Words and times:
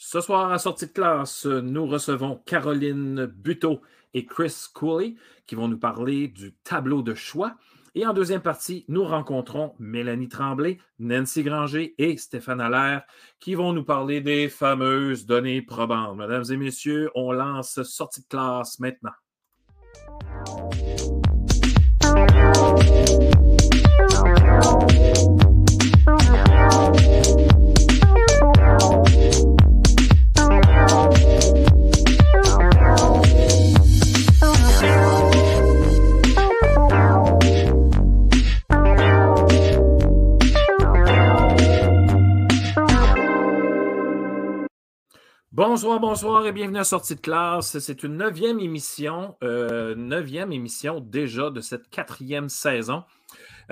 Ce 0.00 0.20
soir, 0.20 0.52
à 0.52 0.58
sortie 0.58 0.86
de 0.86 0.92
classe, 0.92 1.44
nous 1.44 1.84
recevons 1.84 2.40
Caroline 2.46 3.26
Buteau 3.26 3.82
et 4.14 4.26
Chris 4.26 4.54
Cooley 4.72 5.16
qui 5.44 5.56
vont 5.56 5.66
nous 5.66 5.76
parler 5.76 6.28
du 6.28 6.54
tableau 6.62 7.02
de 7.02 7.14
choix. 7.14 7.56
Et 7.96 8.06
en 8.06 8.12
deuxième 8.12 8.40
partie, 8.40 8.84
nous 8.86 9.02
rencontrons 9.02 9.74
Mélanie 9.80 10.28
Tremblay, 10.28 10.78
Nancy 11.00 11.42
Granger 11.42 11.96
et 11.98 12.16
Stéphane 12.16 12.60
Allaire 12.60 13.02
qui 13.40 13.56
vont 13.56 13.72
nous 13.72 13.82
parler 13.82 14.20
des 14.20 14.48
fameuses 14.48 15.26
données 15.26 15.62
probantes. 15.62 16.16
Mesdames 16.16 16.44
et 16.48 16.56
messieurs, 16.56 17.10
on 17.16 17.32
lance 17.32 17.82
sortie 17.82 18.22
de 18.22 18.28
classe 18.28 18.78
maintenant. 18.78 19.10
Bonsoir, 45.58 45.98
bonsoir 45.98 46.46
et 46.46 46.52
bienvenue 46.52 46.78
à 46.78 46.84
Sortie 46.84 47.16
de 47.16 47.20
classe. 47.20 47.76
C'est 47.80 48.04
une 48.04 48.18
neuvième 48.18 48.60
émission, 48.60 49.36
euh, 49.42 49.96
neuvième 49.96 50.52
émission 50.52 51.00
déjà 51.00 51.50
de 51.50 51.60
cette 51.60 51.90
quatrième 51.90 52.48
saison. 52.48 53.02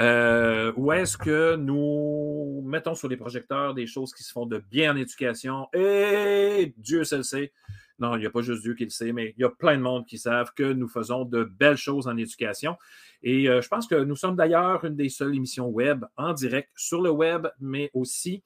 Euh, 0.00 0.72
où 0.76 0.90
est-ce 0.90 1.16
que 1.16 1.54
nous 1.54 2.60
mettons 2.66 2.96
sur 2.96 3.06
les 3.06 3.16
projecteurs 3.16 3.72
des 3.72 3.86
choses 3.86 4.12
qui 4.12 4.24
se 4.24 4.32
font 4.32 4.46
de 4.46 4.58
bien 4.68 4.94
en 4.94 4.96
éducation? 4.96 5.68
Et 5.74 6.74
Dieu 6.76 7.04
le 7.08 7.22
sait. 7.22 7.52
Non, 8.00 8.16
il 8.16 8.18
n'y 8.18 8.26
a 8.26 8.30
pas 8.30 8.42
juste 8.42 8.62
Dieu 8.62 8.74
qui 8.74 8.82
le 8.82 8.90
sait, 8.90 9.12
mais 9.12 9.32
il 9.38 9.42
y 9.42 9.44
a 9.44 9.50
plein 9.50 9.76
de 9.76 9.82
monde 9.82 10.06
qui 10.06 10.18
savent 10.18 10.52
que 10.56 10.72
nous 10.72 10.88
faisons 10.88 11.24
de 11.24 11.44
belles 11.44 11.76
choses 11.76 12.08
en 12.08 12.16
éducation. 12.16 12.76
Et 13.22 13.48
euh, 13.48 13.62
je 13.62 13.68
pense 13.68 13.86
que 13.86 13.94
nous 13.94 14.16
sommes 14.16 14.34
d'ailleurs 14.34 14.84
une 14.84 14.96
des 14.96 15.08
seules 15.08 15.36
émissions 15.36 15.68
web 15.68 16.04
en 16.16 16.32
direct 16.32 16.70
sur 16.74 17.00
le 17.00 17.10
web, 17.10 17.46
mais 17.60 17.92
aussi 17.94 18.42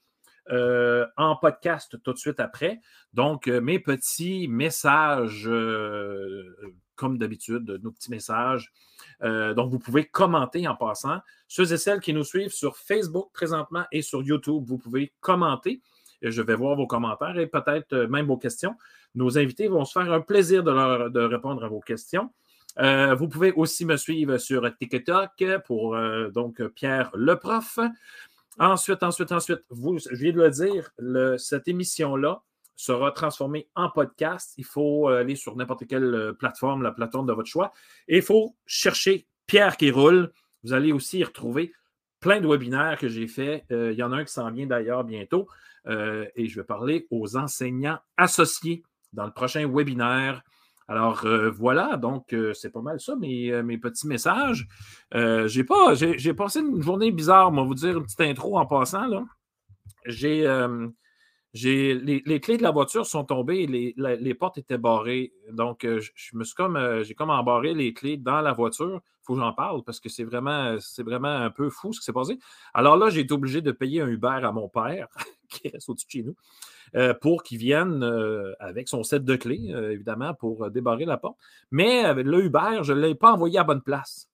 euh, 0.51 1.06
en 1.17 1.37
podcast 1.37 1.97
tout 2.03 2.12
de 2.12 2.19
suite 2.19 2.41
après. 2.41 2.81
Donc, 3.12 3.47
euh, 3.47 3.61
mes 3.61 3.79
petits 3.79 4.48
messages, 4.48 5.47
euh, 5.47 6.56
comme 6.97 7.19
d'habitude, 7.19 7.79
nos 7.84 7.93
petits 7.93 8.11
messages. 8.11 8.73
donc, 9.23 9.71
vous 9.71 9.78
pouvez 9.78 10.06
commenter 10.06 10.67
en 10.67 10.75
passant. 10.75 11.21
Ceux 11.47 11.73
et 11.73 11.77
celles 11.77 12.01
qui 12.01 12.12
nous 12.12 12.25
suivent 12.25 12.53
sur 12.53 12.77
Facebook 12.77 13.31
présentement 13.33 13.84
et 13.93 14.03
sur 14.03 14.23
YouTube, 14.23 14.65
vous 14.67 14.78
pouvez 14.78 15.12
commenter. 15.21 15.81
Je 16.21 16.43
vais 16.43 16.55
voir 16.55 16.75
vos 16.75 16.87
commentaires 16.87 17.39
et 17.39 17.47
peut-être 17.47 17.95
même 17.97 18.27
vos 18.27 18.37
questions. 18.37 18.75
Nos 19.15 19.39
invités 19.39 19.69
vont 19.69 19.84
se 19.84 19.93
faire 19.93 20.12
un 20.12 20.21
plaisir 20.21 20.65
de, 20.65 21.21
répondre 21.21 21.65
à 21.65 21.69
vos 21.69 21.81
questions. 21.81 22.31
vous 22.77 23.28
pouvez 23.28 23.53
aussi 23.53 23.87
me 23.87 23.97
suivre 23.97 24.37
sur 24.37 24.62
TikTok 24.77 25.31
pour 25.65 25.97
donc 26.34 26.62
Pierre 26.75 27.11
le 27.15 27.37
prof. 27.37 27.78
Ensuite, 28.61 29.03
ensuite, 29.03 29.33
ensuite, 29.33 29.64
vous, 29.70 29.98
je 29.98 30.14
viens 30.14 30.33
de 30.33 30.42
le 30.42 30.50
dire, 30.50 30.91
cette 31.39 31.66
émission-là 31.66 32.42
sera 32.77 33.11
transformée 33.11 33.70
en 33.75 33.89
podcast. 33.89 34.53
Il 34.58 34.66
faut 34.66 35.08
euh, 35.08 35.20
aller 35.20 35.34
sur 35.34 35.56
n'importe 35.56 35.86
quelle 35.86 36.14
euh, 36.14 36.33
plateforme, 36.34 36.83
la 36.83 36.92
plateforme 36.92 37.27
de 37.27 37.33
votre 37.33 37.48
choix. 37.48 37.72
Et 38.06 38.19
il 38.19 38.22
faut 38.22 38.55
chercher 38.66 39.27
Pierre 39.47 39.78
qui 39.78 39.91
roule. 39.91 40.31
Vous 40.62 40.75
allez 40.75 40.92
aussi 40.92 41.20
y 41.20 41.25
retrouver 41.25 41.72
plein 42.20 42.38
de 42.42 42.47
webinaires 42.47 42.98
que 42.98 43.08
j'ai 43.08 43.28
faits. 43.28 43.64
Euh, 43.72 43.92
il 43.92 43.98
y 43.98 44.03
en 44.03 44.12
a 44.12 44.16
un 44.16 44.25
qui 44.25 44.33
s'en 44.33 44.50
vient 44.50 44.66
d'ailleurs 44.66 45.05
bientôt. 45.05 45.48
et 45.86 46.47
je 46.47 46.61
vais 46.61 46.64
parler 46.64 47.06
aux 47.11 47.38
enseignants 47.38 47.98
associés 48.19 48.83
dans 49.14 49.25
le 49.25 49.33
prochain 49.33 49.66
webinaire. 49.66 50.42
Alors 50.91 51.25
euh, 51.25 51.53
voilà, 51.53 51.97
donc 51.97 52.33
euh, 52.33 52.53
c'est 52.53 52.71
pas 52.71 52.83
mal 52.83 52.99
ça, 52.99 53.15
mes, 53.15 53.53
euh, 53.53 53.79
petits 53.81 54.09
messages. 54.09 54.67
j'ai 55.13 55.62
pas, 55.62 55.95
j'ai 55.95 56.34
passé 56.34 56.59
une 56.59 56.83
journée 56.83 57.12
bizarre, 57.12 57.53
va 57.53 57.62
vous 57.62 57.77
dire 57.77 57.97
une 57.97 58.03
petite 58.03 58.21
intro 58.23 58.59
en 58.59 58.67
passant. 58.67 59.25
J'ai, 61.53 61.95
les, 61.95 62.41
clés 62.41 62.56
de 62.56 62.65
la 62.65 62.73
voiture 62.73 63.06
sont 63.06 63.25
tombées, 63.25 63.69
les, 63.69 63.95
les 63.97 64.34
portes 64.34 64.59
étaient 64.59 64.79
barrées. 64.79 65.33
Donc, 65.53 65.83
je, 65.87 66.37
me 66.37 66.43
suis 66.43 66.55
comme 66.56 67.03
j'ai 67.05 67.15
comme 67.15 67.31
embarré 67.31 67.73
les 67.73 67.95
clés 67.95 68.17
dans 68.17 68.41
la 68.41 68.53
voiture. 68.53 69.00
Il 69.05 69.23
faut 69.23 69.34
que 69.34 69.41
j'en 69.41 69.53
parle 69.53 69.84
parce 69.84 70.00
que 70.00 70.09
c'est 70.09 70.25
vraiment, 70.25 70.77
c'est 70.81 71.05
vraiment 71.05 71.29
un 71.29 71.50
peu 71.50 71.71
fou 71.71 71.93
ce 71.93 72.00
qui 72.00 72.06
s'est 72.06 72.12
passé. 72.12 72.37
Alors 72.75 72.97
là, 72.97 73.11
j'ai 73.11 73.21
été 73.21 73.33
obligé 73.33 73.61
de 73.62 73.71
payer 73.71 74.00
un 74.00 74.09
Uber 74.09 74.41
à 74.43 74.50
mon 74.50 74.69
père, 74.69 75.06
qui 75.49 75.69
reste 75.69 75.89
au-dessus 75.89 76.06
de 76.06 76.11
chez 76.11 76.23
nous. 76.25 76.34
Euh, 76.97 77.15
pour 77.15 77.45
qu'il 77.45 77.59
vienne 77.59 78.03
euh, 78.03 78.53
avec 78.59 78.89
son 78.89 79.05
set 79.05 79.25
de 79.25 79.37
clés, 79.37 79.71
euh, 79.73 79.93
évidemment, 79.93 80.34
pour 80.34 80.71
débarrer 80.71 81.05
la 81.05 81.19
porte. 81.19 81.37
Mais 81.71 82.12
le 82.15 82.45
Uber, 82.45 82.83
je 82.83 82.93
ne 82.93 83.01
l'ai 83.01 83.15
pas 83.15 83.33
envoyé 83.33 83.59
à 83.59 83.65
bonne 83.65 83.83
place. 83.83 84.28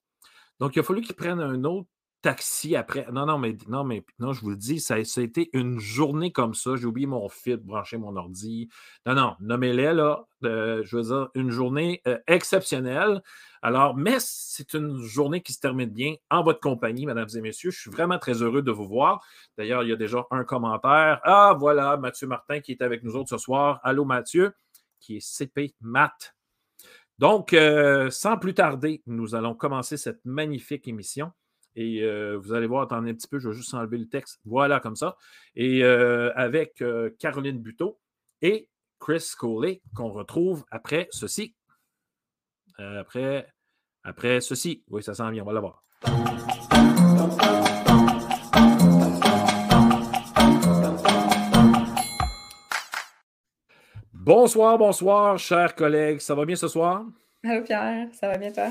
Donc, 0.58 0.74
il 0.74 0.80
a 0.80 0.82
fallu 0.82 1.02
qu'il 1.02 1.14
prenne 1.14 1.40
un 1.40 1.64
autre 1.64 1.88
taxi 2.22 2.76
après. 2.76 3.06
Non, 3.12 3.26
non, 3.26 3.38
mais 3.38 3.56
non, 3.68 3.84
mais 3.84 4.04
non, 4.18 4.32
je 4.32 4.40
vous 4.40 4.50
le 4.50 4.56
dis, 4.56 4.80
ça, 4.80 4.94
a 4.94 4.98
été 4.98 5.50
une 5.52 5.78
journée 5.78 6.32
comme 6.32 6.54
ça. 6.54 6.76
J'ai 6.76 6.86
oublié 6.86 7.06
mon 7.06 7.28
fil, 7.28 7.56
brancher 7.56 7.98
mon 7.98 8.16
ordi. 8.16 8.68
Non, 9.06 9.14
non, 9.14 9.36
nommez-les 9.40 9.92
là. 9.92 10.24
je 10.42 10.96
veux 10.96 11.02
dire, 11.02 11.28
une 11.34 11.50
journée 11.50 12.02
exceptionnelle. 12.26 13.22
Alors, 13.62 13.96
mais 13.96 14.16
c'est 14.20 14.74
une 14.74 15.02
journée 15.02 15.40
qui 15.40 15.52
se 15.52 15.60
termine 15.60 15.90
bien 15.90 16.14
en 16.30 16.42
votre 16.42 16.60
compagnie, 16.60 17.06
mesdames 17.06 17.28
et 17.34 17.40
messieurs. 17.40 17.70
Je 17.70 17.80
suis 17.80 17.90
vraiment 17.90 18.18
très 18.18 18.42
heureux 18.42 18.62
de 18.62 18.70
vous 18.70 18.86
voir. 18.86 19.24
D'ailleurs, 19.58 19.82
il 19.82 19.88
y 19.88 19.92
a 19.92 19.96
déjà 19.96 20.24
un 20.30 20.44
commentaire. 20.44 21.20
Ah, 21.24 21.54
voilà, 21.58 21.96
Mathieu 21.96 22.26
Martin 22.26 22.60
qui 22.60 22.72
est 22.72 22.82
avec 22.82 23.02
nous 23.02 23.16
autres 23.16 23.30
ce 23.30 23.38
soir. 23.38 23.80
Allô, 23.82 24.04
Mathieu, 24.04 24.54
qui 25.00 25.16
est 25.16 25.20
CP 25.20 25.74
Math. 25.80 26.34
Donc, 27.18 27.54
euh, 27.54 28.10
sans 28.10 28.36
plus 28.36 28.54
tarder, 28.54 29.02
nous 29.06 29.34
allons 29.34 29.54
commencer 29.54 29.96
cette 29.96 30.24
magnifique 30.24 30.86
émission. 30.86 31.32
Et 31.76 32.02
euh, 32.02 32.38
vous 32.38 32.52
allez 32.54 32.66
voir, 32.66 32.82
attendez 32.82 33.10
un 33.10 33.14
petit 33.14 33.28
peu, 33.28 33.38
je 33.38 33.50
vais 33.50 33.54
juste 33.54 33.72
enlever 33.74 33.98
le 33.98 34.08
texte. 34.08 34.40
Voilà, 34.44 34.80
comme 34.80 34.96
ça. 34.96 35.16
Et 35.54 35.84
euh, 35.84 36.32
avec 36.34 36.82
Caroline 37.18 37.58
Buteau 37.58 38.00
et 38.42 38.68
Chris 38.98 39.30
Coley, 39.38 39.82
qu'on 39.94 40.10
retrouve 40.10 40.64
après 40.70 41.06
ceci. 41.12 41.54
après 42.78 43.46
après 44.02 44.40
ceci, 44.40 44.84
oui, 44.88 45.02
ça 45.02 45.14
sent 45.14 45.30
bien, 45.32 45.42
on 45.42 45.46
va 45.46 45.52
l'avoir. 45.52 45.82
Bonsoir, 54.12 54.78
bonsoir, 54.78 55.38
chers 55.38 55.74
collègues. 55.74 56.20
Ça 56.20 56.34
va 56.34 56.44
bien 56.44 56.56
ce 56.56 56.68
soir? 56.68 57.04
Allô 57.44 57.62
Pierre, 57.62 58.08
ça 58.12 58.28
va 58.28 58.38
bien 58.38 58.50
toi? 58.50 58.70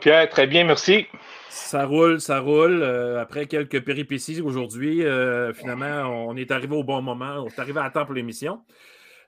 Pierre, 0.00 0.28
très 0.28 0.46
bien, 0.46 0.64
merci. 0.64 1.06
Ça 1.48 1.86
roule, 1.86 2.20
ça 2.20 2.40
roule. 2.40 2.82
Euh, 2.82 3.20
après 3.20 3.46
quelques 3.46 3.84
péripéties 3.84 4.40
aujourd'hui, 4.40 5.04
euh, 5.04 5.52
finalement, 5.52 6.26
on 6.28 6.36
est 6.36 6.50
arrivé 6.50 6.74
au 6.76 6.84
bon 6.84 7.02
moment. 7.02 7.44
On 7.44 7.48
est 7.48 7.58
arrivé 7.58 7.80
à 7.80 7.90
temps 7.90 8.04
pour 8.04 8.14
l'émission. 8.14 8.60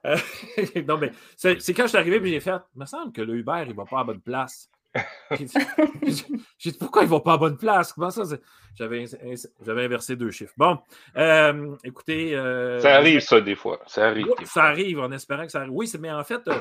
Euh, 0.06 0.16
non, 0.88 0.98
mais 0.98 1.10
c'est 1.36 1.56
quand 1.74 1.84
je 1.84 1.88
suis 1.88 1.98
arrivé 1.98 2.16
et 2.16 2.26
j'ai 2.26 2.40
fait, 2.40 2.56
il 2.76 2.80
me 2.80 2.86
semble 2.86 3.12
que 3.12 3.22
le 3.22 3.34
Uber, 3.34 3.62
il 3.62 3.70
ne 3.70 3.74
va 3.74 3.84
pas 3.84 4.00
à 4.00 4.04
bonne 4.04 4.20
place. 4.20 4.70
J'ai 6.58 6.70
dit, 6.70 6.78
pourquoi 6.78 7.02
ils 7.02 7.06
ne 7.06 7.10
vont 7.10 7.20
pas 7.20 7.34
à 7.34 7.38
bonne 7.38 7.56
place? 7.56 7.92
Comment 7.92 8.10
ça? 8.10 8.22
J'avais, 8.76 9.04
inversé 9.66 10.16
deux 10.16 10.30
chiffres. 10.30 10.52
Bon, 10.56 10.78
euh, 11.16 11.76
écoutez. 11.84 12.34
Euh, 12.34 12.80
ça 12.80 12.96
arrive, 12.96 13.20
ça, 13.20 13.40
des 13.40 13.54
fois. 13.54 13.80
Ça 13.86 14.08
arrive. 14.08 14.26
ça 14.44 14.64
arrive, 14.64 14.98
en 14.98 15.12
espérant 15.12 15.44
que 15.46 15.52
ça 15.52 15.60
arrive. 15.60 15.72
Oui, 15.72 15.90
mais 16.00 16.10
en 16.10 16.24
fait, 16.24 16.40
euh, 16.48 16.58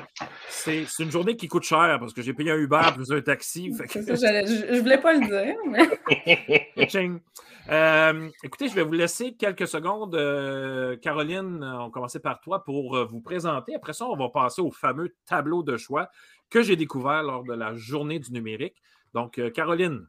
c'est, 0.48 0.86
une 1.00 1.12
journée 1.12 1.36
qui 1.36 1.48
coûte 1.48 1.64
cher 1.64 1.98
parce 2.00 2.14
que 2.14 2.22
j'ai 2.22 2.34
payé 2.34 2.52
un 2.52 2.58
Uber 2.58 2.82
plus 2.96 3.12
un 3.12 3.22
taxi. 3.22 3.72
je 3.94 4.00
ne 4.00 4.80
voulais 4.80 5.00
pas 5.00 5.14
le 5.14 5.26
dire. 5.26 5.56
Mais... 5.70 5.90
écoutez, 8.44 8.68
je 8.68 8.76
vais 8.76 8.84
vous 8.84 8.94
laisser 8.94 9.34
quelques 9.34 9.68
secondes. 9.68 10.16
Caroline, 11.02 11.64
on 11.64 11.86
va 11.86 11.90
commencer 11.92 12.20
par 12.20 12.40
toi 12.42 12.64
pour 12.64 13.08
vous 13.08 13.22
présenter. 13.22 13.74
Après 13.76 13.94
ça, 13.94 14.06
on 14.06 14.16
va 14.16 14.30
passer 14.30 14.62
au 14.62 14.72
fameux 14.72 15.16
tableau 15.26 15.64
de 15.64 15.78
choix 15.78 16.10
que 16.50 16.62
j'ai 16.62 16.76
découvert 16.76 17.24
lors 17.24 17.44
de 17.44 17.54
la 17.54 17.76
journée 17.76 18.20
du 18.20 18.32
numérique. 18.32 18.76
Donc, 19.14 19.38
euh, 19.38 19.50
Caroline. 19.50 20.08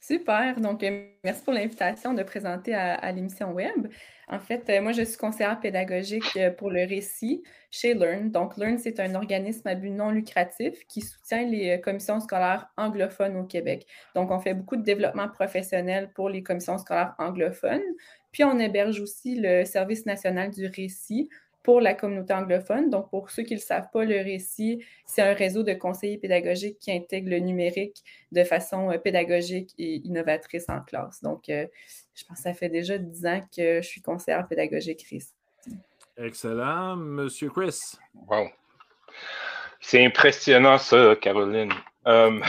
Super. 0.00 0.60
Donc, 0.60 0.82
euh, 0.84 1.08
merci 1.24 1.42
pour 1.42 1.52
l'invitation 1.52 2.14
de 2.14 2.22
présenter 2.22 2.74
à, 2.74 3.10
l'émission 3.12 3.52
Web. 3.52 3.88
En 4.28 4.38
fait, 4.38 4.68
euh, 4.68 4.80
moi, 4.80 4.92
je 4.92 5.02
suis 5.02 5.16
conseillère 5.16 5.58
pédagogique 5.58 6.38
pour 6.58 6.70
le 6.70 6.86
récit 6.86 7.42
chez 7.70 7.94
Learn. 7.94 8.30
Donc, 8.30 8.56
Learn, 8.56 8.78
c'est 8.78 9.00
un 9.00 9.14
organisme 9.14 9.66
à 9.66 9.74
but 9.74 9.90
non 9.90 10.10
lucratif 10.10 10.86
qui 10.86 11.00
soutient 11.00 11.44
les 11.44 11.80
commissions 11.80 12.20
scolaires 12.20 12.68
anglophones 12.76 13.36
au 13.36 13.44
Québec. 13.44 13.86
Donc, 14.14 14.30
on 14.30 14.38
fait 14.38 14.54
beaucoup 14.54 14.76
de 14.76 14.82
développement 14.82 15.28
professionnel 15.28 16.12
pour 16.14 16.28
les 16.28 16.42
commissions 16.42 16.78
scolaires 16.78 17.14
anglophones. 17.18 17.82
Puis, 18.32 18.44
on 18.44 18.58
héberge 18.58 19.00
aussi 19.00 19.40
le 19.40 19.64
Service 19.64 20.06
national 20.06 20.50
du 20.50 20.66
récit 20.66 21.28
pour 21.66 21.80
la 21.80 21.94
communauté 21.94 22.32
anglophone. 22.32 22.90
Donc, 22.90 23.10
pour 23.10 23.28
ceux 23.28 23.42
qui 23.42 23.54
ne 23.54 23.58
le 23.58 23.64
savent 23.64 23.90
pas, 23.92 24.04
le 24.04 24.18
récit, 24.18 24.84
c'est 25.04 25.20
un 25.20 25.34
réseau 25.34 25.64
de 25.64 25.74
conseillers 25.74 26.16
pédagogiques 26.16 26.78
qui 26.78 26.92
intègre 26.92 27.28
le 27.28 27.40
numérique 27.40 28.04
de 28.30 28.44
façon 28.44 28.92
euh, 28.92 28.98
pédagogique 28.98 29.74
et 29.76 29.96
innovatrice 29.96 30.66
en 30.68 30.80
classe. 30.80 31.20
Donc, 31.24 31.48
euh, 31.48 31.66
je 32.14 32.24
pense 32.24 32.36
que 32.36 32.42
ça 32.44 32.54
fait 32.54 32.68
déjà 32.68 32.98
dix 32.98 33.26
ans 33.26 33.40
que 33.54 33.82
je 33.82 33.86
suis 33.86 34.00
conseillère 34.00 34.46
pédagogique 34.46 35.04
récit. 35.10 35.34
Excellent. 36.16 36.94
Monsieur 36.94 37.50
Chris. 37.50 37.96
Wow. 38.14 38.46
C'est 39.80 40.04
impressionnant, 40.06 40.78
ça, 40.78 41.16
Caroline. 41.20 41.72
Euh, 42.06 42.40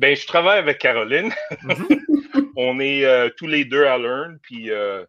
ben, 0.00 0.16
je 0.16 0.26
travaille 0.26 0.58
avec 0.58 0.78
Caroline. 0.78 1.32
Mm-hmm. 1.62 2.50
On 2.56 2.80
est 2.80 3.04
euh, 3.04 3.30
tous 3.36 3.46
les 3.46 3.64
deux 3.64 3.84
à 3.84 3.98
Learn. 3.98 4.40
Puis, 4.42 4.72
euh, 4.72 5.04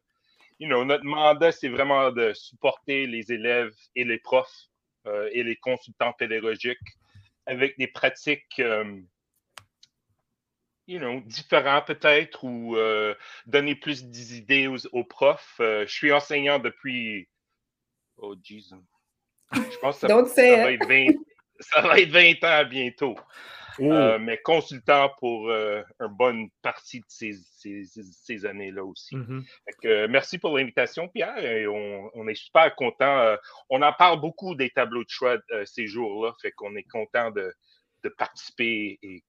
you 0.64 0.70
know, 0.70 0.86
notre 0.86 1.04
mandat, 1.04 1.52
c'est 1.52 1.68
vraiment 1.68 2.10
de 2.10 2.32
supporter 2.34 3.06
les 3.06 3.34
élèves 3.34 3.76
et 3.96 4.06
les 4.06 4.18
profs 4.18 4.70
et 5.34 5.44
les 5.44 5.58
consultants 5.58 6.14
pédagogiques 6.14 6.80
avec 7.46 7.78
des 7.78 7.88
pratiques 7.88 8.62
you 10.88 11.00
know, 11.00 11.20
différents 11.26 11.82
peut-être 11.82 12.46
ou 12.46 12.78
donner 13.46 13.76
plus 13.76 14.06
d'idées 14.06 14.68
aux, 14.68 15.04
profs. 15.04 15.56
je 15.60 15.86
suis 15.86 16.14
enseignant 16.14 16.60
depuis. 16.60 17.28
Oh, 18.16 18.36
Jesus. 18.42 18.76
Je 19.54 19.78
pense 19.80 20.00
que 20.00 20.08
ça, 20.08 20.16
va 20.16 20.72
être 20.72 20.88
20, 20.88 21.08
ça 21.60 21.82
va 21.82 22.00
être 22.00 22.12
20 22.12 22.44
ans 22.46 22.66
bientôt. 22.70 23.16
Oh. 23.80 23.92
Euh, 23.92 24.20
mais 24.20 24.38
consultant 24.38 25.10
pour 25.20 25.50
euh, 25.50 25.82
une 26.00 26.08
bonne 26.08 26.50
partie 26.62 27.00
de 27.00 27.06
ces, 27.08 27.34
ces, 27.34 28.46
années-là 28.46 28.84
aussi. 28.84 29.16
Mm-hmm. 29.16 30.08
merci 30.08 30.38
pour 30.38 30.58
l'invitation, 30.58 31.08
Pierre. 31.08 31.38
Et 31.38 31.68
on, 31.68 32.28
est 32.28 32.36
super 32.36 32.76
content. 32.76 33.20
Euh, 33.20 33.36
on 33.70 33.82
en 33.82 33.94
parle 33.94 34.20
beaucoup 34.20 34.56
des 34.56 34.70
tableaux 34.70 35.04
de 35.04 35.10
choix 35.10 35.38
ces 35.66 35.88
jours-là. 35.88 36.34
Fait 36.42 36.52
qu'on 36.52 36.76
est 36.76 36.90
content 36.90 37.32
de, 37.32 37.54
de, 38.04 38.10
participer 38.10 39.00
et 39.02 39.24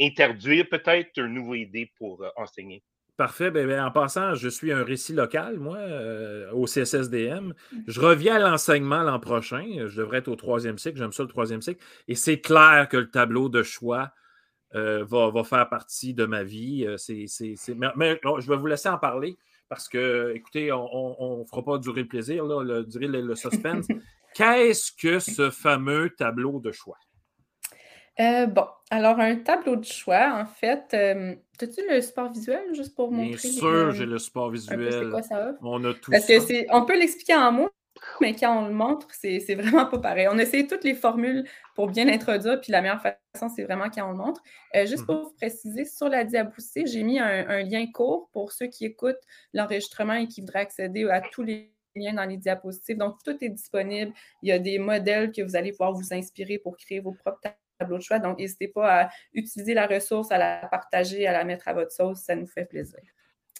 introduire 0.00 0.68
peut-être 0.68 1.18
une 1.18 1.34
nouvelle 1.34 1.62
idée 1.62 1.92
pour 1.98 2.24
enseigner. 2.36 2.82
Parfait. 3.16 3.50
Ben, 3.50 3.66
ben, 3.66 3.84
en 3.84 3.90
passant, 3.92 4.34
je 4.34 4.48
suis 4.48 4.72
un 4.72 4.82
récit 4.82 5.12
local, 5.12 5.58
moi, 5.60 5.76
euh, 5.76 6.50
au 6.52 6.66
CSSDM. 6.66 7.48
Mmh. 7.48 7.78
Je 7.86 8.00
reviens 8.00 8.36
à 8.36 8.38
l'enseignement 8.38 9.02
l'an 9.02 9.20
prochain. 9.20 9.64
Je 9.86 10.00
devrais 10.00 10.18
être 10.18 10.28
au 10.28 10.36
troisième 10.36 10.78
cycle. 10.78 10.98
J'aime 10.98 11.12
ça, 11.12 11.22
le 11.22 11.28
troisième 11.28 11.62
cycle. 11.62 11.82
Et 12.08 12.16
c'est 12.16 12.40
clair 12.40 12.88
que 12.90 12.96
le 12.96 13.10
tableau 13.10 13.48
de 13.48 13.62
choix 13.62 14.10
euh, 14.74 15.04
va, 15.04 15.44
faire 15.44 15.68
partie 15.68 16.12
de 16.14 16.24
ma 16.24 16.42
vie. 16.42 16.84
Euh, 16.86 16.96
c'est, 16.96 17.26
Mais, 17.96 18.20
je 18.24 18.48
vais 18.48 18.56
vous 18.56 18.66
laisser 18.66 18.88
en 18.88 18.98
parler 18.98 19.38
parce 19.68 19.88
que, 19.88 20.32
écoutez, 20.34 20.72
on 20.72 21.38
ne 21.40 21.44
fera 21.44 21.62
pas 21.62 21.78
durer 21.78 22.02
le 22.02 22.08
plaisir, 22.08 22.44
là, 22.44 22.62
le, 22.64 22.84
durer 22.84 23.06
le 23.06 23.34
suspense. 23.36 23.86
Qu'est-ce 24.34 24.90
que 24.90 25.20
ce 25.20 25.50
fameux 25.50 26.10
tableau 26.10 26.58
de 26.58 26.72
choix? 26.72 26.98
Euh, 28.20 28.46
bon, 28.46 28.64
alors 28.90 29.18
un 29.18 29.36
tableau 29.36 29.76
de 29.76 29.84
choix, 29.84 30.40
en 30.40 30.46
fait, 30.46 30.94
euh, 30.94 31.34
as-tu 31.60 31.80
le 31.88 32.00
support 32.00 32.30
visuel 32.30 32.62
juste 32.72 32.94
pour 32.94 33.10
montrer? 33.10 33.48
Bien 33.48 33.50
sûr, 33.50 33.92
j'ai 33.92 34.06
le 34.06 34.18
support 34.18 34.50
visuel. 34.50 35.10
quoi 35.10 35.22
ça 35.22 35.48
offre? 35.48 35.58
On 35.62 35.82
a 35.84 35.94
tout 35.94 36.10
Parce 36.10 36.26
que 36.26 36.72
on 36.72 36.84
peut 36.84 36.96
l'expliquer 36.96 37.34
en 37.34 37.50
mots, 37.50 37.70
mais 38.20 38.34
quand 38.34 38.56
on 38.56 38.68
le 38.68 38.74
montre, 38.74 39.08
c'est 39.12 39.54
vraiment 39.54 39.86
pas 39.86 39.98
pareil. 39.98 40.28
On 40.30 40.38
essaie 40.38 40.66
toutes 40.66 40.84
les 40.84 40.94
formules 40.94 41.44
pour 41.74 41.88
bien 41.88 42.04
l'introduire, 42.04 42.60
puis 42.60 42.70
la 42.70 42.82
meilleure 42.82 43.02
façon, 43.02 43.48
c'est 43.54 43.64
vraiment 43.64 43.90
quand 43.90 44.06
on 44.08 44.12
le 44.12 44.18
montre. 44.18 44.42
Euh, 44.76 44.86
juste 44.86 45.02
mmh 45.02 45.06
pour 45.06 45.22
vous 45.22 45.32
préciser, 45.32 45.84
sur 45.84 46.08
la 46.08 46.22
diapositive, 46.22 46.86
j'ai 46.86 47.02
mis 47.02 47.18
un, 47.18 47.62
lien 47.64 47.84
court 47.90 48.28
pour 48.32 48.52
ceux 48.52 48.66
qui 48.66 48.84
écoutent 48.84 49.22
l'enregistrement 49.52 50.14
et 50.14 50.28
qui 50.28 50.40
voudraient 50.40 50.60
accéder 50.60 51.04
à 51.08 51.20
tous 51.20 51.42
les 51.42 51.72
liens 51.96 52.14
dans 52.14 52.24
les 52.24 52.36
diapositives. 52.36 52.98
Donc, 52.98 53.16
tout 53.24 53.36
est 53.40 53.48
disponible. 53.48 54.12
Il 54.42 54.50
y 54.50 54.52
a 54.52 54.58
des 54.60 54.78
modèles 54.78 55.32
que 55.32 55.42
vous 55.42 55.56
allez 55.56 55.72
pouvoir 55.72 55.92
vous 55.92 56.12
inspirer 56.12 56.58
pour 56.58 56.76
créer 56.76 57.00
vos 57.00 57.12
propres 57.12 57.40
tableau 57.78 57.98
de 57.98 58.02
choix. 58.02 58.18
Donc, 58.18 58.38
n'hésitez 58.38 58.68
pas 58.68 59.02
à 59.02 59.08
utiliser 59.32 59.74
la 59.74 59.86
ressource, 59.86 60.30
à 60.30 60.38
la 60.38 60.68
partager, 60.70 61.26
à 61.26 61.32
la 61.32 61.44
mettre 61.44 61.68
à 61.68 61.72
votre 61.72 61.92
sauce. 61.92 62.20
Ça 62.20 62.34
nous 62.34 62.46
fait 62.46 62.64
plaisir. 62.64 63.00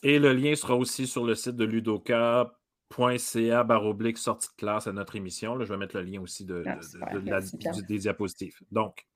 Et 0.02 0.18
le 0.18 0.32
lien 0.32 0.54
sera 0.54 0.76
aussi 0.76 1.06
sur 1.06 1.24
le 1.24 1.34
site 1.34 1.56
de 1.56 1.64
ludoka.ca 1.64 3.64
baroblique 3.64 4.18
sortie 4.18 4.48
de 4.48 4.54
classe 4.56 4.86
à 4.86 4.92
notre 4.92 5.16
émission. 5.16 5.56
Là, 5.56 5.64
je 5.64 5.72
vais 5.72 5.78
mettre 5.78 5.96
le 5.96 6.02
lien 6.02 6.20
aussi 6.20 6.44
de, 6.44 6.62
ah, 6.66 7.40
des 7.88 7.98
diapositives. 7.98 8.58
Donc. 8.70 9.06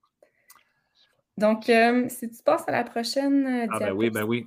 Donc, 1.37 1.69
euh, 1.69 2.09
si 2.09 2.31
tu 2.31 2.43
passes 2.43 2.67
à 2.67 2.73
la 2.73 2.85
prochaine 2.85 3.69
ah, 3.71 3.79
ben 3.79 3.93
oui, 3.93 4.11
ben 4.11 4.25
oui. 4.25 4.47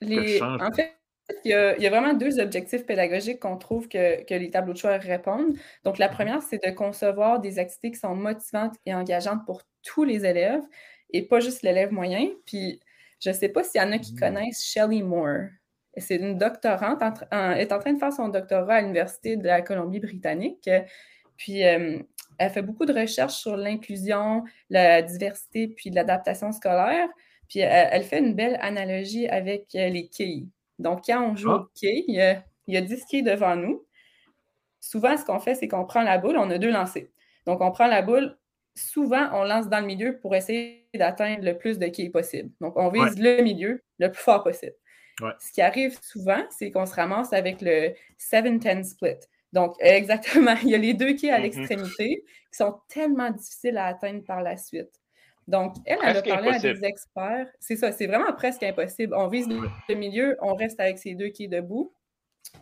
Les, 0.00 0.40
en 0.40 0.72
fait, 0.72 0.96
il 1.44 1.50
y, 1.50 1.54
a, 1.54 1.90
vraiment 1.90 2.14
deux 2.14 2.40
objectifs 2.40 2.86
pédagogiques 2.86 3.40
qu'on 3.40 3.56
trouve 3.56 3.88
que, 3.88 4.24
les 4.28 4.50
tableaux 4.50 4.72
de 4.72 4.78
choix 4.78 4.96
répondent. 4.96 5.56
Donc, 5.84 5.98
la 5.98 6.08
mhm. 6.08 6.14
première, 6.14 6.42
c'est 6.42 6.64
de 6.64 6.70
concevoir 6.70 7.40
des 7.40 7.58
activités 7.58 7.90
qui 7.90 7.98
sont 7.98 8.14
motivantes 8.14 8.74
et 8.86 8.94
engageantes 8.94 9.44
pour 9.46 9.62
tous 9.82 10.04
les 10.04 10.24
élèves 10.24 10.62
et 11.10 11.22
pas 11.22 11.40
juste 11.40 11.62
l'élève 11.62 11.92
moyen. 11.92 12.28
Puis, 12.46 12.80
je 13.20 13.30
ne 13.30 13.34
sais 13.34 13.48
pas 13.48 13.62
s'il 13.62 13.80
y 13.80 13.84
en 13.84 13.92
a 13.92 13.98
qui 13.98 14.14
mmh. 14.14 14.18
connaissent 14.18 14.64
Shelley 14.64 15.02
Moore. 15.02 15.48
C'est 15.96 16.16
une 16.16 16.38
doctorante, 16.38 17.02
est 17.30 17.72
en 17.72 17.78
train 17.78 17.92
de 17.92 17.98
faire 17.98 18.12
son 18.12 18.28
doctorat 18.28 18.76
à 18.76 18.80
l'Université 18.80 19.36
de 19.36 19.46
la 19.46 19.60
Colombie-Britannique. 19.60 20.68
Puis, 21.36 21.64
euh, 21.64 21.98
elle 22.38 22.50
fait 22.50 22.62
beaucoup 22.62 22.86
de 22.86 22.94
recherches 22.94 23.34
sur 23.34 23.56
l'inclusion, 23.56 24.44
la 24.70 25.02
diversité, 25.02 25.68
puis 25.68 25.90
l'adaptation 25.90 26.50
scolaire. 26.52 27.08
Puis, 27.48 27.60
elle, 27.60 28.04
fait 28.04 28.20
une 28.20 28.34
belle 28.34 28.58
analogie 28.62 29.28
avec 29.28 29.74
euh, 29.74 29.88
les 29.88 30.08
quilles. 30.08 30.48
Donc, 30.78 31.02
quand 31.06 31.22
on 31.22 31.36
joue 31.36 31.50
ah. 31.50 31.68
quai, 31.78 32.04
il 32.08 32.14
y, 32.66 32.76
a, 32.76 32.80
10 32.80 33.04
quilles 33.04 33.22
devant 33.22 33.56
nous. 33.56 33.84
Souvent, 34.80 35.16
ce 35.16 35.24
qu'on 35.24 35.38
fait, 35.38 35.54
c'est 35.54 35.68
qu'on 35.68 35.84
prend 35.84 36.02
la 36.02 36.18
boule, 36.18 36.38
on 36.38 36.50
a 36.50 36.58
deux 36.58 36.70
lancers. 36.70 37.08
Donc, 37.46 37.60
on 37.60 37.70
prend 37.70 37.86
la 37.86 38.02
boule, 38.02 38.36
souvent, 38.74 39.28
on 39.32 39.44
lance 39.44 39.68
dans 39.68 39.80
le 39.80 39.86
milieu 39.86 40.18
pour 40.18 40.34
essayer 40.34 40.86
d'atteindre 40.94 41.44
le 41.44 41.56
plus 41.56 41.78
de 41.78 41.86
quilles 41.86 42.10
possible. 42.10 42.50
Donc, 42.60 42.76
on 42.76 42.88
vise 42.88 43.18
le 43.18 43.42
milieu 43.42 43.82
le 43.98 44.10
plus 44.10 44.22
fort 44.22 44.42
possible. 44.42 44.74
Ce 45.38 45.52
qui 45.52 45.62
arrive 45.62 45.98
souvent, 46.02 46.42
c'est 46.50 46.70
qu'on 46.70 46.86
se 46.86 46.94
ramasse 46.94 47.32
avec 47.32 47.60
le 47.60 47.94
7-10 48.18 48.84
split. 48.84 49.18
Donc, 49.52 49.76
exactement, 49.80 50.54
il 50.62 50.70
y 50.70 50.74
a 50.74 50.78
les 50.78 50.94
deux 50.94 51.12
quilles 51.14 51.30
à 51.30 51.38
mm-hmm. 51.38 51.42
l'extrémité 51.42 52.24
qui 52.50 52.56
sont 52.56 52.80
tellement 52.88 53.30
difficiles 53.30 53.76
à 53.78 53.86
atteindre 53.86 54.24
par 54.24 54.42
la 54.42 54.56
suite. 54.56 54.90
Donc, 55.48 55.74
elle, 55.84 55.98
elle 56.02 56.16
a 56.16 56.22
parlé 56.22 56.48
à 56.50 56.58
des 56.58 56.84
experts. 56.84 57.48
C'est 57.60 57.76
ça, 57.76 57.92
c'est 57.92 58.06
vraiment 58.06 58.32
presque 58.32 58.62
impossible. 58.62 59.14
On 59.14 59.28
vise 59.28 59.48
le 59.48 59.94
milieu, 59.94 60.36
on 60.40 60.54
reste 60.54 60.80
avec 60.80 60.98
ces 60.98 61.14
deux 61.14 61.28
quilles 61.28 61.48
debout. 61.48 61.92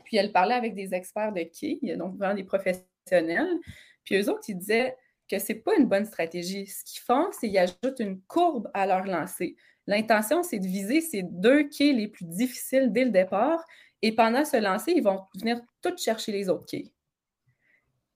Puis 0.04 0.16
elle 0.16 0.32
parlait 0.32 0.54
avec 0.54 0.74
des 0.74 0.94
experts 0.94 1.32
de 1.32 1.42
quilles, 1.42 1.96
donc 1.96 2.16
vraiment 2.16 2.34
des 2.34 2.44
professionnels. 2.44 3.58
Puis 4.04 4.16
eux 4.16 4.30
autres, 4.30 4.44
ils 4.48 4.56
disaient 4.56 4.96
que 5.30 5.38
ce 5.38 5.52
n'est 5.52 5.58
pas 5.60 5.76
une 5.76 5.86
bonne 5.86 6.04
stratégie. 6.04 6.66
Ce 6.66 6.84
qu'ils 6.84 7.00
font, 7.00 7.28
c'est 7.32 7.48
qu'ils 7.48 7.58
ajoutent 7.58 8.00
une 8.00 8.20
courbe 8.22 8.70
à 8.74 8.86
leur 8.86 9.04
lancer. 9.04 9.56
L'intention, 9.86 10.42
c'est 10.42 10.58
de 10.58 10.66
viser 10.66 11.00
ces 11.00 11.22
deux 11.22 11.64
quilles 11.64 11.96
les 11.96 12.08
plus 12.08 12.24
difficiles 12.24 12.92
dès 12.92 13.04
le 13.04 13.10
départ. 13.10 13.64
Et 14.02 14.12
pendant 14.14 14.44
ce 14.44 14.56
lancer, 14.56 14.92
ils 14.96 15.02
vont 15.02 15.22
venir 15.38 15.60
toutes 15.82 15.98
chercher 15.98 16.32
les 16.32 16.48
autres 16.48 16.66
quilles. 16.66 16.92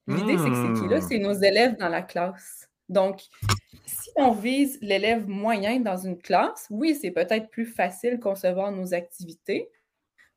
L'idée, 0.07 0.37
c'est 0.37 0.49
que 0.49 0.55
ces 0.55 0.81
quilles-là, 0.81 0.99
hmm. 0.99 1.07
c'est 1.09 1.17
nos 1.19 1.33
élèves 1.33 1.77
dans 1.77 1.89
la 1.89 2.01
classe. 2.01 2.69
Donc, 2.89 3.23
si 3.85 4.09
on 4.15 4.31
vise 4.31 4.77
l'élève 4.81 5.27
moyen 5.27 5.79
dans 5.79 5.97
une 5.97 6.17
classe, 6.17 6.67
oui, 6.69 6.95
c'est 6.95 7.11
peut-être 7.11 7.49
plus 7.49 7.65
facile 7.65 8.19
concevoir 8.19 8.71
nos 8.71 8.93
activités 8.93 9.69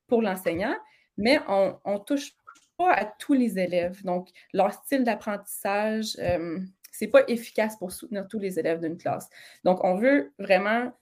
pour 0.07 0.23
l'enseignant, 0.23 0.75
mais 1.19 1.39
on 1.49 1.79
ne 1.85 1.99
touche 1.99 2.33
pas 2.79 2.93
à 2.93 3.05
tous 3.05 3.35
les 3.35 3.59
élèves. 3.59 4.03
Donc, 4.05 4.29
leur 4.55 4.73
style 4.73 5.05
d'apprentissage, 5.05 6.17
euh, 6.21 6.59
ce 6.93 7.05
n'est 7.05 7.11
pas 7.11 7.23
efficace 7.29 7.77
pour 7.77 7.93
soutenir 7.93 8.27
tous 8.29 8.39
les 8.39 8.59
élèves 8.59 8.81
d'une 8.81 8.97
classe. 8.97 9.29
Donc, 9.65 9.85
on 9.85 9.97
veut 9.97 10.33
vraiment 10.39 10.93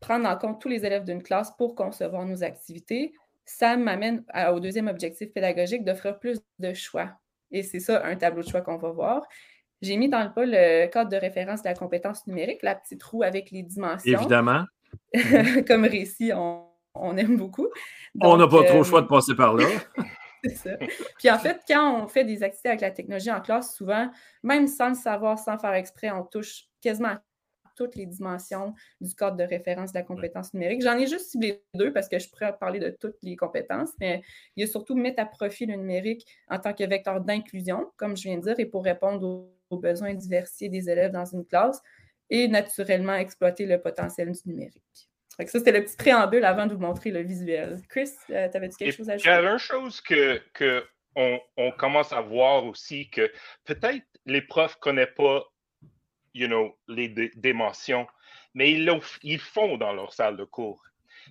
prendre 0.00 0.28
en 0.28 0.36
compte 0.36 0.60
tous 0.60 0.68
les 0.68 0.86
élèves 0.86 1.04
d'une 1.04 1.22
classe 1.22 1.50
pour 1.56 1.74
concevoir 1.74 2.24
nos 2.24 2.44
activités. 2.44 3.12
Ça 3.44 3.76
m'amène 3.76 4.24
au 4.52 4.60
deuxième 4.60 4.88
objectif 4.88 5.32
pédagogique 5.32 5.84
d'offrir 5.84 6.18
plus 6.18 6.38
de 6.58 6.74
choix. 6.74 7.18
Et 7.50 7.62
c'est 7.62 7.80
ça, 7.80 8.04
un 8.04 8.14
tableau 8.14 8.42
de 8.42 8.48
choix 8.48 8.60
qu'on 8.60 8.76
va 8.76 8.90
voir. 8.90 9.26
J'ai 9.80 9.96
mis 9.96 10.08
dans 10.08 10.22
le 10.22 10.32
pas 10.32 10.44
le 10.44 10.86
cadre 10.88 11.10
de 11.10 11.16
référence 11.16 11.62
de 11.62 11.68
la 11.68 11.74
compétence 11.74 12.26
numérique, 12.26 12.62
la 12.62 12.74
petite 12.74 13.02
roue 13.02 13.22
avec 13.22 13.50
les 13.50 13.62
dimensions. 13.62 14.18
Évidemment. 14.18 14.64
Comme 15.66 15.84
récit, 15.84 16.32
on, 16.34 17.16
aime 17.16 17.36
beaucoup. 17.36 17.68
on 18.20 18.36
n'a 18.36 18.48
pas 18.48 18.64
trop 18.64 18.78
le 18.78 18.84
choix 18.84 19.00
de 19.00 19.06
euh, 19.06 19.08
passer 19.08 19.34
par 19.34 19.54
là. 19.54 19.66
c'est 20.44 20.54
ça. 20.56 20.76
Puis 21.18 21.30
en 21.30 21.38
fait, 21.38 21.60
quand 21.66 22.02
on 22.02 22.08
fait 22.08 22.24
des 22.24 22.42
activités 22.42 22.68
avec 22.68 22.80
la 22.80 22.90
technologie 22.90 23.30
en 23.30 23.40
classe, 23.40 23.74
souvent, 23.74 24.10
même 24.42 24.66
sans 24.66 24.90
le 24.90 24.94
savoir, 24.94 25.38
sans 25.38 25.58
faire 25.58 25.74
exprès, 25.74 26.10
on 26.10 26.24
touche 26.24 26.66
quasiment 26.80 27.16
toutes 27.78 27.94
les 27.94 28.06
dimensions 28.06 28.74
du 29.00 29.14
cadre 29.14 29.36
de 29.36 29.44
référence 29.44 29.92
de 29.92 29.98
la 29.98 30.04
compétence 30.04 30.52
numérique. 30.52 30.82
J'en 30.82 30.98
ai 30.98 31.06
juste 31.06 31.30
ciblé 31.30 31.62
deux 31.74 31.92
parce 31.92 32.08
que 32.08 32.18
je 32.18 32.28
pourrais 32.28 32.56
parler 32.58 32.80
de 32.80 32.90
toutes 32.90 33.16
les 33.22 33.36
compétences, 33.36 33.92
mais 34.00 34.20
il 34.56 34.62
y 34.62 34.64
a 34.64 34.66
surtout 34.66 34.96
mettre 34.96 35.22
à 35.22 35.26
profit 35.26 35.64
le 35.64 35.76
numérique 35.76 36.26
en 36.48 36.58
tant 36.58 36.74
que 36.74 36.84
vecteur 36.84 37.20
d'inclusion, 37.20 37.90
comme 37.96 38.16
je 38.16 38.24
viens 38.24 38.38
de 38.38 38.42
dire, 38.42 38.58
et 38.58 38.66
pour 38.66 38.82
répondre 38.84 39.48
aux, 39.70 39.76
besoins 39.78 40.14
diversifiés 40.14 40.70
des 40.70 40.88
élèves 40.90 41.12
dans 41.12 41.26
une 41.26 41.44
classe 41.44 41.80
et 42.30 42.48
naturellement 42.48 43.14
exploiter 43.14 43.66
le 43.66 43.80
potentiel 43.80 44.32
du 44.32 44.40
numérique. 44.46 45.08
Ça, 45.46 45.58
c'était 45.58 45.72
le 45.72 45.84
petit 45.84 45.96
préambule 45.96 46.44
avant 46.44 46.66
de 46.66 46.74
vous 46.74 46.80
montrer 46.80 47.10
le 47.10 47.22
visuel. 47.22 47.80
Chris, 47.88 48.10
euh, 48.30 48.48
tu 48.48 48.56
avais 48.56 48.68
quelque 48.68 48.96
chose 48.96 49.08
à 49.08 49.14
ajouter? 49.14 49.30
Il 49.30 49.32
y 49.32 49.46
a 49.46 49.52
une 49.52 49.58
chose 49.58 50.00
que, 50.00 50.42
que 50.52 50.84
on, 51.14 51.40
on, 51.56 51.70
commence 51.70 52.12
à 52.12 52.20
voir 52.20 52.64
aussi 52.64 53.08
que 53.10 53.32
peut-être 53.64 54.04
les 54.26 54.42
profs 54.42 54.76
ne 54.76 54.80
connaissent 54.80 55.14
pas 55.16 55.44
you 56.34 56.46
know, 56.46 56.76
les 56.88 57.08
dimensions, 57.36 58.06
mais 58.54 58.72
ils, 58.72 58.90
ils 59.22 59.40
font 59.40 59.76
dans 59.76 59.92
leur 59.92 60.12
salle 60.12 60.36
de 60.36 60.44
cours. 60.44 60.82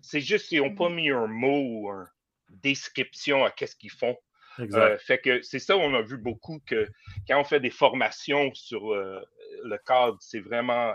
C'est 0.02 0.22
juste 0.22 0.48
qu'ils 0.48 0.62
n'ont 0.62 0.76
pas 0.76 0.90
mm-hmm. 0.90 0.96
mis 0.96 1.10
un 1.10 1.28
mot 1.28 1.60
ou 1.60 1.90
une 1.90 2.06
description 2.50 3.44
à 3.44 3.52
qu'est-ce 3.52 3.76
qu'ils 3.76 3.92
font. 3.92 4.18
Euh, 4.60 4.98
fait 4.98 5.20
que 5.20 5.42
c'est 5.44 5.60
ça, 5.60 5.78
on 5.78 5.94
a 5.94 6.02
vu 6.02 6.18
beaucoup 6.18 6.60
que 6.66 6.88
quand 7.28 7.40
on 7.40 7.44
fait 7.44 7.60
des 7.60 7.70
formations 7.70 8.52
sur 8.56 8.92
euh, 8.92 9.22
le 9.64 9.78
cadre, 9.78 10.18
c'est 10.20 10.40
vraiment 10.40 10.94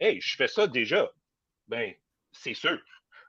Hey, 0.00 0.20
je 0.20 0.36
fais 0.36 0.48
ça 0.48 0.66
déjà. 0.66 1.10
Ben, 1.68 1.92
c'est 2.32 2.54
sûr. 2.54 2.78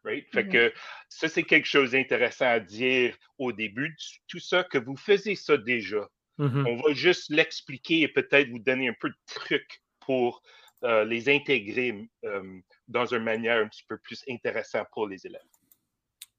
Right? 0.04 0.26
Fait 0.34 0.44
mm-hmm. 0.44 0.52
que 0.52 0.74
ça, 1.10 1.28
c'est 1.28 1.44
quelque 1.44 1.68
chose 1.68 1.92
d'intéressant 1.92 2.48
à 2.48 2.60
dire 2.60 3.16
au 3.38 3.52
début. 3.52 3.96
Tout 4.28 4.40
ça, 4.40 4.64
que 4.64 4.80
vous 4.80 4.96
faisiez 4.96 5.36
ça 5.36 5.58
déjà. 5.58 6.08
Mm-hmm. 6.40 6.68
On 6.68 6.82
va 6.82 6.94
juste 6.94 7.30
l'expliquer 7.30 8.02
et 8.02 8.08
peut-être 8.08 8.50
vous 8.50 8.60
donner 8.60 8.90
un 8.90 8.96
peu 9.00 9.10
de 9.10 9.16
trucs 9.28 9.82
pour 10.00 10.42
euh, 10.84 11.06
les 11.06 11.30
intégrer 11.30 12.10
euh, 12.26 12.60
dans 12.88 13.06
une 13.06 13.24
manière 13.24 13.64
un 13.64 13.68
petit 13.68 13.84
peu 13.88 14.00
plus 14.00 14.24
intéressante 14.28 14.88
pour 14.92 15.08
les 15.08 15.24
élèves. 15.28 15.42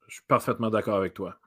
Je 0.08 0.14
suis 0.14 0.24
parfaitement 0.26 0.68
d'accord 0.68 0.96
avec 0.96 1.14
toi. 1.14 1.38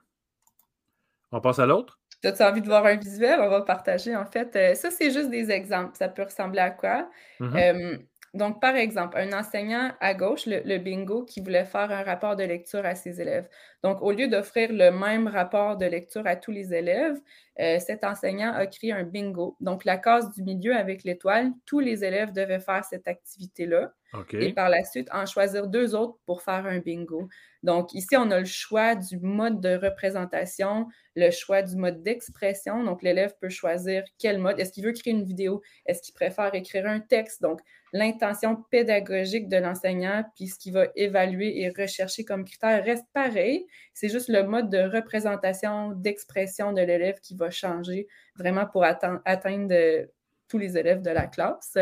On 1.32 1.42
passe 1.42 1.60
à 1.60 1.66
l'autre? 1.66 2.00
Tu 2.22 2.30
as 2.30 2.50
envie 2.50 2.62
de 2.62 2.68
voir 2.68 2.86
un 2.86 2.96
visuel? 2.96 3.42
On 3.42 3.50
va 3.50 3.62
partager. 3.62 4.16
En 4.16 4.26
fait, 4.26 4.56
euh, 4.56 4.74
ça, 4.74 4.90
c'est 4.90 5.12
juste 5.12 5.30
des 5.30 5.52
exemples. 5.52 5.96
Ça 5.98 6.08
peut 6.08 6.24
ressembler 6.24 6.62
à 6.62 6.72
quoi? 6.72 7.10
Mm-hmm. 7.42 8.06
Donc, 8.36 8.60
par 8.60 8.76
exemple, 8.76 9.18
un 9.18 9.32
enseignant 9.32 9.94
à 10.02 10.14
gauche, 10.14 10.46
le, 10.46 10.78
bingo, 10.78 11.24
qui 11.24 11.40
voulait 11.40 11.64
faire 11.64 11.90
un 11.90 12.04
rapport 12.04 12.36
de 12.36 12.44
lecture 12.44 12.86
à 12.86 12.94
ses 12.94 13.22
élèves. 13.22 13.48
Donc, 13.82 14.02
au 14.02 14.12
lieu 14.12 14.28
d'offrir 14.28 14.74
le 14.74 14.92
même 14.92 15.30
rapport 15.30 15.78
de 15.78 15.86
lecture 15.86 16.28
à 16.28 16.36
tous 16.36 16.52
les 16.52 16.74
élèves, 16.74 17.18
euh, 17.62 17.80
cet 17.80 18.04
enseignant 18.04 18.52
a 18.54 18.68
créé 18.68 18.92
un 18.92 19.04
bingo. 19.04 19.56
Donc, 19.62 19.86
la 19.86 19.98
case 19.98 20.30
du 20.32 20.44
milieu 20.44 20.76
avec 20.76 21.06
l'étoile, 21.06 21.52
tous 21.66 21.80
les 21.80 22.04
élèves 22.04 22.34
devaient 22.34 22.60
faire 22.60 22.84
cette 22.84 23.08
activité-là. 23.08 23.94
Et 24.32 24.54
par 24.54 24.70
la 24.70 24.84
suite, 24.84 25.10
en 25.14 25.26
choisir 25.26 25.68
deux 25.68 25.96
autres 25.96 26.18
pour 26.26 26.42
faire 26.42 26.66
un 26.66 26.80
bingo. 26.80 27.28
Donc, 27.66 27.94
ici, 27.96 28.16
on 28.16 28.30
a 28.30 28.40
le 28.40 28.46
choix 28.46 28.94
du 28.94 29.18
mode 29.20 29.60
de 29.60 29.76
représentation, 29.76 30.88
le 31.16 31.32
choix 31.32 31.64
du 31.64 31.76
mode 31.76 32.04
d'expression. 32.04 32.84
Donc, 32.84 33.02
l'élève 33.02 33.34
peut 33.42 33.50
choisir 33.50 34.04
quel 34.20 34.38
mode. 34.38 34.60
Est-ce 34.60 34.72
qu'il 34.72 34.86
veut 34.86 34.94
créer 34.94 35.14
une 35.14 35.24
vidéo? 35.24 35.64
Est-ce 35.88 36.04
qu'il 36.04 36.14
préfère 36.14 36.54
écrire 36.54 36.86
un 36.86 37.00
texte? 37.00 37.42
Donc, 37.42 37.60
l'intention 37.92 38.64
pédagogique 38.70 39.50
de 39.50 39.58
l'enseignant, 39.58 40.24
puis 40.36 40.48
ce 40.48 40.60
qu'il 40.60 40.74
va 40.74 40.86
évaluer 40.96 41.62
et 41.62 41.70
rechercher 41.70 42.24
comme 42.24 42.46
critère 42.46 42.86
reste 42.86 43.08
pareil. 43.14 43.66
C'est 43.94 44.10
juste 44.10 44.30
le 44.30 44.44
mode 44.44 44.70
de 44.70 44.80
représentation, 44.80 45.92
d'expression 45.92 46.72
de 46.72 46.82
l'élève 46.82 47.20
qui 47.20 47.36
va 47.36 47.50
changer 47.50 48.08
vraiment 48.36 48.68
pour 48.68 48.84
atteindre 48.84 50.06
tous 50.48 50.60
les 50.60 50.78
élèves 50.78 51.02
de 51.02 51.10
la 51.10 51.26
classe. 51.26 51.76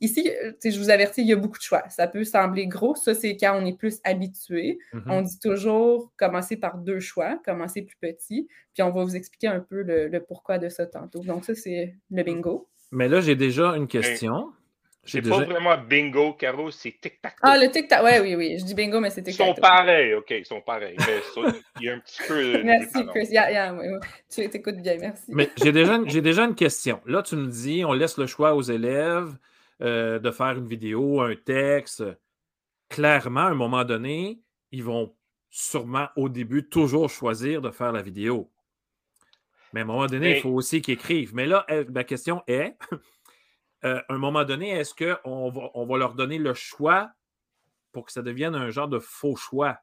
Ici, 0.00 0.30
je 0.64 0.78
vous 0.78 0.88
avertis, 0.88 1.20
il 1.20 1.26
y 1.26 1.32
a 1.32 1.36
beaucoup 1.36 1.58
de 1.58 1.62
choix. 1.62 1.86
Ça 1.90 2.08
peut 2.08 2.24
sembler 2.24 2.66
gros. 2.66 2.94
Ça, 2.94 3.14
c'est 3.14 3.36
quand 3.36 3.60
on 3.60 3.66
est 3.66 3.76
plus 3.76 4.00
habitué. 4.04 4.78
Mm-hmm. 4.94 5.02
On 5.08 5.20
dit 5.20 5.38
toujours 5.38 6.10
commencer 6.16 6.56
par 6.56 6.78
deux 6.78 7.00
choix, 7.00 7.38
commencer 7.44 7.82
plus 7.82 7.96
petit. 8.00 8.48
Puis 8.72 8.82
on 8.82 8.90
va 8.90 9.04
vous 9.04 9.14
expliquer 9.14 9.48
un 9.48 9.60
peu 9.60 9.82
le, 9.82 10.18
pourquoi 10.20 10.58
de 10.58 10.70
ça 10.70 10.86
tantôt. 10.86 11.20
Donc, 11.20 11.44
ça, 11.44 11.54
c'est 11.54 11.94
le 12.10 12.22
bingo. 12.22 12.66
Mais 12.92 13.08
là, 13.08 13.20
j'ai 13.20 13.36
déjà 13.36 13.76
une 13.76 13.86
question. 13.86 14.52
C'est 15.04 15.22
pas 15.22 15.44
vraiment 15.44 15.76
bingo, 15.76 16.34
Caro, 16.34 16.70
c'est 16.70 16.94
tic-tac. 17.00 17.36
Ah, 17.42 17.58
le 17.58 17.70
tic-tac, 17.70 18.02
ouais, 18.02 18.20
oui, 18.20 18.36
oui. 18.36 18.58
Je 18.58 18.64
dis 18.64 18.74
bingo, 18.74 19.00
mais 19.00 19.10
c'est 19.10 19.22
tic-tac. 19.22 19.46
Ils 19.46 19.54
sont 19.54 19.60
pareils, 19.60 20.14
OK, 20.14 20.30
ils 20.30 20.46
sont 20.46 20.60
pareils. 20.60 20.96
Mais 20.98 21.20
il 21.80 21.86
y 21.86 21.90
a 21.90 21.94
un 21.94 21.98
petit 21.98 22.22
peu. 22.26 22.62
merci, 22.62 23.06
Chris. 23.06 23.28
Tu 24.30 24.56
écoutes 24.56 24.76
bien, 24.76 24.96
merci. 24.98 25.24
Mais 25.28 25.50
j'ai 25.62 25.72
déjà, 25.72 25.98
déjà 25.98 26.44
une 26.44 26.54
question. 26.54 27.00
Là, 27.06 27.22
tu 27.22 27.36
me 27.36 27.48
dis, 27.48 27.84
on 27.84 27.92
laisse 27.92 28.18
le 28.18 28.26
choix 28.26 28.54
aux 28.54 28.62
élèves 28.62 29.36
euh, 29.82 30.18
de 30.18 30.30
faire 30.30 30.58
une 30.58 30.66
vidéo, 30.66 31.20
un 31.20 31.34
texte. 31.34 32.04
Clairement, 32.88 33.40
à 33.40 33.50
un 33.50 33.54
moment 33.54 33.84
donné, 33.84 34.42
ils 34.72 34.84
vont 34.84 35.14
sûrement 35.48 36.08
au 36.16 36.28
début 36.28 36.68
toujours 36.68 37.08
choisir 37.08 37.60
de 37.60 37.70
faire 37.70 37.92
la 37.92 38.02
vidéo. 38.02 38.50
Mais 39.72 39.80
à 39.80 39.82
un 39.84 39.86
moment 39.86 40.06
donné, 40.06 40.36
il 40.36 40.40
faut 40.42 40.50
aussi 40.50 40.82
qu'ils 40.82 40.94
écrivent. 40.94 41.34
Mais 41.34 41.46
là, 41.46 41.64
ma 41.88 42.04
question 42.04 42.42
est, 42.46 42.76
euh, 43.84 44.00
à 44.08 44.12
un 44.12 44.18
moment 44.18 44.44
donné, 44.44 44.70
est-ce 44.70 44.94
qu'on 44.94 45.50
va, 45.50 45.70
on 45.74 45.86
va 45.86 45.98
leur 45.98 46.14
donner 46.14 46.38
le 46.38 46.54
choix 46.54 47.10
pour 47.92 48.04
que 48.04 48.12
ça 48.12 48.22
devienne 48.22 48.54
un 48.54 48.70
genre 48.70 48.88
de 48.88 48.98
faux 48.98 49.36
choix? 49.36 49.78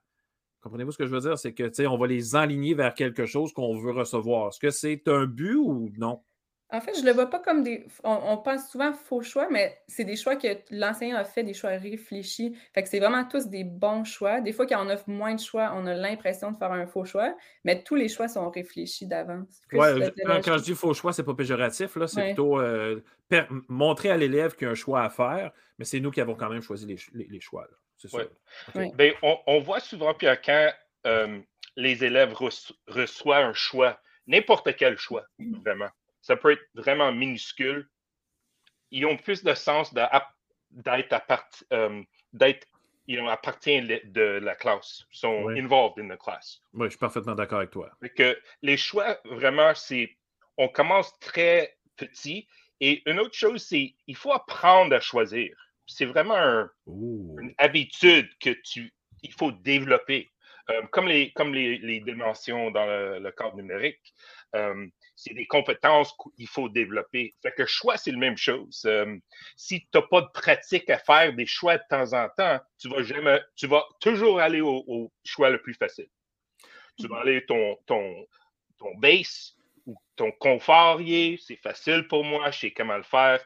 Comprenez-vous 0.62 0.92
ce 0.92 0.98
que 0.98 1.06
je 1.06 1.14
veux 1.14 1.22
dire? 1.22 1.38
C'est 1.38 1.54
que 1.54 1.88
on 1.88 1.98
va 1.98 2.08
les 2.08 2.36
enligner 2.36 2.74
vers 2.74 2.94
quelque 2.94 3.26
chose 3.26 3.54
qu'on 3.54 3.78
veut 3.78 3.92
recevoir. 3.92 4.50
Est-ce 4.50 4.60
que 4.60 4.70
c'est 4.70 5.08
un 5.08 5.26
but 5.26 5.56
ou 5.56 5.92
non? 5.98 6.22
En 6.70 6.82
fait, 6.82 7.00
je 7.00 7.06
le 7.06 7.14
vois 7.14 7.30
pas 7.30 7.40
comme 7.40 7.64
des. 7.64 7.86
On, 8.04 8.38
pense 8.38 8.70
souvent 8.70 8.92
faux 8.92 9.22
choix, 9.22 9.48
mais 9.50 9.82
c'est 9.88 10.04
des 10.04 10.18
choix 10.18 10.36
que 10.36 10.48
l'enseignant 10.70 11.16
a 11.16 11.24
fait, 11.24 11.44
des 11.44 11.54
choix 11.54 11.70
réfléchis. 11.70 12.58
Fait 12.74 12.84
que 12.84 12.90
c'est 12.90 13.00
vraiment 13.00 13.24
tous 13.24 13.48
des 13.48 13.64
bons 13.64 14.04
choix. 14.04 14.42
Des 14.42 14.52
fois, 14.52 14.68
quand 14.68 14.86
on 14.86 14.90
offre 14.90 15.10
moins 15.10 15.34
de 15.34 15.40
choix, 15.40 15.72
on 15.76 15.86
a 15.86 15.94
l'impression 15.94 16.52
de 16.52 16.58
faire 16.58 16.74
un 16.74 16.86
faux 16.86 17.06
choix, 17.06 17.34
mais 17.64 17.84
tous 17.84 17.96
les 17.96 18.10
choix 18.10 18.28
sont 18.28 18.50
réfléchis 18.50 19.08
d'avance. 19.08 19.62
Ouais, 19.72 20.12
quand, 20.44 20.58
je 20.58 20.64
dis 20.64 20.76
faux 20.76 20.94
choix, 20.94 21.14
c'est 21.14 21.24
pas 21.24 21.36
péjoratif, 21.36 21.96
là. 21.96 22.06
C'est 22.06 22.26
plutôt 22.26 22.60
euh, 22.60 23.02
montrer 23.70 24.12
à 24.12 24.18
l'élève 24.18 24.56
qu'il 24.56 24.66
y 24.66 24.68
a 24.68 24.72
un 24.72 24.76
choix 24.76 25.04
à 25.04 25.10
faire, 25.10 25.52
mais 25.80 25.86
c'est 25.86 26.02
nous 26.02 26.12
qui 26.12 26.20
avons 26.20 26.36
quand 26.36 26.50
même 26.50 26.62
choisi 26.62 26.86
les, 26.86 27.40
choix. 27.40 27.66
C'est 27.96 28.10
ça. 28.10 28.20
Ben, 28.76 29.14
on, 29.22 29.60
voit 29.62 29.80
souvent, 29.80 30.14
puis 30.14 30.28
quand 30.46 30.70
euh, 31.06 31.40
les 31.78 32.04
élèves 32.04 32.34
reçoivent 32.88 33.46
un 33.46 33.54
choix, 33.54 34.02
n'importe 34.28 34.76
quel 34.76 34.98
choix, 34.98 35.26
vraiment 35.64 35.90
ça 36.28 36.36
peut 36.36 36.52
être 36.52 36.68
vraiment 36.74 37.12
minuscule. 37.14 37.88
Ils 38.92 39.06
ont 39.06 39.16
plus 39.16 39.44
de 39.46 39.54
sens 39.54 39.94
d'être 39.94 41.14
à 41.14 41.26
euh, 41.72 42.04
d'être 42.34 42.68
ils 43.10 43.16
de 43.16 44.22
la 44.40 44.56
classe, 44.56 45.06
ils 45.14 45.18
sont 45.18 45.48
involved 45.48 45.98
in 45.98 46.14
the 46.14 46.20
class. 46.20 46.62
Oui, 46.74 46.88
je 46.88 46.90
suis 46.90 47.00
parfaitement 47.00 47.36
d'accord 47.36 47.60
avec 47.60 47.72
toi. 47.72 47.90
Que 48.18 48.38
les 48.62 48.76
choix, 48.76 49.18
vraiment, 49.24 49.74
c'est 49.74 50.18
on 50.58 50.68
commence 50.68 51.18
très 51.20 51.78
petit. 51.96 52.50
Et 52.82 53.10
une 53.10 53.22
autre 53.22 53.34
chose, 53.34 53.64
c'est 53.64 53.96
il 54.08 54.16
faut 54.18 54.34
apprendre 54.34 54.94
à 54.94 55.00
choisir. 55.00 55.56
C'est 55.86 56.06
vraiment 56.06 56.68
une 56.86 57.54
habitude 57.58 58.30
que 58.40 58.50
tu 58.50 58.94
il 59.24 59.32
faut 59.32 59.54
développer. 59.54 60.30
Euh, 60.70 60.82
comme 60.92 61.08
les, 61.08 61.32
comme 61.32 61.54
les, 61.54 61.78
les 61.78 62.02
dimensions 62.02 62.72
dans 62.72 62.86
le, 62.86 63.32
cadre 63.32 63.56
numérique. 63.56 64.14
Euh, 64.54 64.86
c'est 65.18 65.34
des 65.34 65.48
compétences 65.48 66.16
qu'il 66.38 66.48
faut 66.48 66.70
développer. 66.70 67.36
Fait 67.42 67.52
que 67.52 67.66
choix, 67.66 67.98
c'est 67.98 68.12
la 68.12 68.20
même 68.20 68.38
chose. 68.38 68.84
Euh, 68.86 69.18
si 69.56 69.82
tu 69.82 69.88
n'as 69.96 70.04
pas 70.04 70.22
de 70.22 70.30
pratique 70.32 70.90
à 70.92 71.00
faire 71.00 71.34
des 71.34 71.48
choix 71.48 71.78
de 71.78 71.84
temps 71.90 72.14
en 72.14 72.30
temps, 72.30 72.60
tu 72.78 72.88
vas 72.88 73.02
jamais, 73.02 73.42
tu 73.56 73.66
vas 73.66 73.84
toujours 74.00 74.40
aller 74.40 74.62
au, 74.62 75.12
choix 75.26 75.50
le 75.50 75.60
plus 75.60 75.74
facile. 75.74 76.08
Tu 77.00 77.08
vas 77.08 77.22
aller 77.22 77.44
ton, 77.48 77.78
ton, 77.88 78.28
ton 78.78 78.96
base 79.00 79.56
ou 79.88 79.96
ton 80.16 80.32
confort 80.34 81.02
c'est 81.40 81.60
facile 81.64 82.08
pour 82.08 82.24
moi, 82.24 82.52
je 82.52 82.60
sais 82.60 82.72
comment 82.72 82.98
le 82.98 83.04
faire, 83.04 83.44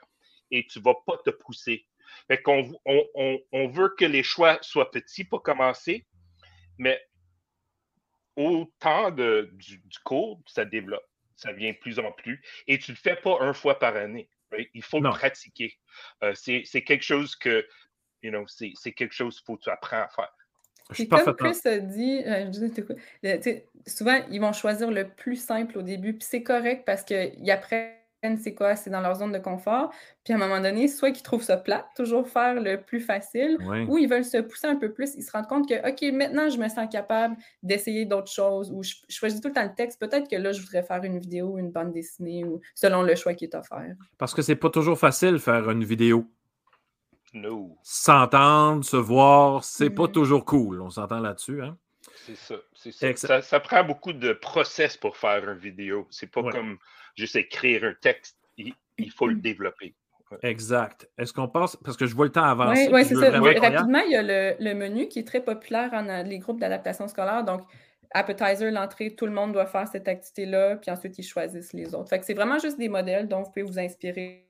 et 0.52 0.68
tu 0.68 0.80
ne 0.80 0.84
vas 0.84 0.96
pas 1.06 1.18
te 1.20 1.30
pousser. 1.30 1.86
Fait 2.28 2.42
qu'on 2.42 2.70
on, 2.86 3.40
on 3.54 3.68
veut 3.70 3.96
que 3.98 4.06
les 4.06 4.24
choix 4.24 4.60
soient 4.62 4.92
petits 4.92 5.24
pour 5.24 5.42
commencer, 5.42 6.06
mais 6.78 7.02
au 8.36 8.70
temps 8.80 9.10
de, 9.12 9.50
du, 9.54 9.78
du 9.78 10.00
cours, 10.00 10.42
ça 10.48 10.66
développe 10.66 11.06
ça 11.42 11.52
vient 11.52 11.72
de 11.72 11.78
plus 11.78 12.00
en 12.00 12.12
plus. 12.12 12.42
Et 12.68 12.78
tu 12.78 12.92
ne 12.92 12.96
le 12.96 13.00
fais 13.02 13.16
pas 13.16 13.38
une 13.42 13.54
fois 13.54 13.80
par 13.80 13.96
année. 13.96 14.30
Il 14.74 14.84
faut 14.84 15.00
le 15.00 15.10
pratiquer. 15.10 15.78
Euh, 16.24 16.34
c'est 16.36 16.82
quelque 16.84 17.04
chose 17.04 17.36
que, 17.36 17.66
you 18.22 18.32
know, 18.32 18.46
c'est 18.48 18.92
quelque 18.92 19.14
chose 19.14 19.38
qu'il 19.38 19.46
faut 19.46 19.58
que 19.58 19.64
tu 19.64 19.70
apprennes 19.70 20.02
à 20.02 20.10
faire. 20.10 20.34
Puis 20.90 21.08
comme 21.08 21.36
Chris 21.36 21.60
a 21.66 21.78
dit, 21.80 22.22
euh, 22.26 22.52
souvent, 23.88 24.22
ils 24.30 24.42
vont 24.42 24.52
choisir 24.52 24.92
le 24.92 25.08
plus 25.08 25.38
simple 25.38 25.78
au 25.78 25.82
début, 25.82 26.14
puis 26.14 26.28
c'est 26.30 26.44
correct 26.44 26.84
parce 26.86 27.04
qu'ils 27.04 27.50
apprennent 27.50 28.01
c'est 28.38 28.54
quoi, 28.54 28.76
c'est 28.76 28.90
dans 28.90 29.02
leur 29.02 29.16
zone 29.16 29.32
de 29.32 29.40
confort. 29.40 29.92
Puis 30.24 30.34
à 30.34 30.36
un 30.36 30.40
moment 30.40 30.60
donné, 30.60 30.88
soit 30.88 31.12
qu'ils 31.12 31.24
trouvent 31.24 31.44
ça 31.44 31.58
plat, 31.58 31.88
toujours 31.96 32.28
faire 32.28 32.62
le 32.62 32.80
plus 32.82 33.00
facile, 33.00 33.58
ou 33.88 33.98
ils 33.98 34.08
veulent 34.08 34.26
se 34.26 34.38
pousser 34.38 34.68
un 34.68 34.76
peu 34.76 34.92
plus. 34.92 35.16
Ils 35.16 35.24
se 35.24 35.32
rendent 35.32 35.48
compte 35.48 35.68
que, 35.68 35.90
OK, 35.90 36.14
maintenant, 36.14 36.50
je 36.50 36.58
me 36.58 36.68
sens 36.68 36.88
capable 36.92 37.36
d'essayer 37.64 38.06
d'autres 38.06 38.32
choses, 38.32 38.72
ou 38.72 38.84
je, 38.84 38.94
choisis 39.10 39.42
tout 39.42 39.48
le 39.48 39.54
temps 39.54 39.64
le 39.64 39.74
texte. 39.74 40.00
Peut-être 40.00 40.30
que 40.30 40.36
là, 40.36 40.52
je 40.52 40.62
voudrais 40.62 40.84
faire 40.84 41.04
une 41.04 41.18
vidéo, 41.18 41.58
une 41.58 41.72
bande 41.72 41.92
dessinée, 41.94 42.44
ou 42.44 42.62
selon 42.76 43.02
le 43.02 43.16
choix 43.16 43.34
qui 43.34 43.46
est 43.46 43.56
offert. 43.56 43.96
Parce 44.18 44.34
que 44.34 44.42
c'est 44.42 44.56
pas 44.56 44.70
toujours 44.70 45.00
facile 45.00 45.40
faire 45.40 45.70
une 45.70 45.84
vidéo. 45.84 46.28
No. 47.34 47.78
S'entendre, 47.82 48.84
se 48.84 48.98
voir, 48.98 49.64
c'est 49.64 49.90
pas 49.90 50.04
mm-hmm. 50.04 50.12
toujours 50.12 50.46
cool. 50.46 50.82
On 50.82 50.90
s'entend 50.90 51.20
là-dessus, 51.20 51.64
hein? 51.64 51.78
C'est 52.26 52.36
ça, 52.36 52.56
ça. 53.16 53.42
ça. 53.42 53.60
prend 53.60 53.84
beaucoup 53.84 54.14
de 54.14 54.34
process 54.34 54.98
pour 54.98 55.18
faire 55.18 55.50
une 55.50 55.58
vidéo. 55.58 56.08
C'est 56.12 56.30
pas 56.30 56.44
comme 56.44 56.78
juste 57.16 57.36
écrire 57.36 57.84
un 57.84 57.94
texte, 58.00 58.38
il, 58.58 59.12
faut 59.12 59.28
le 59.28 59.36
développer. 59.36 59.96
Exact. 60.44 61.10
Est-ce 61.18 61.34
qu'on 61.34 61.48
passe, 61.48 61.76
parce 61.76 61.98
que 61.98 62.06
je 62.06 62.16
vois 62.16 62.26
le 62.26 62.32
temps 62.32 62.44
avancer. 62.44 62.90
Oui, 62.92 63.04
c'est 63.04 63.16
ça. 63.16 63.32
Rapidement, 63.32 64.02
il 64.06 64.12
y 64.12 64.16
a 64.16 64.56
le, 64.60 64.74
menu 64.74 65.08
qui 65.08 65.20
est 65.20 65.28
très 65.28 65.44
populaire 65.44 65.90
en 65.94 66.24
les 66.24 66.40
groupes 66.40 66.60
d'adaptation 66.60 67.08
scolaire. 67.08 67.44
Donc, 67.44 67.64
appetizer, 68.14 68.72
l'entrée, 68.72 69.16
tout 69.16 69.26
le 69.26 69.32
monde 69.32 69.54
doit 69.54 69.66
faire 69.66 69.88
cette 69.88 70.08
activité-là, 70.08 70.78
puis 70.78 70.92
ensuite 70.92 71.18
ils 71.18 71.24
choisissent 71.24 71.74
les 71.74 71.94
autres. 71.96 72.10
Fait 72.10 72.20
que 72.20 72.26
c'est 72.26 72.34
vraiment 72.34 72.60
juste 72.60 72.78
des 72.78 72.90
modèles 72.90 73.28
dont 73.28 73.42
vous 73.42 73.50
pouvez 73.50 73.64
vous 73.64 73.80
inspirer. 73.80 74.48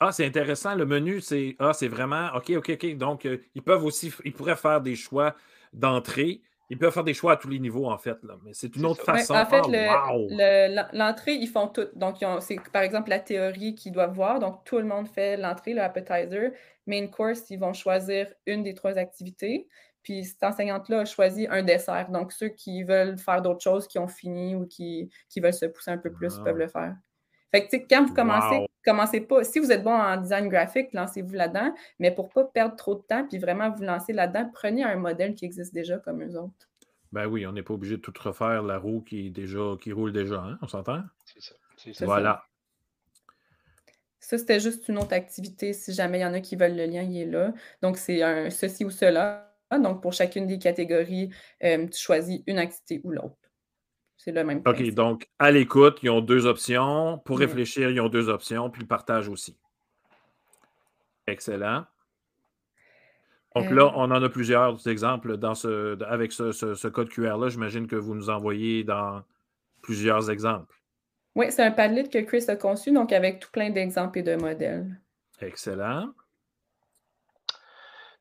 Ah, 0.00 0.10
c'est 0.10 0.26
intéressant. 0.26 0.74
Le 0.74 0.84
menu, 0.84 1.20
c'est 1.20 1.56
ah, 1.58 1.72
c'est 1.72 1.88
vraiment 1.88 2.30
OK, 2.34 2.50
OK, 2.50 2.70
OK. 2.70 2.96
Donc, 2.96 3.24
euh, 3.24 3.38
ils 3.54 3.62
peuvent 3.62 3.84
aussi, 3.84 4.12
ils 4.24 4.32
pourraient 4.32 4.56
faire 4.56 4.80
des 4.80 4.96
choix 4.96 5.36
d'entrée 5.72 6.42
Ils 6.72 6.78
peuvent 6.78 6.90
faire 6.90 7.04
des 7.04 7.12
choix 7.12 7.32
à 7.32 7.36
tous 7.36 7.50
les 7.50 7.58
niveaux, 7.58 7.90
en 7.90 7.98
fait, 7.98 8.16
là. 8.22 8.38
mais 8.42 8.54
c'est 8.54 8.74
une 8.76 8.86
autre 8.86 9.04
façon. 9.04 9.34
en 9.34 9.44
fait, 9.44 9.60
ah, 9.90 10.88
l'entrée, 10.94 11.34
ils 11.34 11.46
font 11.46 11.68
tout. 11.68 11.86
Donc, 11.94 12.16
c'est 12.40 12.56
par 12.72 12.80
exemple 12.80 13.10
la 13.10 13.20
théorie 13.20 13.74
qu'ils 13.74 13.92
doivent 13.92 14.14
voir. 14.14 14.40
Donc, 14.40 14.64
tout 14.64 14.78
le 14.78 14.84
monde 14.84 15.06
fait 15.06 15.36
l'entrée, 15.36 15.74
le 15.74 15.82
appetizer. 15.82 16.52
Main 16.86 17.08
course, 17.08 17.50
ils 17.50 17.58
vont 17.58 17.74
choisir 17.74 18.26
une 18.46 18.62
des 18.62 18.72
trois 18.72 18.96
activités. 18.96 19.68
Puis 20.02 20.24
cette 20.24 20.42
enseignante-là 20.42 21.00
a 21.00 21.04
choisi 21.04 21.46
un 21.50 21.62
dessert. 21.62 22.10
Donc, 22.10 22.32
ceux 22.32 22.48
qui 22.48 22.84
veulent 22.84 23.18
faire 23.18 23.42
d'autres 23.42 23.62
choses, 23.62 23.86
qui 23.86 23.98
ont 23.98 24.08
fini 24.08 24.54
ou 24.54 24.66
qui, 24.66 25.10
qui 25.28 25.40
veulent 25.40 25.52
se 25.52 25.66
pousser 25.66 25.90
un 25.90 25.98
peu 25.98 26.10
plus, 26.10 26.38
peuvent 26.38 26.56
le 26.56 26.68
faire. 26.68 26.96
Fait 27.52 27.68
que, 27.68 27.76
quand 27.88 28.06
vous 28.06 28.14
commencez, 28.14 28.66
commencez 28.84 29.20
pas. 29.20 29.44
Si 29.44 29.58
vous 29.58 29.70
êtes 29.70 29.84
bon 29.84 29.94
en 29.94 30.16
design 30.16 30.48
graphique, 30.48 30.88
lancez-vous 30.92 31.34
là-dedans. 31.34 31.74
Mais 31.98 32.10
pour 32.10 32.26
ne 32.26 32.30
pas 32.30 32.44
perdre 32.44 32.76
trop 32.76 32.94
de 32.94 33.02
temps 33.02 33.26
puis 33.28 33.38
vraiment 33.38 33.70
vous 33.70 33.82
lancer 33.82 34.12
là-dedans, 34.12 34.50
prenez 34.52 34.84
un 34.84 34.96
modèle 34.96 35.34
qui 35.34 35.44
existe 35.44 35.74
déjà 35.74 35.98
comme 35.98 36.22
eux 36.22 36.38
autres. 36.38 36.68
Ben 37.12 37.26
oui, 37.26 37.46
on 37.46 37.52
n'est 37.52 37.62
pas 37.62 37.74
obligé 37.74 37.98
de 37.98 38.00
tout 38.00 38.14
refaire 38.18 38.62
la 38.62 38.78
roue 38.78 39.02
qui, 39.02 39.26
est 39.26 39.30
déjà, 39.30 39.76
qui 39.80 39.92
roule 39.92 40.12
déjà, 40.12 40.40
hein? 40.40 40.58
On 40.62 40.66
s'entend? 40.66 41.02
C'est 41.76 41.94
ça. 41.94 42.06
Voilà. 42.06 42.42
Ça, 44.18 44.38
c'était 44.38 44.60
juste 44.60 44.88
une 44.88 44.96
autre 44.96 45.12
activité. 45.12 45.74
Si 45.74 45.92
jamais 45.92 46.20
il 46.20 46.22
y 46.22 46.24
en 46.24 46.32
a 46.32 46.40
qui 46.40 46.56
veulent 46.56 46.76
le 46.76 46.86
lien, 46.86 47.02
il 47.02 47.18
est 47.18 47.26
là. 47.26 47.52
Donc, 47.82 47.98
c'est 47.98 48.22
un 48.22 48.48
ceci 48.48 48.84
ou 48.84 48.90
cela. 48.90 49.52
Donc, 49.70 50.00
pour 50.00 50.12
chacune 50.12 50.46
des 50.46 50.58
catégories, 50.58 51.30
euh, 51.64 51.86
tu 51.86 51.98
choisis 51.98 52.40
une 52.46 52.58
activité 52.58 53.00
ou 53.04 53.10
l'autre. 53.10 53.36
C'est 54.24 54.30
le 54.30 54.44
même. 54.44 54.62
OK, 54.64 54.80
donc 54.94 55.28
à 55.40 55.50
l'écoute, 55.50 55.98
ils 56.04 56.10
ont 56.10 56.20
deux 56.20 56.46
options. 56.46 57.18
Pour 57.24 57.40
réfléchir, 57.40 57.90
ils 57.90 58.00
ont 58.00 58.08
deux 58.08 58.28
options. 58.28 58.70
Puis 58.70 58.82
le 58.82 58.86
partage 58.86 59.28
aussi. 59.28 59.56
Excellent. 61.26 61.86
Donc 63.56 63.70
là, 63.70 63.82
euh. 63.82 63.90
on 63.96 64.12
en 64.12 64.22
a 64.22 64.28
plusieurs 64.28 64.86
exemples 64.86 65.38
dans 65.38 65.56
ce, 65.56 66.00
avec 66.04 66.30
ce, 66.30 66.86
code 66.86 67.08
QR-là. 67.08 67.48
J'imagine 67.48 67.88
que 67.88 67.96
vous 67.96 68.14
nous 68.14 68.30
envoyez 68.30 68.84
dans 68.84 69.22
plusieurs 69.82 70.30
exemples. 70.30 70.76
Oui, 71.34 71.46
c'est 71.50 71.64
un 71.64 71.72
Padlet 71.72 72.08
que 72.08 72.18
Chris 72.18 72.44
a 72.46 72.54
conçu, 72.54 72.92
donc 72.92 73.12
avec 73.12 73.40
tout 73.40 73.50
plein 73.50 73.70
d'exemples 73.70 74.20
et 74.20 74.22
de 74.22 74.36
modèles. 74.36 75.00
Excellent. 75.40 76.12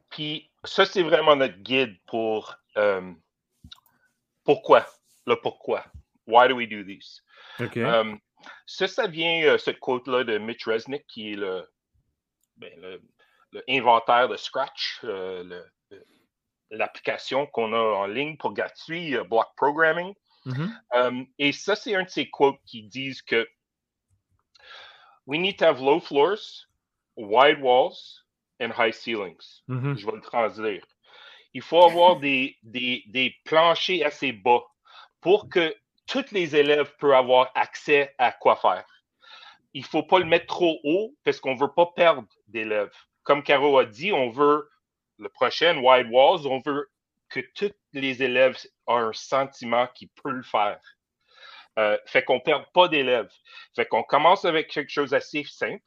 Puis 0.09 0.49
ça, 0.63 0.85
c'est 0.85 1.03
vraiment 1.03 1.35
notre 1.35 1.59
guide 1.59 1.95
pour 2.07 2.55
euh, 2.77 3.11
pourquoi, 4.43 4.87
le 5.25 5.35
pourquoi. 5.35 5.85
Why 6.27 6.47
do 6.47 6.55
we 6.55 6.67
do 6.67 6.83
this? 6.83 7.21
Euh, 7.59 8.15
ça, 8.65 8.87
ça 8.87 9.07
vient, 9.07 9.43
euh, 9.43 9.57
cette 9.57 9.79
quote-là 9.79 10.23
de 10.23 10.37
Mitch 10.37 10.65
Resnick, 10.65 11.05
qui 11.07 11.33
est 11.33 11.35
le, 11.35 11.67
ben, 12.57 12.99
inventaire 13.67 14.29
de 14.29 14.37
Scratch, 14.37 15.03
l'application 16.69 17.47
qu'on 17.47 17.73
a 17.73 17.77
en 17.77 18.05
ligne 18.05 18.37
pour 18.37 18.53
gratuit, 18.53 19.15
Block 19.29 19.49
Programming. 19.57 20.13
Mm-hmm. 20.45 21.27
et 21.37 21.51
ça, 21.51 21.75
c'est 21.75 21.93
un 21.93 22.03
de 22.03 22.09
ces 22.09 22.29
quotes 22.29 22.59
qui 22.65 22.83
disent 22.83 23.21
que 23.21 23.47
We 25.27 25.39
need 25.39 25.57
to 25.59 25.65
have 25.65 25.79
low 25.79 25.99
floors, 25.99 26.67
wide 27.15 27.61
walls, 27.61 28.23
and 28.59 28.71
high 28.71 28.91
ceilings. 28.91 29.61
Mm-hmm. 29.69 29.97
Je 29.97 30.05
vais 30.05 30.13
le 30.13 30.21
traduire. 30.21 30.85
Il 31.53 31.61
faut 31.61 31.83
avoir 31.83 32.17
des, 32.19 32.57
des, 32.63 33.03
des, 33.07 33.35
planchers 33.43 34.05
assez 34.05 34.31
bas 34.31 34.63
pour 35.21 35.49
que 35.49 35.75
tous 36.07 36.31
les 36.31 36.55
élèves 36.55 36.93
puissent 36.97 37.13
avoir 37.13 37.51
accès 37.55 38.13
à 38.17 38.31
quoi 38.31 38.55
faire. 38.55 38.85
Il 39.73 39.83
ne 39.83 39.87
faut 39.87 40.03
pas 40.03 40.19
le 40.19 40.25
mettre 40.25 40.47
trop 40.47 40.79
haut 40.83 41.15
parce 41.23 41.39
qu'on 41.39 41.55
ne 41.55 41.59
veut 41.59 41.73
pas 41.73 41.85
perdre 41.95 42.27
d'élèves. 42.47 42.93
Comme 43.23 43.43
Caro 43.43 43.77
a 43.77 43.85
dit, 43.85 44.11
on 44.11 44.29
veut 44.29 44.69
le 45.17 45.29
prochain 45.29 45.77
Wide 45.77 46.09
Walls, 46.11 46.45
on 46.47 46.59
veut 46.59 46.89
que 47.29 47.39
tous 47.55 47.71
les 47.93 48.21
élèves 48.21 48.57
aient 48.65 48.93
un 48.93 49.13
sentiment 49.13 49.87
qu'ils 49.95 50.09
peuvent 50.09 50.33
le 50.33 50.43
faire. 50.43 50.81
Euh, 51.79 51.97
fait 52.05 52.23
qu'on 52.23 52.35
ne 52.35 52.41
perde 52.41 52.65
pas 52.73 52.89
d'élèves. 52.89 53.31
Fait 53.75 53.85
qu'on 53.85 54.03
commence 54.03 54.43
avec 54.43 54.69
quelque 54.69 54.91
chose 54.91 55.11
d'assez 55.11 55.45
simple. 55.45 55.81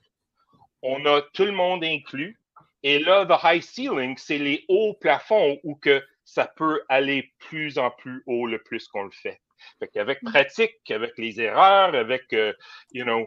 On 0.83 1.05
a 1.05 1.21
tout 1.35 1.45
le 1.45 1.53
monde 1.53 1.85
inclus. 1.85 2.41
Et 2.83 2.99
là, 2.99 3.27
the 3.27 3.39
high 3.43 3.63
ceiling, 3.63 4.17
c'est 4.17 4.39
les 4.39 4.65
hauts 4.69 4.95
plafonds 4.95 5.59
où 5.63 5.75
que 5.75 6.03
ça 6.25 6.47
peut 6.57 6.83
aller 6.89 7.33
plus 7.39 7.79
en 7.79 7.91
plus 7.91 8.23
haut 8.27 8.47
le 8.47 8.59
plus 8.63 8.89
qu'on 8.89 9.05
le 9.05 9.11
fait. 9.11 9.41
Fait 9.79 9.89
qu'avec 9.89 10.23
mm. 10.23 10.31
pratique, 10.31 10.91
avec 10.91 11.17
les 11.19 11.41
erreurs, 11.41 11.95
avec, 11.95 12.33
euh, 12.33 12.53
you 12.93 13.05
know, 13.05 13.27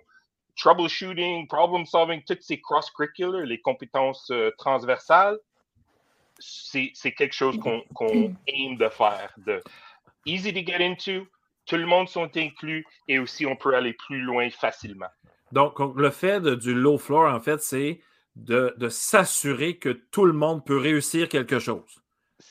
troubleshooting, 0.55 1.47
problem 1.47 1.86
solving, 1.86 2.23
toutes 2.23 2.41
ces 2.41 2.60
cross-curricular, 2.60 3.45
les 3.45 3.62
compétences 3.62 4.29
euh, 4.31 4.51
transversales, 4.57 5.38
c'est 6.39 6.91
quelque 7.17 7.33
chose 7.33 7.57
qu'on 7.60 7.81
qu 7.81 8.36
aime 8.47 8.77
de 8.77 8.89
faire. 8.89 9.33
De 9.38 9.62
easy 10.25 10.53
to 10.53 10.60
get 10.60 10.83
into, 10.83 11.27
tout 11.65 11.77
le 11.77 11.86
monde 11.86 12.07
sont 12.10 12.29
inclus 12.38 12.86
et 13.07 13.17
aussi 13.17 13.45
on 13.45 13.55
peut 13.55 13.75
aller 13.75 13.93
plus 13.93 14.21
loin 14.21 14.49
facilement. 14.49 15.07
Donc, 15.51 15.79
le 15.79 16.10
fait 16.10 16.41
de, 16.41 16.55
du 16.55 16.73
low 16.73 16.97
floor, 16.97 17.33
en 17.33 17.39
fait, 17.39 17.62
c'est 17.62 18.01
de, 18.36 18.89
s'assurer 18.89 19.77
que 19.77 19.89
tout 19.89 20.25
le 20.25 20.33
monde 20.33 20.65
peut 20.65 20.77
réussir 20.77 21.29
quelque 21.29 21.60
chose. 21.60 22.01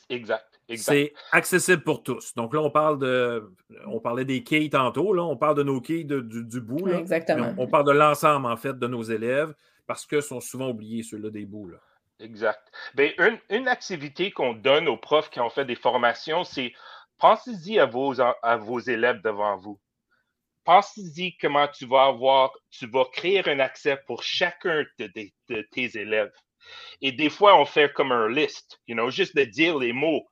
Exact. 0.09 0.45
C'est 0.75 1.13
accessible 1.31 1.83
pour 1.83 2.03
tous. 2.03 2.35
Donc 2.35 2.53
là, 2.53 2.61
on 2.61 2.69
parle 2.69 2.99
de. 2.99 3.53
On 3.85 3.99
parlait 3.99 4.25
des 4.25 4.43
quilles 4.43 4.69
tantôt, 4.69 5.13
là, 5.13 5.23
on 5.23 5.37
parle 5.37 5.55
de 5.55 5.63
nos 5.63 5.79
quilles 5.79 6.05
du, 6.05 6.61
bout. 6.61 6.87
Exactement. 6.89 7.53
On, 7.57 7.67
parle 7.67 7.85
de 7.85 7.91
l'ensemble, 7.91 8.47
en 8.47 8.57
fait, 8.57 8.77
de 8.77 8.87
nos 8.87 9.03
élèves 9.03 9.53
parce 9.85 10.05
que 10.05 10.19
sont 10.19 10.41
souvent 10.41 10.69
oubliés, 10.69 11.03
ceux-là, 11.03 11.29
des 11.29 11.45
bouts. 11.45 11.69
Là. 11.69 11.77
Exact. 12.19 12.69
Bien, 12.95 13.11
une, 13.19 13.39
une, 13.49 13.67
activité 13.69 14.31
qu'on 14.31 14.53
donne 14.53 14.89
aux 14.89 14.97
profs 14.97 15.29
qui 15.29 15.39
ont 15.39 15.49
fait 15.49 15.63
des 15.63 15.75
formations, 15.75 16.43
c'est 16.43 16.73
pensez-y 17.17 17.79
à 17.79 17.85
vos, 17.85 18.19
à 18.19 18.57
vos 18.57 18.79
élèves 18.79 19.21
devant 19.21 19.55
vous 19.55 19.79
pense-y 20.67 21.37
comment 21.37 21.67
tu 21.69 21.85
vas 21.85 22.07
avoir, 22.07 22.51
tu 22.69 22.87
vas 22.87 23.05
créer 23.05 23.47
un 23.49 23.59
accès 23.59 23.97
pour 24.05 24.21
chacun 24.21 24.83
de, 24.99 25.07
tes 25.71 25.97
élèves. 25.97 26.29
Et 27.01 27.11
des 27.11 27.29
fois, 27.29 27.59
on 27.59 27.65
fait 27.65 27.93
comme 27.93 28.11
un 28.11 28.29
liste, 28.29 28.79
you 28.87 28.95
know, 28.95 29.09
juste 29.09 29.35
de 29.35 29.43
dire 29.43 29.77
les 29.77 29.93
mots, 29.93 30.27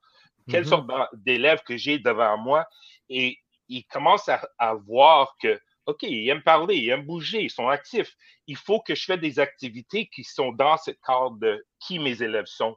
quelle 0.49 0.63
mm-hmm. 0.63 0.69
sorte 0.69 0.87
d'élèves 1.13 1.61
que 1.63 1.77
j'ai 1.77 1.99
devant 1.99 2.37
moi. 2.37 2.67
Et 3.09 3.39
ils 3.67 3.85
commencent 3.85 4.29
à, 4.29 4.73
voir 4.85 5.35
que, 5.41 5.59
OK, 5.85 6.03
ils 6.03 6.29
aiment 6.29 6.43
parler, 6.43 6.75
ils 6.75 6.89
aiment 6.89 7.05
bouger, 7.05 7.43
ils 7.43 7.51
sont 7.51 7.67
actifs. 7.67 8.13
Il 8.47 8.57
faut 8.57 8.79
que 8.79 8.95
je 8.95 9.05
fasse 9.05 9.19
des 9.19 9.39
activités 9.39 10.07
qui 10.07 10.23
sont 10.23 10.51
dans 10.51 10.77
cette 10.77 10.99
cadre 11.01 11.37
de 11.39 11.65
qui 11.79 11.99
mes 11.99 12.21
élèves 12.21 12.45
sont. 12.45 12.75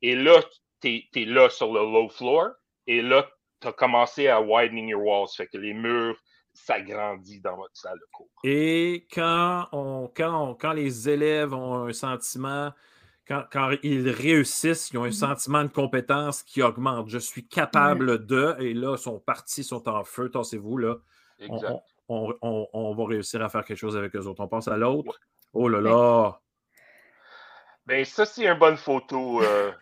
Et 0.00 0.16
là, 0.16 0.42
tu 0.80 1.08
es, 1.14 1.24
là 1.24 1.48
sur 1.50 1.72
le 1.72 1.80
low 1.80 2.08
floor. 2.08 2.50
Et 2.86 3.02
là, 3.02 3.28
tu 3.60 3.68
as 3.68 3.72
commencé 3.72 4.28
à 4.28 4.40
widening 4.40 4.88
your 4.88 5.02
walls. 5.02 5.28
Fait 5.36 5.46
que 5.46 5.58
les 5.58 5.74
murs, 5.74 6.18
s'agrandit 6.52 7.40
dans 7.40 7.56
votre 7.56 7.76
salle 7.76 7.98
de 7.98 8.06
cours. 8.12 8.28
Et 8.44 9.06
quand, 9.12 9.68
on, 9.72 10.10
quand, 10.14 10.54
quand 10.54 10.72
les 10.72 11.08
élèves 11.08 11.54
ont 11.54 11.86
un 11.86 11.92
sentiment, 11.92 12.72
quand, 13.26 13.44
quand, 13.50 13.70
ils 13.82 14.10
réussissent, 14.10 14.90
ils 14.90 14.98
ont 14.98 15.04
un 15.04 15.08
mm-hmm. 15.08 15.12
sentiment 15.12 15.62
de 15.64 15.68
compétence 15.68 16.42
qui 16.42 16.62
augmente. 16.62 17.08
Je 17.08 17.18
suis 17.18 17.46
capable 17.46 18.26
de, 18.26 18.56
et 18.58 18.74
là, 18.74 18.96
sont 18.96 19.18
partis, 19.18 19.64
sont 19.64 19.88
en 19.88 20.04
feu, 20.04 20.30
tassez-vous, 20.30 20.78
là. 20.78 20.96
On, 22.08 22.34
on, 22.42 22.68
on, 22.72 22.94
va 22.94 23.06
réussir 23.06 23.42
à 23.42 23.48
faire 23.48 23.64
quelque 23.64 23.78
chose 23.78 23.96
avec 23.96 24.14
eux 24.14 24.26
autres. 24.26 24.42
On 24.44 24.48
passe 24.48 24.68
à 24.68 24.76
l'autre. 24.76 25.18
Oh 25.54 25.68
là 25.68 25.80
là! 25.80 26.38
Ben, 27.86 28.04
ça, 28.04 28.26
c'est 28.26 28.46
une 28.46 28.58
bonne 28.58 28.76
photo. 28.76 29.42
Euh, 29.42 29.72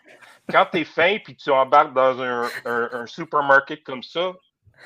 quand 0.48 0.66
tu 0.72 0.78
es 0.78 0.84
fin 0.84 1.18
puis 1.22 1.36
tu 1.36 1.50
embarques 1.50 1.92
dans 1.92 2.20
un, 2.22 2.48
un, 2.64 2.88
un 2.92 3.06
supermarket 3.06 3.82
comme 3.82 4.02
ça, 4.02 4.32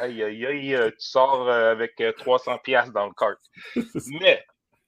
Aïe, 0.00 0.22
aïe, 0.22 0.46
aïe, 0.46 0.74
euh, 0.74 0.90
tu 0.90 1.06
sors 1.06 1.48
euh, 1.48 1.72
avec 1.72 2.02
300 2.18 2.52
euh, 2.52 2.58
pièces 2.58 2.90
dans 2.90 3.06
le 3.06 3.12
cart. 3.12 3.36
Mais 4.20 4.44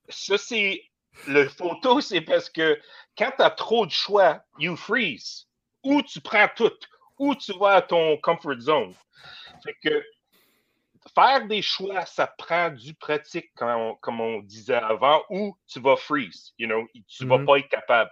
ça, 0.08 0.36
c'est 0.36 0.82
le 1.28 1.48
photo, 1.48 2.00
c'est 2.00 2.20
parce 2.20 2.50
que 2.50 2.80
quand 3.16 3.30
tu 3.36 3.42
as 3.42 3.50
trop 3.50 3.86
de 3.86 3.90
choix, 3.90 4.42
you 4.58 4.76
freeze. 4.76 5.48
Ou 5.84 6.02
tu 6.02 6.20
prends 6.20 6.48
tout, 6.56 6.76
ou 7.18 7.34
tu 7.34 7.56
vas 7.58 7.76
à 7.76 7.82
ton 7.82 8.16
comfort 8.18 8.58
zone. 8.58 8.94
Fait 9.62 9.76
que 9.82 10.04
faire 11.14 11.46
des 11.46 11.62
choix, 11.62 12.04
ça 12.04 12.26
prend 12.26 12.70
du 12.70 12.92
pratique, 12.94 13.52
comme 13.54 14.20
on, 14.20 14.40
disait 14.40 14.74
avant, 14.74 15.22
ou 15.30 15.56
tu 15.68 15.80
vas 15.80 15.96
freeze. 15.96 16.52
You 16.58 16.66
know, 16.66 16.86
tu 17.08 17.24
ne 17.24 17.28
vas 17.28 17.38
mm-hmm. 17.38 17.46
pas 17.46 17.58
être 17.58 17.68
capable. 17.68 18.10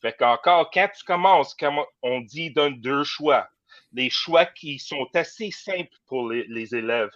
Fait 0.00 0.16
qu'encore, 0.16 0.70
quand 0.70 0.88
tu 0.96 1.04
commences, 1.04 1.54
comme 1.54 1.78
on 2.02 2.20
dit, 2.22 2.50
donne 2.50 2.80
deux 2.80 3.04
choix 3.04 3.46
des 3.92 4.10
choix 4.10 4.46
qui 4.46 4.78
sont 4.78 5.06
assez 5.14 5.50
simples 5.50 5.96
pour 6.06 6.30
les, 6.30 6.74
élèves. 6.74 7.10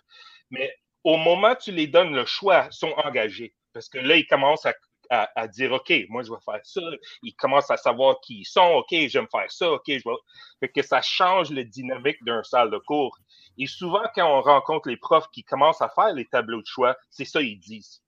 Mais 0.51 0.75
au 1.03 1.17
moment 1.17 1.53
où 1.53 1.57
tu 1.57 1.73
les 1.73 1.87
donnes 1.87 2.15
le 2.15 2.27
choix, 2.27 2.69
ils 2.71 2.75
sont 2.75 2.93
engagés. 3.05 3.55
Parce 3.73 3.89
que 3.89 3.99
là, 3.99 4.17
ils 4.17 4.27
commencent 4.27 4.67
à, 4.67 5.49
dire 5.49 5.73
OK, 5.73 5.93
moi, 6.09 6.23
je 6.23 6.31
vais 6.31 6.41
faire 6.45 6.61
ça. 6.65 6.81
Ils 7.23 7.35
commencent 7.35 7.71
à 7.71 7.77
savoir 7.77 8.21
qui 8.21 8.41
ils 8.41 8.45
sont. 8.45 8.75
OK, 8.77 8.89
je 8.91 9.19
vais 9.19 9.23
me 9.23 9.29
faire 9.31 9.51
ça. 9.51 9.71
OK, 9.71 9.85
je 9.87 10.03
vais. 10.05 10.83
Ça 10.83 11.03
change 11.03 11.51
la 11.51 11.65
dynamique 11.65 12.23
d'un 12.25 12.43
salle 12.43 12.71
de 12.71 12.79
cours. 12.79 13.17
Et 13.59 13.67
souvent, 13.67 14.05
quand 14.15 14.27
on 14.27 14.41
rencontre 14.41 14.89
les 14.89 14.97
profs 14.97 15.29
qui 15.31 15.45
commencent 15.45 15.83
à 15.83 15.91
faire 15.91 16.13
les 16.13 16.25
tableaux 16.27 16.63
de 16.63 16.67
choix, 16.67 16.97
c'est 17.11 17.25
ça 17.25 17.41
qu'ils 17.41 17.61
disent. 17.61 18.03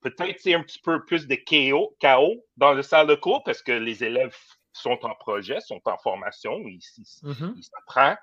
Peut-être 0.00 0.40
c'est 0.40 0.54
un 0.54 0.62
petit 0.62 0.80
peu 0.80 1.04
plus 1.04 1.28
de 1.28 1.36
chaos, 1.36 1.94
chaos 2.00 2.44
dans 2.56 2.72
le 2.72 2.82
salle 2.82 3.06
de 3.06 3.14
cours 3.14 3.44
parce 3.44 3.62
que 3.62 3.70
les 3.70 4.02
élèves 4.02 4.36
sont 4.72 4.98
en 5.02 5.14
projet, 5.14 5.60
sont 5.60 5.80
en 5.84 5.98
formation, 5.98 6.58
ils, 6.66 6.78
mm-hmm. 6.78 7.62
s'apprennent. 7.62 8.18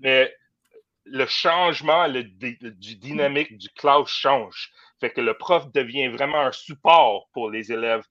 Mais 0.00 0.32
le 1.10 1.26
changement 1.26 2.06
le, 2.06 2.22
du 2.22 2.96
dynamique 2.96 3.56
du 3.56 3.68
classe 3.70 4.08
change. 4.08 4.70
Fait 5.00 5.10
que 5.10 5.20
le 5.20 5.34
prof 5.34 5.70
devient 5.72 6.08
vraiment 6.08 6.40
un 6.40 6.52
support 6.52 7.28
pour 7.32 7.50
les 7.50 7.72
élèves 7.72 8.04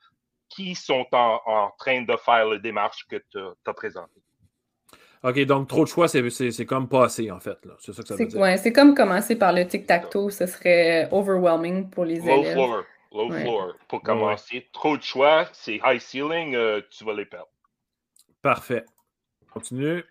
qui 0.50 0.76
sont 0.76 1.06
en, 1.12 1.72
train 1.78 2.04
de 2.04 2.16
faire 2.18 2.46
la 2.46 2.58
démarche 2.58 3.06
que 3.10 3.18
tu 3.30 3.38
as 3.66 3.74
présentée. 3.74 4.22
OK, 5.24 5.40
donc 5.46 5.68
trop 5.68 5.84
de 5.84 5.90
choix, 5.90 6.08
c'est 6.08 6.66
comme 6.66 6.88
pas 6.88 7.06
assez, 7.06 7.30
en 7.32 7.40
fait. 7.40 7.58
C'est 7.80 7.92
ça 7.92 8.02
que 8.02 8.08
ça 8.08 8.16
veut 8.16 8.26
dire. 8.26 8.40
Ouais, 8.40 8.58
c'est 8.58 8.72
comme 8.72 8.96
commencer 8.96 9.36
par 9.36 9.52
le 9.52 9.68
tic-tac-toe, 9.68 10.30
ce 10.30 10.46
serait 10.46 11.10
overwhelming 11.12 11.90
pour 11.90 12.06
les 12.06 12.20
Low 12.20 12.40
élèves. 12.40 12.54
Floor. 12.54 12.84
Low 13.12 13.32
floor. 13.32 13.74
Pour 13.88 14.02
commencer, 14.02 14.68
trop 14.72 14.96
de 14.96 15.02
choix, 15.02 15.48
c'est 15.54 15.80
high 15.84 16.00
ceiling, 16.00 16.56
euh, 16.56 16.82
tu 16.92 17.04
vas 17.04 17.14
les 17.14 17.26
perdre. 17.26 17.50
Parfait. 18.42 18.86
Continue. 19.52 20.04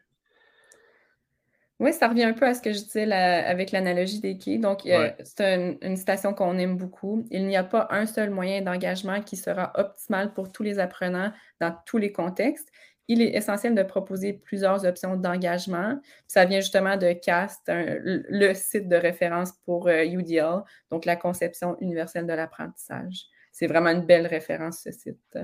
Oui, 1.78 1.92
ça 1.92 2.08
revient 2.08 2.24
un 2.24 2.32
peu 2.32 2.46
à 2.46 2.54
ce 2.54 2.62
que 2.62 2.72
je 2.72 2.78
disais 2.78 3.12
avec 3.12 3.70
l'analogie 3.70 4.20
des 4.20 4.38
quais. 4.38 4.56
Donc, 4.56 4.88
c'est 5.24 5.78
une 5.82 5.96
citation 5.96 6.32
qu'on 6.32 6.56
aime 6.56 6.76
beaucoup. 6.76 7.26
Il 7.30 7.46
n'y 7.46 7.56
a 7.56 7.64
pas 7.64 7.86
un 7.90 8.06
seul 8.06 8.30
moyen 8.30 8.62
d'engagement 8.62 9.20
qui 9.20 9.36
sera 9.36 9.72
optimal 9.74 10.32
pour 10.32 10.50
tous 10.50 10.62
les 10.62 10.78
apprenants 10.78 11.32
dans 11.60 11.76
tous 11.84 11.98
les 11.98 12.12
contextes. 12.12 12.70
Il 13.08 13.22
est 13.22 13.36
essentiel 13.36 13.74
de 13.74 13.82
proposer 13.82 14.32
plusieurs 14.32 14.84
options 14.84 15.16
d'engagement. 15.16 16.00
Ça 16.26 16.44
vient 16.44 16.60
justement 16.60 16.96
de 16.96 17.12
CAST, 17.12 17.62
le 17.68 18.52
site 18.54 18.88
de 18.88 18.96
référence 18.96 19.52
pour 19.64 19.88
UDL, 19.88 20.44
euh, 20.44 20.60
donc 20.90 21.04
la 21.04 21.14
conception 21.14 21.76
universelle 21.80 22.26
de 22.26 22.32
l'apprentissage 22.32 23.26
c'est 23.58 23.68
vraiment 23.68 23.88
une 23.88 24.04
belle 24.04 24.26
référence, 24.26 24.80
ce 24.84 24.90
site. 24.90 25.38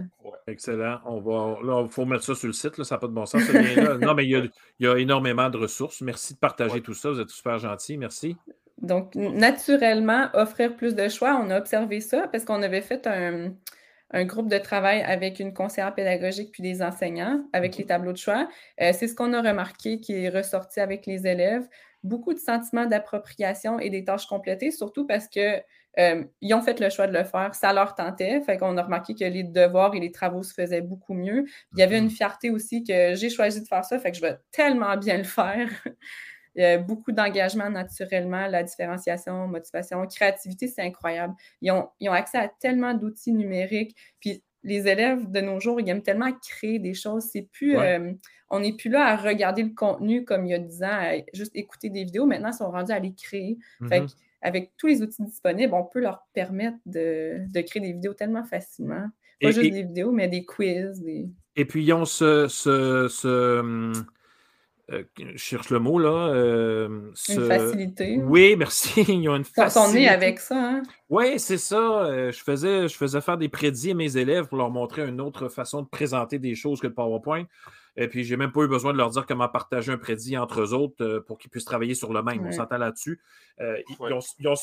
Excellent. 0.46 0.98
On 1.06 1.18
va, 1.20 1.58
là, 1.64 1.82
il 1.82 1.88
faut 1.90 2.04
mettre 2.04 2.24
ça 2.24 2.34
sur 2.34 2.46
le 2.46 2.52
site, 2.52 2.82
ça 2.82 2.96
n'a 2.96 2.98
pas 2.98 3.06
de 3.06 3.12
bon 3.12 3.24
sens. 3.24 3.42
Ce 3.42 3.98
non, 4.04 4.12
mais 4.12 4.26
il 4.26 4.50
y, 4.80 4.86
a, 4.86 4.98
énormément 4.98 5.48
de 5.48 5.56
ressources. 5.56 6.02
Merci 6.02 6.34
de 6.34 6.38
partager 6.38 6.82
tout 6.82 6.92
ça. 6.92 7.08
Vous 7.08 7.20
êtes 7.20 7.30
super 7.30 7.58
gentil. 7.58 7.96
Merci. 7.96 8.36
Donc, 8.82 9.14
naturellement, 9.14 10.28
offrir 10.34 10.76
plus 10.76 10.94
de 10.94 11.08
choix, 11.08 11.40
on 11.42 11.48
a 11.48 11.56
observé 11.56 12.02
ça 12.02 12.28
parce 12.28 12.44
qu'on 12.44 12.60
avait 12.60 12.82
fait 12.82 13.06
un, 13.06 14.24
groupe 14.26 14.50
de 14.50 14.58
travail 14.58 15.00
avec 15.00 15.40
une 15.40 15.54
conseillère 15.54 15.94
pédagogique 15.94 16.50
puis 16.52 16.62
des 16.62 16.82
enseignants 16.82 17.42
avec 17.54 17.78
les 17.78 17.86
tableaux 17.86 18.12
de 18.12 18.18
choix. 18.18 18.46
Euh, 18.82 18.92
c'est 18.92 19.08
ce 19.08 19.14
qu'on 19.14 19.32
a 19.32 19.40
remarqué 19.40 20.00
qui 20.00 20.12
est 20.12 20.28
ressorti 20.28 20.80
avec 20.80 21.06
les 21.06 21.26
élèves. 21.26 21.66
Beaucoup 22.02 22.34
de 22.34 22.38
sentiments 22.38 22.84
d'appropriation 22.84 23.78
et 23.78 23.88
des 23.88 24.04
tâches 24.04 24.26
complétées, 24.26 24.70
surtout 24.70 25.06
parce 25.06 25.28
que 25.28 25.62
euh, 25.98 26.24
ils 26.40 26.54
ont 26.54 26.62
fait 26.62 26.80
le 26.80 26.88
choix 26.88 27.06
de 27.06 27.12
le 27.12 27.24
faire, 27.24 27.54
ça 27.54 27.72
leur 27.72 27.94
tentait. 27.94 28.40
Fait 28.42 28.56
qu'on 28.56 28.76
a 28.76 28.82
remarqué 28.82 29.14
que 29.14 29.24
les 29.24 29.44
devoirs 29.44 29.94
et 29.94 30.00
les 30.00 30.12
travaux 30.12 30.42
se 30.42 30.54
faisaient 30.54 30.80
beaucoup 30.80 31.14
mieux. 31.14 31.44
Il 31.72 31.78
y 31.78 31.82
avait 31.82 31.98
une 31.98 32.10
fierté 32.10 32.50
aussi 32.50 32.82
que 32.82 33.14
j'ai 33.14 33.30
choisi 33.30 33.60
de 33.60 33.66
faire 33.66 33.84
ça, 33.84 33.98
fait 33.98 34.10
que 34.10 34.16
je 34.16 34.22
vais 34.22 34.36
tellement 34.50 34.96
bien 34.96 35.18
le 35.18 35.24
faire. 35.24 35.68
Beaucoup 36.86 37.12
d'engagement 37.12 37.70
naturellement, 37.70 38.46
la 38.46 38.62
différenciation, 38.62 39.48
motivation, 39.48 40.06
créativité, 40.06 40.68
c'est 40.68 40.82
incroyable. 40.82 41.32
Ils 41.62 41.70
ont, 41.70 41.88
ils 41.98 42.10
ont, 42.10 42.12
accès 42.12 42.36
à 42.36 42.48
tellement 42.48 42.92
d'outils 42.92 43.32
numériques. 43.32 43.96
Puis 44.20 44.42
les 44.62 44.86
élèves 44.86 45.30
de 45.30 45.40
nos 45.40 45.60
jours, 45.60 45.80
ils 45.80 45.88
aiment 45.88 46.02
tellement 46.02 46.30
créer 46.46 46.78
des 46.78 46.92
choses. 46.92 47.24
C'est 47.32 47.48
plus, 47.52 47.78
euh, 47.78 48.12
on 48.50 48.60
n'est 48.60 48.76
plus 48.76 48.90
là 48.90 49.06
à 49.06 49.16
regarder 49.16 49.62
le 49.62 49.70
contenu 49.70 50.26
comme 50.26 50.44
il 50.44 50.50
y 50.50 50.54
a 50.54 50.58
10 50.58 50.82
ans, 50.82 50.88
à 50.90 51.12
juste 51.32 51.56
écouter 51.56 51.88
des 51.88 52.04
vidéos. 52.04 52.26
Maintenant, 52.26 52.50
ils 52.50 52.56
sont 52.58 52.70
rendus 52.70 52.92
à 52.92 52.98
les 52.98 53.14
créer. 53.14 53.56
Fait 53.88 54.00
mm-hmm 54.00 54.14
avec 54.42 54.72
tous 54.76 54.88
les 54.88 55.02
outils 55.02 55.22
disponibles, 55.22 55.72
on 55.74 55.84
peut 55.84 56.00
leur 56.00 56.26
permettre 56.34 56.78
de, 56.86 57.46
créer 57.62 57.80
des 57.80 57.92
vidéos 57.92 58.14
tellement 58.14 58.44
facilement. 58.44 59.06
Pas 59.40 59.50
juste 59.50 59.72
des 59.72 59.82
vidéos, 59.82 60.12
mais 60.12 60.28
des 60.28 60.44
quiz. 60.44 61.02
Et 61.56 61.64
puis, 61.64 61.84
ils 61.84 61.92
ont 61.92 62.04
ce. 62.04 62.46
ce, 62.48 63.08
euh, 64.90 65.04
je 65.16 65.36
cherche 65.36 65.70
le 65.70 65.78
mot, 65.78 65.98
là. 65.98 66.28
Euh, 66.28 67.12
une 67.28 67.46
facilité. 67.46 68.20
Oui, 68.22 68.56
merci. 68.56 69.02
Ils 69.08 69.28
ont 69.28 69.36
une 69.36 69.44
facilité. 69.44 70.00
Ils 70.00 70.06
sont 70.06 70.12
avec 70.12 70.40
ça. 70.40 70.56
Hein? 70.56 70.82
Oui, 71.08 71.38
c'est 71.38 71.58
ça. 71.58 72.04
Euh, 72.04 72.32
je, 72.32 72.42
faisais, 72.42 72.88
je 72.88 72.96
faisais 72.96 73.20
faire 73.20 73.38
des 73.38 73.48
prédits 73.48 73.92
à 73.92 73.94
mes 73.94 74.16
élèves 74.16 74.48
pour 74.48 74.58
leur 74.58 74.70
montrer 74.70 75.06
une 75.06 75.20
autre 75.20 75.48
façon 75.48 75.82
de 75.82 75.88
présenter 75.88 76.38
des 76.38 76.54
choses 76.54 76.80
que 76.80 76.88
le 76.88 76.94
PowerPoint. 76.94 77.44
Et 77.96 78.08
puis, 78.08 78.24
j'ai 78.24 78.36
même 78.36 78.52
pas 78.52 78.62
eu 78.62 78.68
besoin 78.68 78.92
de 78.92 78.98
leur 78.98 79.10
dire 79.10 79.26
comment 79.26 79.48
partager 79.48 79.92
un 79.92 79.98
prédit 79.98 80.38
entre 80.38 80.60
eux 80.60 80.72
autres 80.72 81.04
euh, 81.04 81.20
pour 81.20 81.38
qu'ils 81.38 81.50
puissent 81.50 81.66
travailler 81.66 81.94
sur 81.94 82.12
le 82.12 82.22
même. 82.22 82.46
On 82.46 82.52
s'entend 82.52 82.78
là-dessus. 82.78 83.20
Euh, 83.60 83.76
ils, 83.88 84.12
ont, 84.14 84.56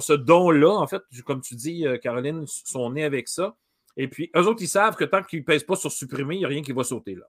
ce, 0.00 0.12
don-là, 0.12 0.70
en 0.70 0.86
fait, 0.86 1.02
comme 1.24 1.40
tu 1.40 1.54
dis, 1.54 1.86
euh, 1.86 1.98
Caroline, 1.98 2.44
sont 2.46 2.90
nés 2.90 3.04
avec 3.04 3.28
ça. 3.28 3.56
Et 3.96 4.08
puis, 4.08 4.30
eux 4.36 4.46
autres, 4.46 4.62
ils 4.62 4.68
savent 4.68 4.96
que 4.96 5.04
tant 5.04 5.22
qu'ils 5.22 5.40
ne 5.40 5.44
pèsent 5.44 5.62
pas 5.62 5.76
sur 5.76 5.92
supprimer, 5.92 6.34
il 6.34 6.38
n'y 6.38 6.44
a 6.44 6.48
rien 6.48 6.62
qui 6.62 6.72
va 6.72 6.82
sauter 6.82 7.14
là. 7.14 7.26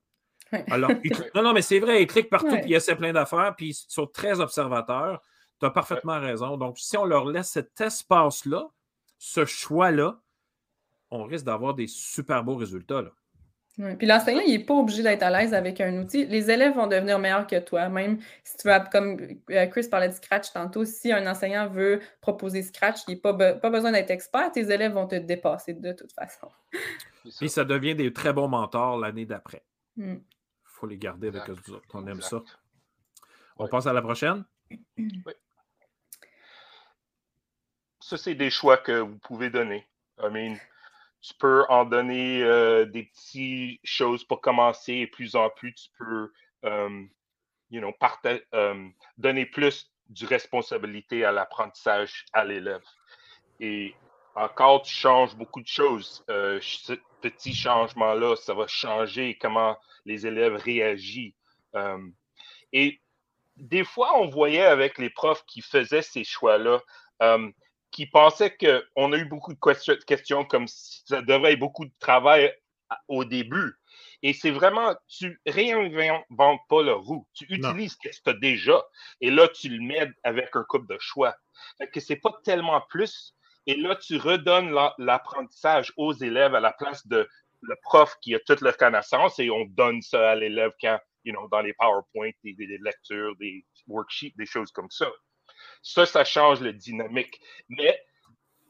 Alors, 0.69 0.89
non, 1.35 1.43
non, 1.43 1.53
mais 1.53 1.61
c'est 1.61 1.79
vrai, 1.79 2.01
ils 2.01 2.07
cliquent 2.07 2.29
partout, 2.29 2.55
puis 2.57 2.71
ils 2.71 2.73
essaient 2.73 2.95
plein 2.95 3.13
d'affaires, 3.13 3.53
puis 3.55 3.69
ils 3.69 3.73
sont 3.87 4.07
très 4.07 4.39
observateurs. 4.39 5.21
Tu 5.59 5.65
as 5.65 5.69
parfaitement 5.69 6.19
raison. 6.19 6.57
Donc, 6.57 6.79
si 6.79 6.97
on 6.97 7.05
leur 7.05 7.25
laisse 7.25 7.49
cet 7.49 7.79
espace-là, 7.79 8.67
ce 9.19 9.45
choix-là, 9.45 10.19
on 11.11 11.23
risque 11.23 11.45
d'avoir 11.45 11.75
des 11.75 11.87
super 11.87 12.43
beaux 12.43 12.55
résultats. 12.55 13.03
Là. 13.03 13.11
Puis 13.97 14.07
l'enseignant, 14.07 14.41
il 14.45 14.57
n'est 14.57 14.63
pas 14.63 14.73
obligé 14.73 15.03
d'être 15.03 15.23
à 15.23 15.29
l'aise 15.29 15.53
avec 15.53 15.81
un 15.81 15.97
outil. 15.97 16.25
Les 16.25 16.49
élèves 16.49 16.75
vont 16.75 16.87
devenir 16.87 17.19
meilleurs 17.19 17.45
que 17.45 17.59
toi. 17.59 17.89
Même 17.89 18.19
si 18.43 18.55
tu 18.57 18.67
vas, 18.67 18.79
comme 18.79 19.17
euh, 19.49 19.65
Chris 19.67 19.87
parlait 19.89 20.07
de 20.07 20.13
Scratch 20.13 20.53
tantôt, 20.53 20.85
si 20.85 21.11
un 21.11 21.29
enseignant 21.29 21.67
veut 21.67 21.99
proposer 22.21 22.61
Scratch, 22.61 23.01
il 23.09 23.15
n'a 23.15 23.33
pas, 23.33 23.53
pas 23.53 23.69
besoin 23.69 23.91
d'être 23.91 24.11
expert, 24.11 24.49
tes 24.51 24.71
élèves 24.71 24.93
vont 24.93 25.07
te 25.07 25.15
dépasser 25.15 25.73
de 25.73 25.91
toute 25.91 26.13
façon. 26.13 26.49
Puis 27.37 27.49
ça 27.49 27.65
devient 27.65 27.95
des 27.95 28.13
très 28.13 28.31
bons 28.31 28.47
mentors 28.47 28.97
l'année 28.97 29.25
d'après. 29.25 29.63
Il 29.97 30.05
hmm. 30.05 30.23
faut 30.63 30.87
les 30.87 30.97
garder 30.97 31.27
avec 31.27 31.49
eux 31.49 31.55
On 31.93 32.07
aime 32.07 32.21
ça. 32.21 32.41
On 33.57 33.67
passe 33.67 33.87
à 33.87 33.93
la 33.93 34.01
prochaine? 34.01 34.45
Oui. 34.71 34.79
Ça, 38.01 38.17
c'est 38.17 38.35
des 38.35 38.51
choix 38.51 38.77
que 38.77 38.99
vous 38.99 39.17
pouvez 39.17 39.49
donner. 39.49 39.87
I 40.19 40.29
mean, 40.31 40.57
tu 41.25 41.33
peux 41.39 41.65
en 41.69 41.85
donner 41.85 42.43
euh, 42.43 42.85
des 42.85 43.03
petites 43.03 43.79
choses 43.83 44.23
pour 44.23 44.41
commencer 44.41 44.93
et 44.93 45.07
plus 45.07 45.35
en 45.35 45.49
plus, 45.49 45.73
tu 45.73 45.89
peux 45.97 46.31
euh, 46.65 47.03
you 47.71 47.81
know, 47.81 47.91
euh, 48.53 48.87
donner 49.17 49.47
plus 49.47 49.91
de 50.09 50.27
responsabilité 50.27 51.25
à 51.25 51.31
l'apprentissage 51.31 52.25
à 52.31 52.45
l'élève. 52.45 52.83
Et 53.59 53.95
encore, 54.35 54.83
tu 54.83 54.93
changes 54.93 55.35
beaucoup 55.35 55.61
de 55.61 55.67
choses. 55.67 56.23
ce 56.27 56.93
petit 57.21 57.55
changement-là, 57.55 58.35
ça 58.35 58.53
va 58.53 58.67
changer 58.67 59.35
comment 59.41 59.75
les 60.05 60.27
élèves 60.27 60.55
réagissent. 60.55 61.33
et 62.71 63.01
des 63.55 63.83
fois, 63.83 64.19
on 64.19 64.27
voyait 64.27 64.65
avec 64.65 64.99
les 64.99 65.09
profs 65.09 65.43
qui 65.47 65.61
faisaient 65.61 66.03
ces 66.03 66.23
choix-là, 66.23 66.81
qui 67.95 68.07
pensait 68.07 68.53
qu'on 68.57 69.13
a 69.13 69.17
eu 69.17 69.23
beaucoup 69.23 69.53
de 69.53 70.03
questions 70.03 70.43
comme 70.43 70.67
si 70.67 71.01
ça 71.05 71.21
devrait 71.21 71.53
être 71.53 71.59
beaucoup 71.59 71.85
de 71.85 71.93
travail 71.97 72.53
au 73.07 73.23
début. 73.23 73.73
Et 74.21 74.33
c'est 74.33 74.51
vraiment, 74.51 74.93
tu 75.07 75.39
réinventes 75.45 76.59
pas 76.67 76.83
le 76.83 76.93
roue. 76.93 77.25
Tu 77.33 77.45
utilises 77.45 77.93
ce 77.93 78.09
que 78.09 78.13
tu 78.13 78.29
as 78.29 78.33
déjà. 78.33 78.83
Et 79.21 79.31
là, 79.31 79.47
tu 79.47 79.69
le 79.69 79.79
mets 79.81 80.11
avec 80.23 80.53
un 80.57 80.65
couple 80.65 80.93
de 80.93 80.99
choix. 80.99 81.33
Fait 81.77 81.87
que 81.87 82.01
c'est 82.01 82.17
pas 82.17 82.37
tellement 82.43 82.81
plus. 82.89 83.33
Et 83.65 83.77
là, 83.77 83.95
tu 83.95 84.17
redonnes 84.17 84.77
l'apprentissage 84.97 85.93
aux 85.95 86.11
élèves 86.11 86.53
à 86.53 86.59
la 86.59 86.73
place 86.73 87.07
de 87.07 87.25
le 87.61 87.75
prof 87.81 88.13
qui 88.19 88.35
a 88.35 88.39
toute 88.41 88.59
leur 88.59 88.75
connaissance 88.75 89.39
et 89.39 89.49
on 89.49 89.63
donne 89.69 90.01
ça 90.01 90.31
à 90.31 90.35
l'élève 90.35 90.71
quand, 90.81 90.99
you 91.23 91.33
know, 91.33 91.47
dans 91.47 91.61
les 91.61 91.73
PowerPoint, 91.73 92.31
des 92.43 92.77
lectures, 92.83 93.37
des 93.37 93.65
worksheets, 93.87 94.33
des 94.35 94.45
choses 94.45 94.71
comme 94.73 94.91
ça. 94.91 95.09
Ça, 95.81 96.05
ça 96.05 96.23
change 96.23 96.61
le 96.61 96.73
dynamique. 96.73 97.39
Mais 97.69 97.99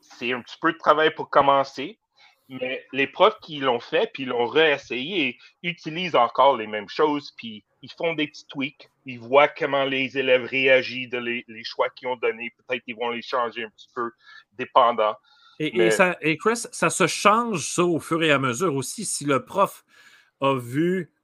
c'est 0.02 0.34
un 0.34 0.42
petit 0.42 0.58
peu 0.62 0.74
de 0.74 0.78
travail 0.78 1.14
pour 1.14 1.30
commencer. 1.30 2.00
Mais 2.48 2.86
les 2.94 3.08
profs 3.08 3.40
qui 3.42 3.58
l'ont 3.58 3.80
fait, 3.80 4.12
puis 4.14 4.26
l'ont 4.26 4.46
réessayé, 4.46 5.40
utilisent 5.64 6.16
encore 6.16 6.58
les 6.58 6.68
mêmes 6.68 6.90
choses, 6.90 7.34
puis 7.38 7.66
ils 7.82 7.92
font 7.98 8.14
des 8.14 8.28
petits 8.28 8.46
tweaks. 8.48 8.88
Ils 9.06 9.20
voient 9.20 9.48
comment 9.48 9.84
les 9.84 10.18
élèves 10.18 10.46
réagissent 10.46 11.10
de 11.10 11.18
les, 11.18 11.64
choix 11.64 11.90
qu'ils 11.90 12.08
ont 12.08 12.18
donnés. 12.18 12.54
Peut-être 12.58 12.84
qu'ils 12.84 12.96
vont 12.96 13.10
les 13.10 13.24
changer 13.24 13.64
un 13.64 13.70
petit 13.70 13.90
peu, 13.96 14.12
dépendant. 14.54 15.16
Et, 15.58 15.90
ça, 15.90 16.18
et 16.22 16.38
Chris, 16.38 16.66
ça 16.72 16.90
se 16.90 17.08
change 17.08 17.66
ça 17.68 17.84
au 17.84 18.00
fur 18.00 18.22
et 18.22 18.32
à 18.32 18.38
mesure 18.38 18.76
aussi. 18.76 19.06
Si 19.06 19.26
le 19.26 19.44
prof 19.44 19.84
a 20.42 20.54
vu 20.54 21.15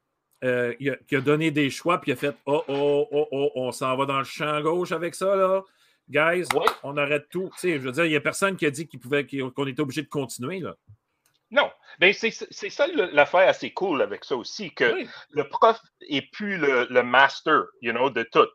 euh, 0.43 0.73
qui, 1.07 1.15
a, 1.15 1.21
donné 1.21 1.51
des 1.51 1.69
choix, 1.69 1.99
puis 2.01 2.11
il 2.11 2.13
a 2.13 2.17
fait 2.17 2.35
Oh, 2.45 2.63
oh, 2.67 3.07
oh, 3.11 3.27
oh, 3.31 3.51
on 3.55 3.71
s'en 3.71 3.95
va 3.95 4.05
dans 4.05 4.19
le 4.19 4.25
champ 4.25 4.59
gauche 4.61 4.91
avec 4.91 5.15
ça, 5.15 5.35
là 5.35 5.63
guys, 6.11 6.45
on 6.83 6.97
arrête 6.97 7.29
tout. 7.29 7.49
Tu 7.53 7.59
sais, 7.59 7.73
je 7.73 7.79
veux 7.79 7.91
dire, 7.91 8.05
il 8.05 8.09
n'y 8.09 8.15
a 8.15 8.21
personne 8.21 8.55
qui 8.55 8.65
a 8.65 8.71
dit 8.71 8.87
qu'il 8.87 8.99
pouvait, 8.99 9.25
qu'on 9.25 9.67
était 9.67 9.81
obligé 9.81 10.03
de 10.03 10.09
continuer. 10.09 10.59
Là. 10.59 10.75
Non, 11.49 11.71
mais 11.99 12.13
c'est, 12.13 12.31
ça 12.31 12.87
l'affaire 12.87 13.47
assez 13.49 13.71
cool 13.71 14.01
avec 14.01 14.23
ça 14.23 14.35
aussi, 14.35 14.73
que 14.73 15.05
le 15.31 15.49
prof 15.49 15.79
n'est 16.09 16.21
plus 16.33 16.57
le, 16.57 17.01
master, 17.01 17.63
you 17.81 17.91
know, 17.91 18.09
de 18.09 18.23
tout. 18.23 18.47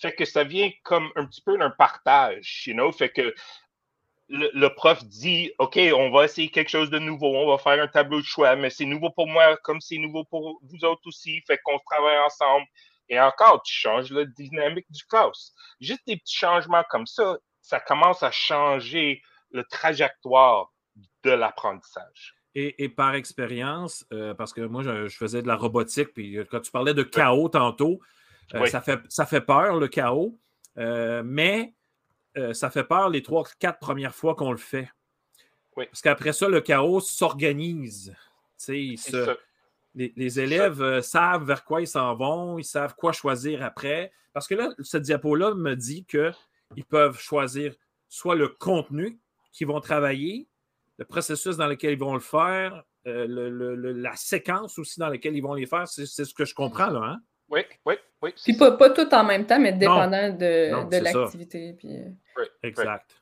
Fait 0.00 0.12
que 0.12 0.24
ça 0.24 0.44
vient 0.44 0.70
comme 0.82 1.10
un 1.16 1.26
petit 1.26 1.42
peu 1.42 1.56
d'un 1.56 1.70
partage, 1.70 2.66
you 2.66 2.74
know, 2.74 2.92
fait 2.92 3.10
que 3.10 3.34
le, 4.30 4.68
prof 4.68 5.04
dit, 5.04 5.52
OK, 5.58 5.78
on 5.94 6.10
va 6.10 6.24
essayer 6.24 6.50
quelque 6.50 6.68
chose 6.68 6.90
de 6.90 6.98
nouveau, 6.98 7.34
on 7.36 7.50
va 7.50 7.58
faire 7.58 7.82
un 7.82 7.88
tableau 7.88 8.20
de 8.20 8.26
choix, 8.26 8.54
mais 8.56 8.70
c'est 8.70 8.84
nouveau 8.84 9.10
pour 9.10 9.26
moi 9.26 9.56
comme 9.58 9.80
c'est 9.80 9.98
nouveau 9.98 10.24
pour 10.24 10.60
vous 10.62 10.84
autres 10.84 11.02
aussi, 11.06 11.40
fait 11.46 11.58
qu'on 11.64 11.78
travaille 11.80 12.18
ensemble 12.18 12.66
Et 13.08 13.20
encore, 13.20 13.62
tu 13.62 13.74
changes 13.74 14.10
la 14.12 14.24
dynamique 14.24 14.86
du 14.90 15.04
classe. 15.04 15.52
Juste 15.80 16.06
des 16.06 16.16
petits 16.16 16.36
changements 16.36 16.84
comme 16.90 17.06
ça, 17.06 17.38
ça 17.60 17.80
commence 17.80 18.22
à 18.22 18.30
changer 18.30 19.20
le 19.50 19.64
trajectoire 19.64 20.72
de 21.24 21.30
l'apprentissage. 21.30 22.36
Et, 22.56 22.88
par 22.88 23.14
expérience, 23.14 24.04
euh, 24.12 24.34
parce 24.34 24.52
que 24.52 24.62
moi, 24.62 24.82
je, 24.82 25.08
faisais 25.08 25.40
de 25.40 25.46
la 25.46 25.54
robotique, 25.54 26.12
puis 26.12 26.36
quand 26.50 26.60
tu 26.60 26.70
parlais 26.72 26.94
de 26.94 27.04
chaos 27.04 27.48
tantôt, 27.48 28.00
euh, 28.54 28.66
ça, 28.66 28.80
fait, 28.80 29.00
ça 29.08 29.24
fait 29.24 29.40
peur, 29.40 29.78
le 29.78 29.86
chaos, 29.86 30.36
euh, 30.78 31.22
mais 31.24 31.74
ça 32.52 32.70
fait 32.70 32.84
peur 32.84 33.10
les 33.10 33.22
trois, 33.22 33.44
quatre 33.58 33.78
premières 33.78 34.14
fois 34.14 34.34
qu'on 34.34 34.52
le 34.52 34.58
fait. 34.58 34.88
Parce 35.74 36.02
qu'après 36.02 36.32
ça, 36.32 36.48
le 36.48 36.60
chaos 36.60 37.00
s'organise. 37.00 38.14
Les, 39.94 40.40
élèves 40.40 41.00
savent 41.00 41.44
vers 41.44 41.64
quoi 41.64 41.80
ils 41.80 41.86
s'en 41.86 42.14
vont, 42.14 42.58
ils 42.58 42.64
savent 42.64 42.94
quoi 42.94 43.12
choisir 43.12 43.62
après. 43.62 44.12
Parce 44.32 44.46
que 44.46 44.54
là, 44.54 44.70
ce 44.80 44.96
diapo-là 44.96 45.54
me 45.54 45.74
dit 45.74 46.04
qu'ils 46.04 46.84
peuvent 46.88 47.18
choisir 47.18 47.74
soit 48.08 48.36
le 48.36 48.48
contenu 48.48 49.18
qu'ils 49.52 49.66
vont 49.66 49.80
travailler, 49.80 50.48
le 50.98 51.04
processus 51.04 51.56
dans 51.56 51.66
lequel 51.66 51.92
ils 51.92 51.98
vont 51.98 52.14
le 52.14 52.20
faire, 52.20 52.84
euh, 53.06 53.94
la 53.96 54.14
séquence 54.14 54.78
aussi 54.78 55.00
dans 55.00 55.08
laquelle 55.08 55.34
ils 55.34 55.42
vont 55.42 55.54
les 55.54 55.66
faire. 55.66 55.88
C'est 55.88 56.06
ce 56.06 56.34
que 56.34 56.44
je 56.44 56.54
comprends 56.54 56.90
là. 56.90 57.00
Hein? 57.02 57.20
Oui, 57.50 57.62
oui, 57.84 57.94
oui. 58.22 58.32
Puis 58.42 58.56
pas, 58.56 58.90
tout 58.90 59.12
en 59.12 59.24
même 59.24 59.44
temps, 59.44 59.58
mais 59.58 59.72
dépendant 59.72 60.30
de, 60.30 61.02
l'activité. 61.02 61.76
Euh. 61.84 62.44
exact. 62.62 63.16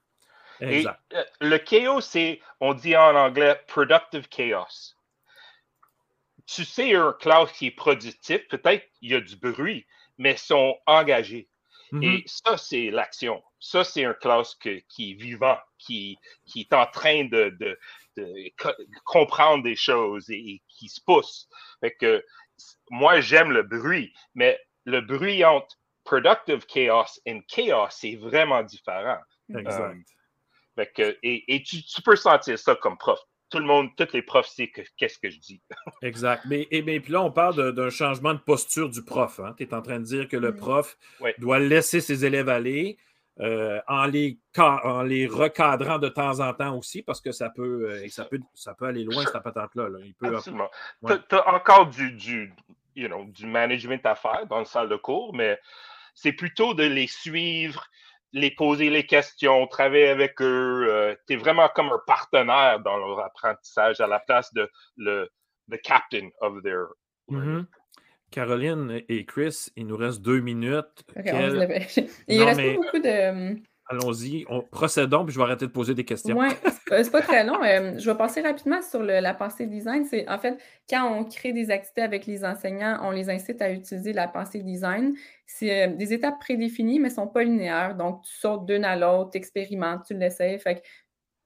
exact. 0.60 1.00
Euh, 1.14 1.24
le 1.40 1.56
chaos, 1.58 2.02
c'est, 2.02 2.40
on 2.60 2.74
dit 2.74 2.94
en 2.94 3.14
anglais, 3.16 3.58
productive 3.66 4.28
chaos. 4.28 4.94
Tu 6.46 6.64
sais, 6.64 6.94
un 6.94 7.14
classe 7.18 7.52
qui 7.52 7.66
est 7.66 7.70
productif, 7.70 8.46
peut-être 8.48 8.86
il 9.00 9.12
y 9.12 9.14
a 9.14 9.20
du 9.20 9.36
bruit, 9.36 9.86
mais 10.18 10.32
ils 10.32 10.38
sont 10.38 10.78
engagés. 10.86 11.48
Mm-hmm. 11.92 12.04
Et 12.04 12.22
ça, 12.26 12.58
c'est 12.58 12.90
l'action. 12.90 13.42
Ça, 13.60 13.82
c'est 13.82 14.04
un 14.04 14.14
classe 14.14 14.54
qui 14.56 15.10
est 15.10 15.14
vivant, 15.14 15.58
qui, 15.78 16.18
qui 16.44 16.60
est 16.60 16.72
en 16.74 16.86
train 16.86 17.24
de, 17.24 17.56
de, 17.58 17.78
comprendre 19.04 19.62
des 19.62 19.76
choses 19.76 20.28
et, 20.30 20.60
qui 20.68 20.88
se 20.88 21.00
pousse. 21.00 21.48
Fait 21.80 21.92
que 21.92 22.24
moi, 22.90 23.20
j'aime 23.20 23.50
le 23.50 23.62
bruit, 23.62 24.12
mais 24.34 24.58
le 24.84 25.00
bruit 25.00 25.44
entre 25.44 25.76
productive 26.04 26.64
chaos 26.66 27.20
et 27.26 27.42
chaos, 27.48 27.88
c'est 27.90 28.16
vraiment 28.16 28.62
différent. 28.62 29.18
Exact. 29.54 29.96
Euh, 30.78 30.84
que, 30.94 31.18
et, 31.22 31.62
tu, 31.64 31.82
tu, 31.82 32.02
peux 32.02 32.16
sentir 32.16 32.58
ça 32.58 32.76
comme 32.76 32.96
prof 32.96 33.18
tout 33.50 33.58
le 33.58 33.64
monde, 33.64 33.88
tous 33.96 34.12
les 34.12 34.22
profs 34.22 34.48
savent 34.48 34.66
qu'est-ce 34.96 35.18
que 35.18 35.30
je 35.30 35.38
dis. 35.38 35.62
exact. 36.02 36.44
Mais, 36.46 36.66
et, 36.70 36.82
puis 37.00 37.12
là, 37.12 37.22
on 37.22 37.30
parle 37.30 37.72
d'un 37.72 37.90
changement 37.90 38.34
de 38.34 38.38
posture 38.38 38.88
du 38.88 39.02
prof. 39.02 39.40
Hein. 39.40 39.54
Tu 39.56 39.64
es 39.64 39.74
en 39.74 39.82
train 39.82 39.98
de 39.98 40.04
dire 40.04 40.28
que 40.28 40.36
le 40.36 40.52
mm. 40.52 40.56
prof 40.56 40.98
doit 41.38 41.58
laisser 41.58 42.00
ses 42.00 42.24
élèves 42.24 42.48
aller 42.48 42.98
euh, 43.40 43.80
en, 43.86 44.06
les, 44.06 44.38
en 44.56 45.02
les 45.02 45.26
recadrant 45.26 45.98
de 45.98 46.08
temps 46.08 46.40
en 46.40 46.52
temps 46.54 46.76
aussi, 46.76 47.02
parce 47.02 47.20
que 47.20 47.32
ça 47.32 47.50
peut, 47.50 47.90
euh, 47.90 48.08
ça 48.08 48.24
peut, 48.24 48.40
ça 48.54 48.74
peut 48.74 48.86
aller 48.86 49.04
loin, 49.04 49.24
cette 49.24 49.42
patente-là. 49.42 49.88
Absolument. 50.22 50.70
Tu 51.06 51.34
as 51.34 51.54
encore 51.54 51.86
du, 51.86 52.12
du, 52.12 52.52
you 52.96 53.08
know, 53.08 53.24
du 53.26 53.46
management 53.46 54.04
à 54.04 54.14
faire 54.14 54.46
dans 54.46 54.58
le 54.58 54.64
salle 54.64 54.88
de 54.88 54.96
cours, 54.96 55.34
mais 55.34 55.58
c'est 56.14 56.32
plutôt 56.32 56.74
de 56.74 56.84
les 56.84 57.06
suivre 57.06 57.86
les 58.32 58.50
poser 58.50 58.90
les 58.90 59.06
questions, 59.06 59.66
travailler 59.66 60.08
avec 60.08 60.40
eux. 60.42 60.86
Euh, 60.90 61.14
tu 61.26 61.34
es 61.34 61.36
vraiment 61.36 61.68
comme 61.68 61.88
un 61.90 62.00
partenaire 62.06 62.80
dans 62.80 62.96
leur 62.98 63.20
apprentissage 63.20 64.00
à 64.00 64.06
la 64.06 64.20
place 64.20 64.52
de 64.52 64.70
le 64.96 65.30
the 65.70 65.80
captain 65.82 66.28
of 66.40 66.62
their. 66.62 66.88
Mm-hmm. 67.30 67.66
Caroline 68.30 69.02
et 69.08 69.24
Chris, 69.24 69.68
il 69.76 69.86
nous 69.86 69.96
reste 69.96 70.20
deux 70.20 70.40
minutes. 70.40 71.04
il 71.16 72.42
reste 72.42 72.60
pas 72.60 72.74
beaucoup 72.74 72.98
de. 72.98 73.58
Allons-y, 73.90 74.44
procédons, 74.70 75.24
puis 75.24 75.32
je 75.32 75.38
vais 75.38 75.44
arrêter 75.44 75.66
de 75.66 75.70
poser 75.70 75.94
des 75.94 76.04
questions. 76.04 76.36
Oui, 76.36 76.48
c'est 76.88 77.10
pas 77.10 77.22
très 77.22 77.42
long. 77.42 77.62
Euh, 77.64 77.94
je 77.96 78.10
vais 78.10 78.16
passer 78.18 78.42
rapidement 78.42 78.82
sur 78.82 79.02
la 79.02 79.32
pensée 79.32 79.66
design. 79.66 80.04
C'est 80.04 80.28
en 80.28 80.38
fait, 80.38 80.58
quand 80.90 81.10
on 81.10 81.24
crée 81.24 81.54
des 81.54 81.70
activités 81.70 82.02
avec 82.02 82.26
les 82.26 82.44
enseignants, 82.44 82.98
on 83.02 83.12
les 83.12 83.30
incite 83.30 83.62
à 83.62 83.72
utiliser 83.72 84.12
la 84.12 84.28
pensée 84.28 84.62
design. 84.62 85.14
C'est 85.46 85.88
euh, 85.88 85.94
des 85.94 86.12
étapes 86.12 86.38
prédéfinies, 86.38 87.00
mais 87.00 87.08
ne 87.08 87.14
sont 87.14 87.28
pas 87.28 87.44
linéaires. 87.44 87.94
Donc, 87.94 88.24
tu 88.24 88.34
sautes 88.34 88.66
d'une 88.66 88.84
à 88.84 88.94
l'autre, 88.94 89.30
tu 89.30 89.38
expérimentes, 89.38 90.04
tu 90.06 90.12
l'essayes. 90.12 90.58
Fait 90.58 90.82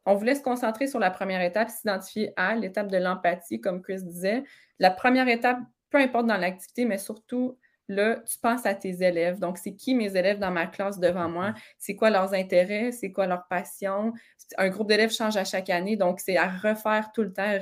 on 0.04 0.16
voulait 0.16 0.34
se 0.34 0.42
concentrer 0.42 0.88
sur 0.88 0.98
la 0.98 1.12
première 1.12 1.42
étape, 1.42 1.70
s'identifier 1.70 2.32
à 2.36 2.56
l'étape 2.56 2.88
de 2.88 2.96
l'empathie, 2.96 3.60
comme 3.60 3.82
Chris 3.82 4.02
disait. 4.02 4.42
La 4.80 4.90
première 4.90 5.28
étape, 5.28 5.60
peu 5.92 5.98
importe 5.98 6.26
dans 6.26 6.38
l'activité, 6.38 6.84
mais 6.86 6.98
surtout 6.98 7.58
là, 7.88 8.16
tu 8.26 8.38
penses 8.38 8.66
à 8.66 8.74
tes 8.74 9.02
élèves. 9.02 9.38
Donc, 9.38 9.58
c'est 9.58 9.74
qui 9.74 9.94
mes 9.94 10.16
élèves 10.16 10.38
dans 10.38 10.50
ma 10.50 10.66
classe 10.66 10.98
devant 10.98 11.28
moi? 11.28 11.50
Mm-hmm. 11.50 11.74
C'est 11.78 11.96
quoi 11.96 12.10
leurs 12.10 12.34
intérêts? 12.34 12.92
C'est 12.92 13.12
quoi 13.12 13.26
leurs 13.26 13.46
passions? 13.48 14.12
Un 14.58 14.68
groupe 14.68 14.88
d'élèves 14.88 15.12
change 15.12 15.36
à 15.36 15.44
chaque 15.44 15.70
année, 15.70 15.96
donc 15.96 16.20
c'est 16.20 16.36
à 16.36 16.48
refaire 16.48 17.10
tout 17.12 17.22
le 17.22 17.32
temps. 17.32 17.58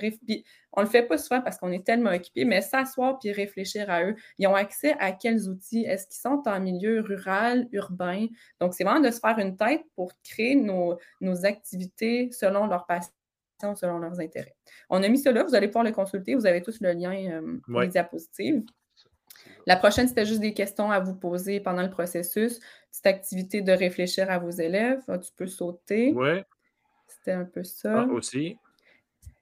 on 0.72 0.80
ne 0.80 0.84
le 0.84 0.90
fait 0.90 1.02
pas 1.02 1.18
souvent 1.18 1.40
parce 1.40 1.58
qu'on 1.58 1.72
est 1.72 1.84
tellement 1.84 2.10
occupé, 2.10 2.44
mais 2.44 2.60
s'asseoir 2.60 3.18
puis 3.18 3.32
réfléchir 3.32 3.90
à 3.90 4.04
eux. 4.04 4.14
Ils 4.38 4.46
ont 4.46 4.54
accès 4.54 4.94
à 4.98 5.12
quels 5.12 5.48
outils? 5.48 5.84
Est-ce 5.84 6.06
qu'ils 6.06 6.20
sont 6.20 6.42
en 6.46 6.60
milieu 6.60 7.00
rural, 7.00 7.68
urbain? 7.72 8.26
Donc, 8.60 8.74
c'est 8.74 8.84
vraiment 8.84 9.00
de 9.00 9.10
se 9.10 9.20
faire 9.20 9.38
une 9.38 9.56
tête 9.56 9.82
pour 9.96 10.12
créer 10.22 10.54
nos, 10.54 10.98
activités 11.44 12.30
selon 12.32 12.66
leurs 12.66 12.86
passions 12.86 13.12
selon 13.74 13.98
leurs 13.98 14.20
intérêts. 14.20 14.54
On 14.88 15.02
a 15.02 15.08
mis 15.08 15.18
cela, 15.18 15.44
vous 15.44 15.54
allez 15.54 15.68
pouvoir 15.68 15.84
le 15.84 15.92
consulter, 15.92 16.34
vous 16.34 16.46
avez 16.46 16.62
tous 16.62 16.80
le 16.80 16.92
lien 16.92 17.12
euh, 17.12 17.58
les 17.80 17.88
diapositives. 17.88 18.62
La 19.66 19.76
prochaine, 19.76 20.08
c'était 20.08 20.26
juste 20.26 20.40
des 20.40 20.54
questions 20.54 20.90
à 20.90 21.00
vous 21.00 21.14
poser 21.14 21.60
pendant 21.60 21.82
le 21.82 21.90
processus. 21.90 22.60
Petite 22.90 23.06
activité 23.06 23.62
de 23.62 23.72
réfléchir 23.72 24.30
à 24.30 24.38
vos 24.38 24.50
élèves. 24.50 25.00
Ah, 25.08 25.18
tu 25.18 25.30
peux 25.36 25.46
sauter. 25.46 26.12
Oui. 26.14 26.42
C'était 27.06 27.32
un 27.32 27.44
peu 27.44 27.62
ça. 27.62 28.02
Ah, 28.02 28.12
aussi. 28.12 28.56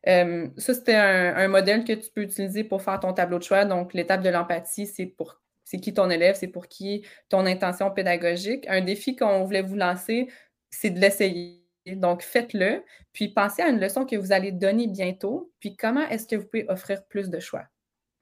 Euh, 0.06 0.48
ça, 0.56 0.74
c'était 0.74 0.94
un, 0.94 1.48
modèle 1.48 1.84
que 1.84 1.92
tu 1.92 2.10
peux 2.10 2.22
utiliser 2.22 2.64
pour 2.64 2.82
faire 2.82 3.00
ton 3.00 3.12
tableau 3.12 3.38
de 3.38 3.44
choix. 3.44 3.64
Donc, 3.64 3.94
l'étape 3.94 4.22
de 4.22 4.30
l'empathie, 4.30 4.86
c'est 4.86 5.06
pour 5.06 5.40
c'est 5.64 5.80
qui 5.80 5.92
ton 5.92 6.08
élève, 6.08 6.34
c'est 6.34 6.48
pour 6.48 6.66
qui 6.66 7.04
ton 7.28 7.44
intention 7.44 7.90
pédagogique. 7.90 8.66
Un 8.68 8.80
défi 8.80 9.16
qu'on 9.16 9.44
voulait 9.44 9.60
vous 9.60 9.76
lancer, 9.76 10.28
c'est 10.70 10.88
de 10.88 10.98
l'essayer. 10.98 11.57
Donc, 11.96 12.22
faites-le, 12.22 12.82
puis 13.12 13.28
pensez 13.28 13.62
à 13.62 13.68
une 13.68 13.80
leçon 13.80 14.06
que 14.06 14.16
vous 14.16 14.32
allez 14.32 14.52
donner 14.52 14.86
bientôt, 14.86 15.52
puis 15.60 15.76
comment 15.76 16.06
est-ce 16.08 16.26
que 16.26 16.36
vous 16.36 16.44
pouvez 16.46 16.66
offrir 16.68 17.04
plus 17.06 17.30
de 17.30 17.40
choix? 17.40 17.64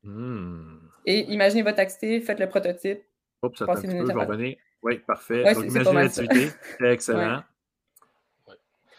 Hmm. 0.02 0.78
Et 1.04 1.20
imaginez 1.32 1.62
votre 1.62 1.80
activité, 1.80 2.20
faites 2.20 2.40
le 2.40 2.48
prototype. 2.48 3.02
Oups, 3.42 3.58
ça 3.58 3.66
peu, 3.66 3.80
je 3.82 3.86
vais 3.88 4.12
revenir. 4.12 4.56
Oui, 4.82 4.98
parfait. 4.98 5.54
Donc, 5.54 5.64
imaginez 5.64 5.94
l'activité. 5.94 6.48
Excellent. 6.80 7.42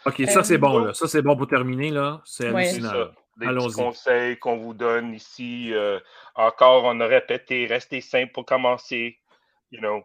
OK, 0.06 0.22
ça, 0.28 0.42
c'est 0.42 0.58
bon. 0.58 0.78
Là. 0.78 0.94
Ça, 0.94 1.06
c'est 1.06 1.22
bon 1.22 1.36
pour 1.36 1.46
terminer. 1.46 1.90
là. 1.90 2.20
C'est 2.24 2.48
hallucinant. 2.48 2.92
Des 3.36 3.46
petits 3.46 3.74
conseils 3.74 4.38
qu'on 4.38 4.56
vous 4.56 4.74
donne 4.74 5.14
ici. 5.14 5.72
Euh, 5.72 6.00
encore, 6.34 6.84
on 6.84 6.98
a 7.00 7.06
répété, 7.06 7.66
restez 7.66 8.00
simple 8.00 8.32
pour 8.32 8.44
commencer. 8.44 9.16
You 9.70 9.80
know, 9.80 10.02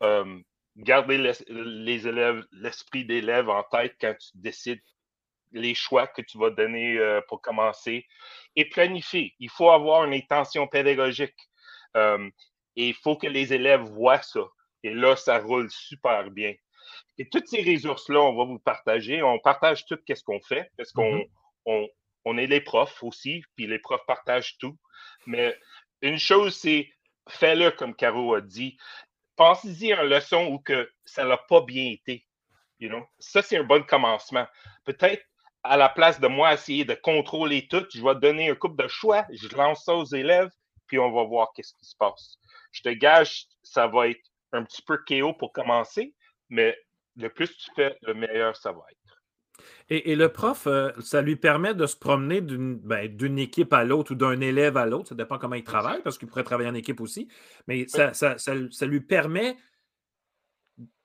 um, 0.00 0.44
gardez 0.76 1.18
les 1.48 2.08
élèves, 2.08 2.44
l'esprit 2.52 3.04
d'élève 3.04 3.48
en 3.48 3.62
tête 3.64 3.96
quand 4.00 4.14
tu 4.18 4.30
décides 4.34 4.82
les 5.52 5.74
choix 5.74 6.06
que 6.06 6.22
tu 6.22 6.38
vas 6.38 6.50
donner 6.50 6.98
euh, 6.98 7.20
pour 7.28 7.40
commencer 7.40 8.06
et 8.56 8.68
planifier. 8.68 9.34
Il 9.38 9.50
faut 9.50 9.70
avoir 9.70 10.04
une 10.04 10.12
intention 10.12 10.66
pédagogique 10.66 11.36
euh, 11.96 12.28
et 12.76 12.88
il 12.88 12.94
faut 12.94 13.16
que 13.16 13.26
les 13.26 13.52
élèves 13.52 13.82
voient 13.82 14.22
ça. 14.22 14.44
Et 14.82 14.92
là, 14.92 15.16
ça 15.16 15.38
roule 15.38 15.70
super 15.70 16.30
bien. 16.30 16.54
Et 17.18 17.28
toutes 17.28 17.48
ces 17.48 17.62
ressources-là, 17.62 18.20
on 18.20 18.36
va 18.36 18.44
vous 18.44 18.58
partager. 18.58 19.22
On 19.22 19.38
partage 19.38 19.86
tout 19.86 19.98
ce 20.06 20.22
qu'on 20.22 20.40
fait 20.40 20.70
parce 20.76 20.92
qu'on 20.92 21.26
mm-hmm. 21.66 21.88
on, 22.24 22.38
est 22.38 22.46
les 22.46 22.60
profs 22.60 23.02
aussi, 23.02 23.42
puis 23.56 23.66
les 23.66 23.78
profs 23.78 24.04
partagent 24.06 24.58
tout. 24.58 24.76
Mais 25.26 25.56
une 26.02 26.18
chose, 26.18 26.54
c'est 26.56 26.90
fais-le 27.28 27.70
comme 27.70 27.94
Caro 27.94 28.34
a 28.34 28.40
dit. 28.40 28.76
Pensez-y 29.36 29.92
une 29.92 30.08
leçon 30.08 30.46
où 30.46 30.58
que 30.58 30.90
ça 31.04 31.24
n'a 31.24 31.36
pas 31.36 31.60
bien 31.60 31.92
été. 31.92 32.26
You 32.80 32.88
know? 32.88 33.06
Ça, 33.18 33.42
c'est 33.42 33.58
un 33.58 33.64
bon 33.64 33.84
commencement. 33.84 34.46
Peut-être 34.84 35.24
à 35.62 35.76
la 35.76 35.88
place 35.88 36.20
de 36.20 36.28
moi 36.28 36.54
essayer 36.54 36.84
de 36.84 36.94
contrôler 36.94 37.66
tout, 37.68 37.84
je 37.92 38.02
vais 38.02 38.14
donner 38.14 38.50
un 38.50 38.54
couple 38.54 38.82
de 38.82 38.88
choix, 38.88 39.26
je 39.30 39.48
lance 39.56 39.84
ça 39.84 39.94
aux 39.94 40.04
élèves, 40.04 40.50
puis 40.86 40.98
on 40.98 41.10
va 41.10 41.24
voir 41.24 41.52
qu'est-ce 41.54 41.74
qui 41.74 41.84
se 41.84 41.96
passe. 41.96 42.38
Je 42.72 42.82
te 42.82 42.88
gage, 42.90 43.46
ça 43.62 43.86
va 43.88 44.08
être 44.08 44.22
un 44.52 44.62
petit 44.62 44.82
peu 44.82 44.98
chaos 45.04 45.34
pour 45.34 45.52
commencer, 45.52 46.14
mais 46.48 46.76
le 47.16 47.28
plus 47.30 47.56
tu 47.56 47.70
fais, 47.74 47.96
le 48.02 48.14
meilleur 48.14 48.56
ça 48.56 48.72
va 48.72 48.82
être. 48.90 49.05
Et, 49.88 50.16
le 50.16 50.28
prof, 50.28 50.66
euh, 50.66 50.90
ça 51.00 51.22
lui 51.22 51.36
permet 51.36 51.74
de 51.74 51.86
se 51.86 51.96
promener 51.96 52.40
ben, 52.40 53.08
d'une 53.08 53.38
équipe 53.38 53.72
à 53.72 53.84
l'autre 53.84 54.12
ou 54.12 54.14
d'un 54.14 54.40
élève 54.40 54.76
à 54.76 54.86
l'autre. 54.86 55.10
Ça 55.10 55.14
dépend 55.14 55.38
comment 55.38 55.54
il 55.54 55.64
travaille, 55.64 56.02
parce 56.02 56.18
qu'il 56.18 56.28
pourrait 56.28 56.44
travailler 56.44 56.68
en 56.68 56.74
équipe 56.74 57.00
aussi. 57.00 57.28
Mais 57.68 57.86
ça, 57.88 58.86
lui 58.86 59.00
permet 59.00 59.56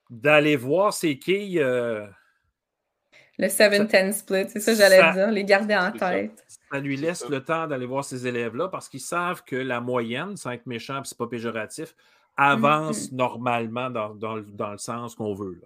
d'aller 0.09 0.55
voir 0.55 0.93
ses 0.93 1.19
quilles. 1.19 1.59
Euh, 1.59 2.05
le 3.37 3.47
7-10 3.47 4.11
split, 4.13 4.45
c'est 4.49 4.59
ça 4.59 4.73
que 4.73 4.77
j'allais 4.77 5.13
dire, 5.13 5.31
les 5.31 5.43
garder 5.43 5.75
en 5.75 5.91
tête. 5.91 6.43
Ça. 6.47 6.79
lui 6.79 6.97
laisse 6.97 7.27
le 7.29 7.43
temps 7.43 7.67
d'aller 7.67 7.85
voir 7.85 8.03
ces 8.03 8.27
élèves-là 8.27 8.67
parce 8.67 8.89
qu'ils 8.89 8.99
savent 8.99 9.43
que 9.43 9.55
la 9.55 9.81
moyenne, 9.81 10.37
sans 10.37 10.51
être 10.51 10.67
méchant, 10.67 11.01
c'est 11.03 11.17
pas 11.17 11.27
péjoratif, 11.27 11.95
avance 12.37 13.11
normalement 13.11 13.89
dans, 13.89 14.35
le 14.35 14.77
sens 14.77 15.15
qu'on 15.15 15.33
veut. 15.33 15.61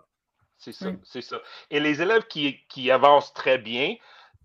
C'est 0.65 0.71
ça, 0.71 0.91
c'est 1.03 1.21
ça. 1.21 1.39
Et 1.69 1.79
les 1.79 2.01
élèves 2.01 2.25
qui, 2.25 2.65
qui 2.69 2.89
avancent 2.89 3.33
très 3.33 3.59
bien, 3.59 3.95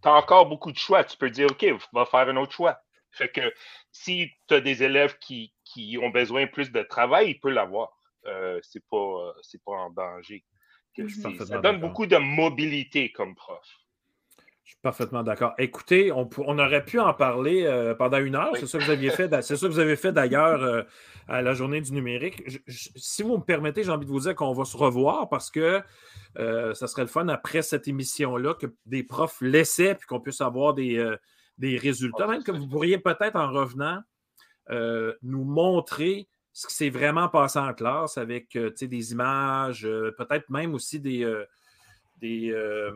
tu 0.03 0.09
as 0.09 0.13
encore 0.13 0.47
beaucoup 0.47 0.71
de 0.71 0.77
choix. 0.77 1.03
Tu 1.03 1.17
peux 1.17 1.31
dire, 1.31 1.47
OK, 1.51 1.65
va 1.95 2.05
faire 2.05 2.29
un 2.29 2.37
autre 2.37 2.53
choix. 2.53 2.79
Fait 3.11 3.31
que 3.31 3.41
si 3.91 4.31
tu 4.47 4.55
as 4.55 4.61
des 4.61 4.83
élèves 4.83 5.17
qui, 5.19 5.53
ont 6.03 6.11
besoin 6.11 6.47
plus 6.47 6.71
de 6.73 6.83
travail, 6.83 7.31
ils 7.31 7.41
peuvent 7.41 7.53
l'avoir. 7.53 7.97
Euh, 8.27 8.61
c'est 8.63 8.87
pas, 8.91 9.35
pas 9.65 9.73
en 9.73 9.91
danger. 9.91 10.45
Ça 11.47 11.59
donne 11.59 11.81
beaucoup 11.81 12.05
de 12.05 12.19
mobilité 12.19 13.11
comme 13.13 13.35
prof. 13.35 13.67
Je 14.71 14.75
suis 14.75 14.83
parfaitement 14.83 15.25
d'accord. 15.25 15.53
Écoutez, 15.59 16.13
on, 16.13 16.29
aurait 16.39 16.85
pu 16.85 17.01
en 17.01 17.13
parler 17.13 17.65
euh, 17.65 17.93
pendant 17.93 18.19
une 18.19 18.37
heure. 18.37 18.53
C'est 18.55 18.69
ça 18.69 18.79
que 18.79 18.85
vous 18.85 18.91
aviez 18.93 19.11
fait. 19.11 19.29
C'est 19.43 19.57
ça 19.57 19.67
que 19.67 19.73
vous 19.73 19.81
avez 19.81 19.97
fait 19.97 20.13
d'ailleurs 20.13 20.63
euh, 20.63 20.83
à 21.27 21.43
la 21.43 21.55
journée 21.55 21.81
du 21.81 21.91
numérique. 21.93 22.45
si 22.69 23.25
vous 23.25 23.39
me 23.39 23.43
permettez, 23.43 23.83
j'ai 23.83 23.91
envie 23.91 24.07
de 24.07 24.11
vous 24.13 24.21
dire 24.21 24.37
qu'on 24.37 24.53
va 24.53 24.65
se 24.65 24.77
revoir 24.77 25.29
parce 25.29 25.51
que 25.51 25.83
euh, 26.39 26.73
ça 26.75 26.87
serait 26.87 27.03
le 27.03 27.09
fun 27.09 27.27
après 27.27 27.63
cette 27.63 27.89
émission-là 27.89 28.55
que 28.55 28.67
des 28.87 29.03
profs 29.03 29.41
laissaient 29.41 29.97
puis 29.97 30.07
qu'on 30.07 30.21
puisse 30.21 30.41
avoir 30.41 30.73
des, 30.73 31.05
des 31.59 31.77
résultats. 31.77 32.29
Même 32.29 32.45
que 32.45 32.53
vous 32.53 32.69
pourriez 32.69 32.99
peut-être 32.99 33.35
en 33.35 33.51
revenant 33.51 34.01
nous 35.21 35.43
montrer 35.43 36.29
ce 36.53 36.69
qui 36.69 36.75
s'est 36.75 36.91
vraiment 36.91 37.29
passé 37.29 37.59
en 37.59 37.75
classe 37.75 38.19
avec 38.19 38.57
des 38.57 39.11
images, 39.11 39.83
peut-être 40.17 40.49
même 40.49 40.75
aussi 40.75 41.01
des 41.01 41.25
des. 42.21 42.51
Euh, 42.51 42.91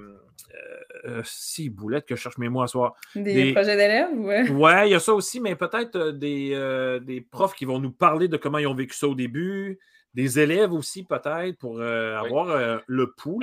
euh, 1.05 1.23
si, 1.25 1.71
boulettes 1.71 2.07
que 2.07 2.17
je 2.17 2.21
cherche 2.21 2.39
mes 2.39 2.49
mots 2.49 2.63
à 2.63 2.69
soir. 2.69 2.95
Des, 3.15 3.53
projets 3.53 3.77
d'élèves, 3.77 4.13
ouais. 4.19 4.49
Ouais, 4.51 4.89
il 4.89 4.93
y 4.93 4.95
a 4.95 5.01
ça 5.01 5.15
aussi, 5.15 5.41
mais 5.41 5.57
peut-être 5.57 5.97
euh, 5.97 6.13
des, 6.13 7.01
des, 7.05 7.21
profs 7.21 7.55
qui 7.55 7.65
vont 7.65 7.79
nous 7.79 7.93
parler 7.93 8.29
de 8.29 8.37
comment 8.37 8.59
ils 8.59 8.67
ont 8.67 8.75
vécu 8.75 8.95
ça 8.95 9.09
au 9.09 9.15
début. 9.15 9.79
Des 10.15 10.39
élèves 10.39 10.73
aussi, 10.73 11.05
peut-être, 11.05 11.59
pour 11.59 11.83
avoir 11.83 12.81
le 12.87 13.13
pouls. 13.17 13.41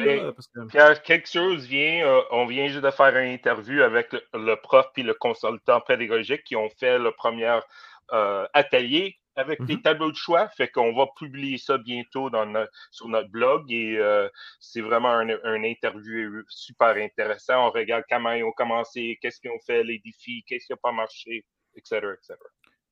quelque 1.03 1.27
chose 1.27 1.65
vient, 1.65 2.23
on 2.31 2.45
vient 2.45 2.67
juste 2.67 2.85
de 2.85 2.91
faire 2.91 3.17
une 3.17 3.33
interview 3.33 3.81
avec 3.81 4.13
le, 4.33 4.55
prof 4.55 4.85
et 4.95 5.03
le 5.03 5.13
consultant 5.13 5.81
pédagogique 5.81 6.45
qui 6.45 6.55
ont 6.55 6.69
fait 6.79 6.97
le 6.97 7.11
premier 7.11 7.59
atelier 8.53 9.20
avec 9.35 9.63
des 9.63 9.75
mm-hmm. 9.75 9.81
tableaux 9.81 10.11
de 10.11 10.15
choix. 10.15 10.47
Fait 10.49 10.67
qu'on 10.67 10.93
va 10.93 11.07
publier 11.17 11.57
ça 11.57 11.77
bientôt 11.77 12.29
dans 12.29 12.65
sur 12.91 13.07
notre 13.07 13.29
blog 13.29 13.71
et 13.71 13.97
euh, 13.97 14.27
c'est 14.59 14.81
vraiment 14.81 15.11
un, 15.11 15.63
interview 15.63 16.43
super 16.49 16.95
intéressant. 16.97 17.67
On 17.67 17.71
regarde 17.71 18.03
comment 18.09 18.31
ils 18.31 18.43
ont 18.43 18.51
commencé, 18.51 19.17
qu'est-ce 19.21 19.39
qu'ils 19.39 19.51
ont 19.51 19.59
fait, 19.65 19.83
les 19.83 19.99
défis, 20.03 20.43
qu'est-ce 20.47 20.65
qui 20.65 20.73
n'a 20.73 20.77
pas 20.77 20.91
marché, 20.91 21.45
etc. 21.75 22.07
etc. 22.13 22.35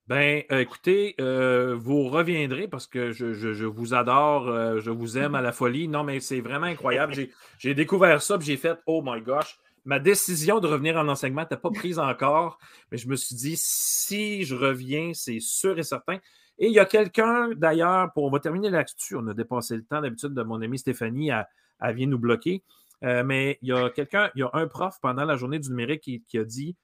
Ben, 0.08 0.44
euh, 0.52 0.60
écoutez, 0.60 1.14
euh, 1.22 1.76
vous 1.76 2.10
reviendrez 2.10 2.68
parce 2.68 2.88
que 2.88 3.12
je, 3.12 3.66
vous 3.66 3.94
adore, 3.94 4.80
je 4.80 4.90
vous 4.90 5.20
aime 5.20 5.36
à 5.36 5.42
la 5.42 5.52
folie. 5.52 5.88
Non, 5.88 6.04
mais 6.04 6.20
c'est 6.20 6.42
vraiment 6.42 6.66
incroyable. 6.66 7.14
J'ai 7.60 7.76
découvert 7.76 8.22
ça, 8.22 8.38
j'ai 8.40 8.58
fait, 8.58 8.80
oh 8.88 9.04
my 9.06 9.22
gosh, 9.22 9.60
ma 9.90 9.98
décision 9.98 10.60
de 10.60 10.68
revenir 10.68 10.98
en 10.98 11.08
enseignement 11.08 11.42
n'était 11.42 11.58
pas 11.58 11.72
prise 11.72 11.98
encore, 11.98 12.60
mais 12.92 13.00
je 13.00 13.08
me 13.08 13.16
suis 13.16 13.36
dit, 13.36 13.56
si 13.58 14.44
je 14.44 14.54
reviens, 14.54 15.14
c'est 15.16 15.40
sûr 15.40 15.80
et 15.80 15.84
certain. 15.84 16.18
Et 16.60 16.68
il 16.68 16.74
y 16.74 16.78
a 16.78 16.86
quelqu'un, 16.86 17.50
d'ailleurs, 17.56 18.14
pour, 18.14 18.26
on 18.26 18.30
va 18.30 18.40
terminer 18.40 18.70
là-dessus, 18.70 19.16
on 19.16 19.28
a 19.28 19.34
dépassé 19.34 19.76
le 19.76 19.84
temps 19.84 20.00
d'habitude 20.00 20.36
de 20.36 20.44
mon 20.44 20.62
amie 20.62 20.78
Stéphanie, 20.78 21.32
elle, 21.32 21.96
vient 21.96 22.06
nous 22.06 22.20
bloquer. 22.20 22.64
Euh, 23.04 23.24
mais 23.24 23.58
il 23.64 23.70
y 23.70 23.72
a 23.72 23.90
quelqu'un, 23.90 24.30
il 24.36 24.42
y 24.42 24.44
a 24.44 24.52
un 24.54 24.68
prof 24.68 24.96
pendant 25.02 25.26
la 25.26 25.38
journée 25.38 25.58
du 25.58 25.70
numérique 25.70 26.22
qui, 26.28 26.38
a 26.38 26.44
dit 26.44 26.76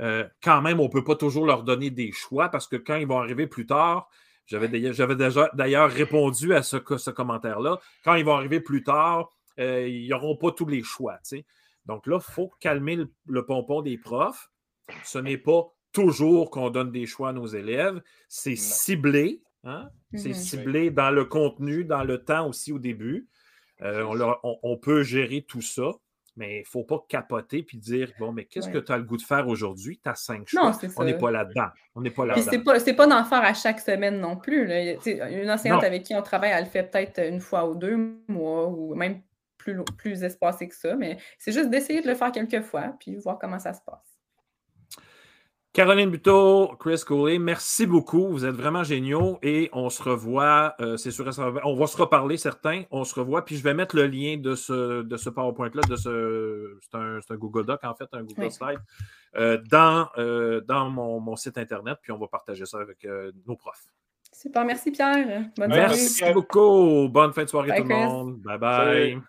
euh, 0.00 0.24
quand 0.42 0.62
même, 0.62 0.80
on 0.80 0.84
ne 0.84 0.88
peut 0.88 1.04
pas 1.04 1.16
toujours 1.16 1.44
leur 1.44 1.64
donner 1.64 1.90
des 1.90 2.12
choix 2.12 2.48
parce 2.48 2.66
que 2.66 2.76
quand 2.76 2.96
ils 2.96 3.06
vont 3.06 3.18
arriver 3.18 3.46
plus 3.46 3.66
tard, 3.66 4.08
j'avais 4.46 4.68
déjà 4.68 5.50
d'ailleurs 5.52 5.90
répondu 5.90 6.54
à 6.54 6.62
ce, 6.62 6.78
ce 6.96 7.10
commentaire-là, 7.10 7.78
quand 8.04 8.14
ils 8.14 8.24
vont 8.24 8.36
arriver 8.36 8.60
plus 8.60 8.84
tard, 8.84 9.28
euh, 9.58 9.86
ils 9.86 10.08
n'auront 10.08 10.36
pas 10.36 10.52
tous 10.52 10.66
les 10.66 10.82
choix. 10.82 11.18
Donc 11.86 12.06
là, 12.06 12.18
il 12.20 12.32
faut 12.32 12.50
calmer 12.60 12.98
le, 13.26 13.46
pompon 13.46 13.82
des 13.82 13.98
profs. 13.98 14.50
Ce 15.02 15.18
n'est 15.18 15.38
pas 15.38 15.66
toujours 15.92 16.50
qu'on 16.50 16.70
donne 16.70 16.90
des 16.90 17.06
choix 17.06 17.30
à 17.30 17.32
nos 17.32 17.46
élèves. 17.46 18.00
C'est 18.28 18.56
ciblé. 18.56 19.42
Hein? 19.64 19.88
C'est 20.14 20.30
mm-hmm. 20.30 20.34
ciblé 20.34 20.90
dans 20.90 21.10
le 21.10 21.24
contenu, 21.24 21.84
dans 21.84 22.04
le 22.04 22.22
temps 22.22 22.48
aussi 22.48 22.72
au 22.72 22.78
début. 22.78 23.28
Euh, 23.82 24.04
on, 24.62 24.76
peut 24.76 25.02
gérer 25.02 25.42
tout 25.42 25.60
ça, 25.60 25.90
mais 26.36 26.58
il 26.58 26.60
ne 26.60 26.64
faut 26.64 26.84
pas 26.84 27.04
capoter 27.08 27.62
puis 27.64 27.76
dire 27.76 28.12
Bon, 28.18 28.32
mais 28.32 28.44
qu'est-ce 28.44 28.68
que 28.68 28.78
tu 28.78 28.92
as 28.92 28.98
le 28.98 29.02
goût 29.02 29.16
de 29.16 29.22
faire 29.22 29.48
aujourd'hui? 29.48 30.00
Tu 30.02 30.08
as 30.08 30.14
cinq 30.14 30.48
choix. 30.48 30.72
on 30.96 31.04
n'est 31.04 31.18
pas 31.18 31.30
là-dedans. 31.30 31.68
On 31.94 32.00
n'est 32.00 32.10
pas 32.10 32.24
là-dedans. 32.24 32.78
C'est 32.78 32.94
pas, 32.94 33.06
d'en 33.06 33.24
faire 33.24 33.42
à 33.42 33.52
chaque 33.52 33.80
semaine 33.80 34.20
non 34.20 34.36
plus. 34.36 34.70
Une 35.06 35.50
enseignante 35.50 35.84
avec 35.84 36.04
qui 36.04 36.14
on 36.14 36.22
travaille, 36.22 36.52
elle 36.52 36.64
le 36.64 36.70
fait 36.70 36.84
peut-être 36.84 37.18
une 37.18 37.40
fois 37.40 37.68
ou 37.68 37.74
deux 37.74 38.20
mois 38.28 38.68
ou 38.68 38.94
même 38.94 39.20
plus, 39.64 39.82
plus 39.96 40.22
espacé 40.22 40.68
que 40.68 40.74
ça, 40.74 40.94
mais 40.94 41.16
c'est 41.38 41.52
juste 41.52 41.70
d'essayer 41.70 42.00
de 42.02 42.08
le 42.08 42.14
faire 42.14 42.30
quelques 42.32 42.62
fois, 42.62 42.94
puis 43.00 43.16
voir 43.16 43.38
comment 43.38 43.58
ça 43.58 43.72
se 43.72 43.80
passe. 43.84 44.14
Caroline 45.72 46.08
Buteau, 46.08 46.76
Chris 46.78 47.02
Cooley, 47.04 47.40
merci 47.40 47.84
beaucoup. 47.84 48.28
Vous 48.28 48.44
êtes 48.44 48.54
vraiment 48.54 48.84
géniaux 48.84 49.40
et 49.42 49.70
on 49.72 49.90
se 49.90 50.00
revoit, 50.04 50.76
euh, 50.80 50.96
c'est 50.96 51.10
sûr, 51.10 51.28
on 51.64 51.74
va 51.74 51.86
se 51.88 51.96
reparler 51.96 52.36
certains, 52.36 52.84
on 52.92 53.02
se 53.02 53.18
revoit, 53.18 53.44
puis 53.44 53.56
je 53.56 53.64
vais 53.64 53.74
mettre 53.74 53.96
le 53.96 54.06
lien 54.06 54.36
de 54.36 54.54
ce, 54.54 55.02
de 55.02 55.16
ce 55.16 55.30
PowerPoint-là, 55.30 55.82
de 55.88 55.96
ce, 55.96 56.78
c'est 56.80 56.96
un, 56.96 57.36
Google 57.36 57.66
Doc 57.66 57.82
en 57.82 57.94
fait, 57.96 58.06
un 58.12 58.22
Google 58.22 58.52
Slide, 58.52 58.78
euh, 59.34 59.58
dans, 59.68 60.08
euh, 60.16 60.60
dans 60.60 60.90
mon, 60.90 61.34
site 61.34 61.58
Internet, 61.58 61.98
puis 62.00 62.12
on 62.12 62.18
va 62.18 62.28
partager 62.28 62.66
ça 62.66 62.78
avec 62.78 63.04
nos 63.44 63.56
profs. 63.56 63.88
Super, 64.32 64.64
merci 64.64 64.92
Pierre. 64.92 65.46
Bonne 65.56 65.70
merci 65.70 66.24
beaucoup. 66.32 67.08
Bonne 67.08 67.32
fin 67.32 67.42
de 67.44 67.48
soirée 67.48 67.76
tout 67.76 67.88
le 67.88 67.94
monde. 67.94 68.36
Bye 68.42 68.58
bye. 68.58 69.22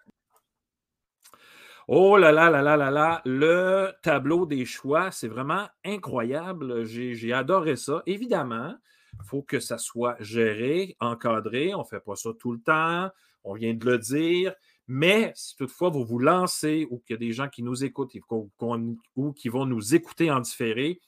Oh 1.88 2.18
là 2.18 2.32
là 2.32 2.50
là 2.50 2.64
là 2.64 2.78
là 2.78 2.90
là, 2.90 3.22
le 3.26 3.92
tableau 4.02 4.48
des 4.48 4.66
choix, 4.66 5.12
c'est 5.12 5.28
vraiment 5.28 5.68
incroyable. 5.84 6.84
J'ai 6.86 7.32
adoré 7.32 7.76
ça. 7.76 8.02
Évidemment, 8.08 8.76
il 9.20 9.26
faut 9.26 9.44
que 9.44 9.60
ça 9.60 9.78
soit 9.78 10.16
géré, 10.20 10.98
encadré. 11.00 11.76
On 11.76 11.80
ne 11.80 11.84
fait 11.84 12.00
pas 12.00 12.16
ça 12.16 12.32
tout 12.40 12.52
le 12.52 12.60
temps. 12.60 13.10
On 13.44 13.54
vient 13.54 13.76
de 13.76 13.86
le 13.86 14.00
dire. 14.00 14.56
Mais 14.88 15.32
si 15.36 15.56
toutefois 15.56 15.90
vous 15.90 16.04
vous 16.04 16.18
lancez 16.18 16.88
ou 16.90 17.00
qu'il 17.00 17.14
y 17.14 17.18
a 17.18 17.20
des 17.20 17.34
gens 17.34 17.50
qui 17.50 17.62
nous 17.62 17.84
écoutent 17.84 18.14
ou 19.16 19.34
qui 19.34 19.50
vont 19.50 19.66
nous 19.66 19.96
écouter 19.96 20.32
en 20.32 20.40
différé, 20.40 21.00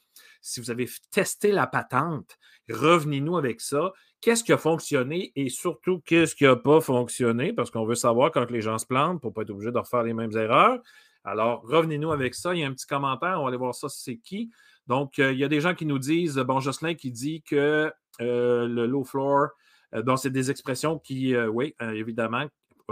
si 0.41 0.59
vous 0.59 0.71
avez 0.71 0.87
testé 1.11 1.51
la 1.51 1.67
patente, 1.67 2.37
revenez-nous 2.69 3.37
avec 3.37 3.61
ça 3.61 3.93
qu'est-ce 4.21 4.43
qui 4.43 4.53
a 4.53 4.57
fonctionné 4.57 5.31
et 5.35 5.49
surtout 5.49 6.01
qu'est-ce 6.05 6.35
qui 6.35 6.43
n'a 6.43 6.55
pas 6.55 6.81
fonctionné, 6.81 7.53
parce 7.53 7.71
qu'on 7.71 7.85
veut 7.85 7.95
savoir 7.95 8.31
quand 8.31 8.49
les 8.51 8.61
gens 8.61 8.77
se 8.77 8.85
plantent 8.85 9.21
pour 9.21 9.31
ne 9.31 9.33
pas 9.35 9.41
être 9.43 9.51
obligé 9.51 9.71
de 9.71 9.77
refaire 9.77 10.03
les 10.03 10.13
mêmes 10.13 10.35
erreurs. 10.35 10.79
Alors, 11.23 11.61
revenez-nous 11.63 12.11
avec 12.11 12.35
ça. 12.35 12.53
Il 12.55 12.61
y 12.61 12.63
a 12.63 12.67
un 12.67 12.73
petit 12.73 12.87
commentaire, 12.87 13.39
on 13.39 13.43
va 13.43 13.49
aller 13.49 13.57
voir 13.57 13.75
ça, 13.75 13.89
c'est 13.89 14.17
qui. 14.17 14.49
Donc, 14.87 15.19
euh, 15.19 15.33
il 15.33 15.39
y 15.39 15.43
a 15.43 15.49
des 15.49 15.59
gens 15.59 15.75
qui 15.75 15.85
nous 15.85 15.99
disent, 15.99 16.37
bon, 16.37 16.59
Jocelyn 16.59 16.95
qui 16.95 17.11
dit 17.11 17.43
que 17.43 17.91
euh, 18.21 18.67
le 18.67 18.85
low 18.85 19.03
floor, 19.03 19.49
euh, 19.93 20.15
c'est 20.15 20.31
des 20.31 20.49
expressions 20.49 20.99
qui, 20.99 21.35
oui, 21.37 21.75
évidemment, 21.81 22.45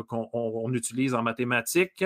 qu'on 0.08 0.74
utilise 0.74 1.14
en 1.14 1.24
mathématiques. 1.24 2.04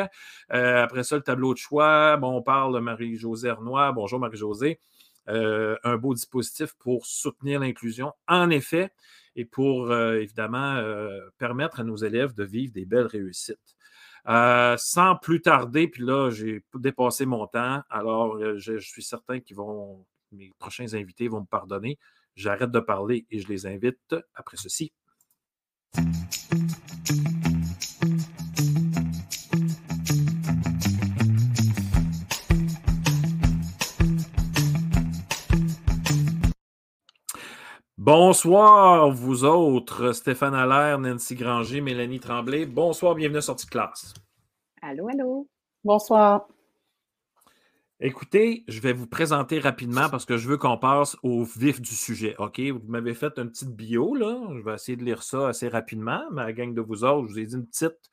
après 0.50 1.04
ça, 1.04 1.16
le 1.16 1.24
tableau 1.24 1.54
de 1.54 1.58
choix, 1.58 2.18
bon, 2.18 2.38
on 2.38 2.44
parle 2.44 2.76
de 2.76 2.80
Marie-Josée 2.80 3.50
Arnois. 3.50 3.92
Bonjour 3.92 4.20
Marie-Josée. 4.20 4.80
Euh, 5.30 5.78
un 5.84 5.98
beau 5.98 6.14
dispositif 6.16 6.74
pour 6.80 7.06
soutenir 7.06 7.60
l'inclusion, 7.60 8.14
en 8.28 8.50
effet, 8.50 8.92
et 9.36 9.46
pour 9.46 9.92
euh, 9.92 10.20
évidemment 10.20 10.76
euh, 10.76 11.20
permettre 11.38 11.80
à 11.80 11.84
nos 11.84 11.98
élèves 11.98 12.34
de 12.34 12.44
vivre 12.44 12.74
des 12.74 12.86
belles 12.86 13.06
réussites. 13.06 13.76
sans 14.26 15.16
plus 15.22 15.42
tarder, 15.42 15.88
puis 15.88 16.04
là, 16.04 16.32
j'ai 16.32 16.64
dépassé 16.74 17.26
mon 17.26 17.46
temps, 17.48 17.82
alors 17.90 18.40
je, 18.58 18.78
je 18.78 18.90
suis 18.90 19.04
certain 19.04 19.40
que 19.40 19.54
mes 20.32 20.52
prochains 20.58 20.94
invités 20.94 21.28
vont 21.28 21.42
me 21.42 21.46
pardonner. 21.46 21.98
J'arrête 22.36 22.72
de 22.72 22.80
parler 22.80 23.26
et 23.30 23.40
je 23.40 23.48
les 23.48 23.66
invite 23.68 24.16
après 24.34 24.58
ceci. 24.58 24.92
Bonsoir, 38.12 39.12
vous 39.12 39.44
autres, 39.44 40.14
Stéphane 40.14 40.56
Allaire, 40.56 40.98
Nancy 40.98 41.36
Granger, 41.36 41.80
Mélanie 41.80 42.20
Tremblay. 42.20 42.66
Bonsoir, 42.66 43.14
bienvenue 43.14 43.38
à 43.38 43.42
Sortie 43.42 43.68
de 43.68 43.70
classe. 43.70 44.16
Allô, 44.82 45.10
allô. 45.10 45.48
Bonsoir. 45.84 46.48
Écoutez, 48.00 48.64
je 48.68 48.82
vais 48.82 48.94
vous 48.94 49.06
présenter 49.06 49.60
rapidement 49.60 50.10
parce 50.10 50.26
que 50.26 50.38
je 50.38 50.50
veux 50.50 50.58
qu'on 50.58 50.80
passe 50.80 51.18
au 51.22 51.44
vif 51.44 51.82
du 51.82 51.94
sujet. 51.94 52.34
OK? 52.40 52.60
Vous 52.60 52.82
m'avez 52.88 53.14
fait 53.14 53.38
une 53.38 53.52
petite 53.52 53.76
bio, 53.76 54.16
là. 54.16 54.40
Je 54.56 54.64
vais 54.64 54.74
essayer 54.74 54.96
de 54.98 55.04
lire 55.04 55.22
ça 55.22 55.50
assez 55.50 55.68
rapidement. 55.68 56.24
Ma 56.32 56.52
gang 56.52 56.74
de 56.74 56.82
vous 56.82 57.04
autres, 57.04 57.28
je 57.28 57.34
vous 57.34 57.40
ai 57.40 57.46
dit 57.46 57.54
une 57.54 57.68
petite 57.68 58.10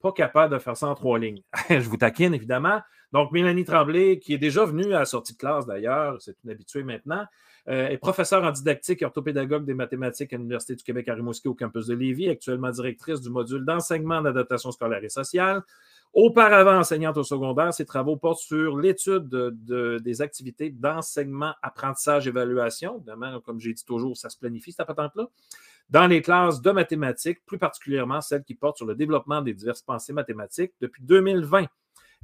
pas 0.00 0.12
capable 0.12 0.54
de 0.54 0.60
faire 0.60 0.76
ça 0.76 0.86
en 0.86 0.94
trois 0.94 1.18
lignes. 1.18 1.42
je 1.70 1.88
vous 1.88 1.96
taquine, 1.96 2.34
évidemment. 2.34 2.80
Donc, 3.10 3.32
Mélanie 3.32 3.64
Tremblay, 3.64 4.20
qui 4.20 4.34
est 4.34 4.38
déjà 4.38 4.64
venue 4.64 4.94
à 4.94 5.00
la 5.00 5.06
sortie 5.06 5.32
de 5.32 5.38
classe 5.38 5.66
d'ailleurs, 5.66 6.22
c'est 6.22 6.36
une 6.44 6.50
habituée 6.50 6.84
maintenant, 6.84 7.26
euh, 7.68 7.88
est 7.88 7.98
professeure 7.98 8.44
en 8.44 8.50
didactique 8.50 9.02
et 9.02 9.04
orthopédagogue 9.04 9.64
des 9.64 9.74
mathématiques 9.74 10.32
à 10.32 10.36
l'Université 10.36 10.74
du 10.74 10.84
Québec 10.84 11.08
à 11.08 11.14
Rimouski 11.14 11.48
au 11.48 11.54
campus 11.54 11.86
de 11.86 11.94
Lévis, 11.94 12.28
actuellement 12.28 12.70
directrice 12.70 13.20
du 13.20 13.30
module 13.30 13.64
d'enseignement 13.64 14.20
d'adaptation 14.20 14.70
scolaire 14.70 15.02
et 15.02 15.08
sociale. 15.08 15.62
Auparavant 16.12 16.78
enseignante 16.78 17.16
au 17.16 17.24
secondaire, 17.24 17.74
ses 17.74 17.84
travaux 17.84 18.16
portent 18.16 18.38
sur 18.38 18.76
l'étude 18.76 19.28
des 19.28 20.22
activités 20.22 20.70
d'enseignement, 20.70 21.54
apprentissage, 21.60 22.28
évaluation. 22.28 22.98
Évidemment, 22.98 23.40
comme 23.40 23.58
j'ai 23.58 23.72
dit 23.72 23.84
toujours, 23.84 24.16
ça 24.16 24.28
se 24.28 24.38
planifie, 24.38 24.70
cette 24.70 24.86
patente-là 24.86 25.28
dans 25.90 26.06
les 26.06 26.22
classes 26.22 26.62
de 26.62 26.70
mathématiques, 26.70 27.44
plus 27.44 27.58
particulièrement 27.58 28.20
celles 28.20 28.44
qui 28.44 28.54
portent 28.54 28.78
sur 28.78 28.86
le 28.86 28.94
développement 28.94 29.42
des 29.42 29.54
diverses 29.54 29.82
pensées 29.82 30.12
mathématiques 30.12 30.72
depuis 30.80 31.02
2020. 31.02 31.66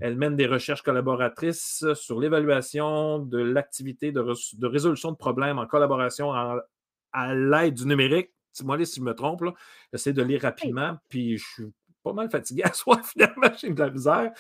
Elle 0.01 0.17
mène 0.17 0.37
des 0.37 0.47
recherches 0.47 0.83
collaboratrices 0.83 1.85
sur 1.95 2.19
l'évaluation 2.19 3.19
de 3.19 3.39
l'activité 3.39 4.13
de, 4.13 4.21
résolution 4.67 5.13
de 5.13 5.17
problèmes 5.17 5.59
en 5.59 5.67
collaboration 5.67 6.33
à 6.33 7.35
l'aide 7.35 7.75
du 7.75 7.87
numérique. 7.87 8.31
Dis-moi 8.55 8.85
si 8.85 9.01
je 9.01 9.05
me 9.05 9.15
trompe, 9.15 9.45
j'essaie 9.93 10.13
de 10.13 10.23
lire 10.23 10.43
rapidement, 10.43 10.97
puis 11.09 11.39
je 11.39 11.45
suis 11.45 11.73
pas 12.03 12.13
mal 12.13 12.31
fatigué 12.31 12.63
à 12.65 12.73
soi, 12.73 13.01
finalement, 13.03 13.51
j'ai 13.59 13.71
de 13.71 13.79
la 13.79 13.91
misère. 13.91 14.33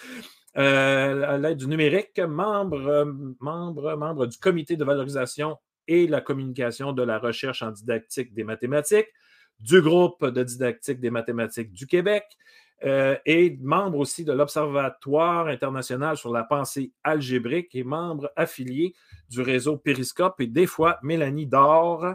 Euh, 0.56 1.22
à 1.28 1.38
l'aide 1.38 1.58
du 1.58 1.68
numérique, 1.68 2.18
membre, 2.18 3.14
membre, 3.38 3.96
membre 3.96 4.26
du 4.26 4.36
comité 4.38 4.76
de 4.76 4.84
valorisation 4.84 5.56
et 5.86 6.08
la 6.08 6.20
communication 6.20 6.92
de 6.92 7.02
la 7.02 7.18
recherche 7.18 7.62
en 7.62 7.70
didactique 7.70 8.34
des 8.34 8.42
mathématiques, 8.42 9.08
du 9.60 9.80
groupe 9.80 10.24
de 10.24 10.42
didactique 10.42 11.00
des 11.00 11.10
mathématiques 11.10 11.72
du 11.72 11.86
Québec 11.86 12.24
euh, 12.84 13.16
et 13.26 13.58
membre 13.60 13.98
aussi 13.98 14.24
de 14.24 14.32
l'Observatoire 14.32 15.48
international 15.48 16.16
sur 16.16 16.32
la 16.32 16.44
pensée 16.44 16.92
algébrique 17.04 17.74
et 17.74 17.84
membre 17.84 18.30
affilié 18.36 18.94
du 19.28 19.42
réseau 19.42 19.76
Périscope. 19.76 20.40
Et 20.40 20.46
des 20.46 20.66
fois, 20.66 20.98
Mélanie 21.02 21.46
dort 21.46 22.06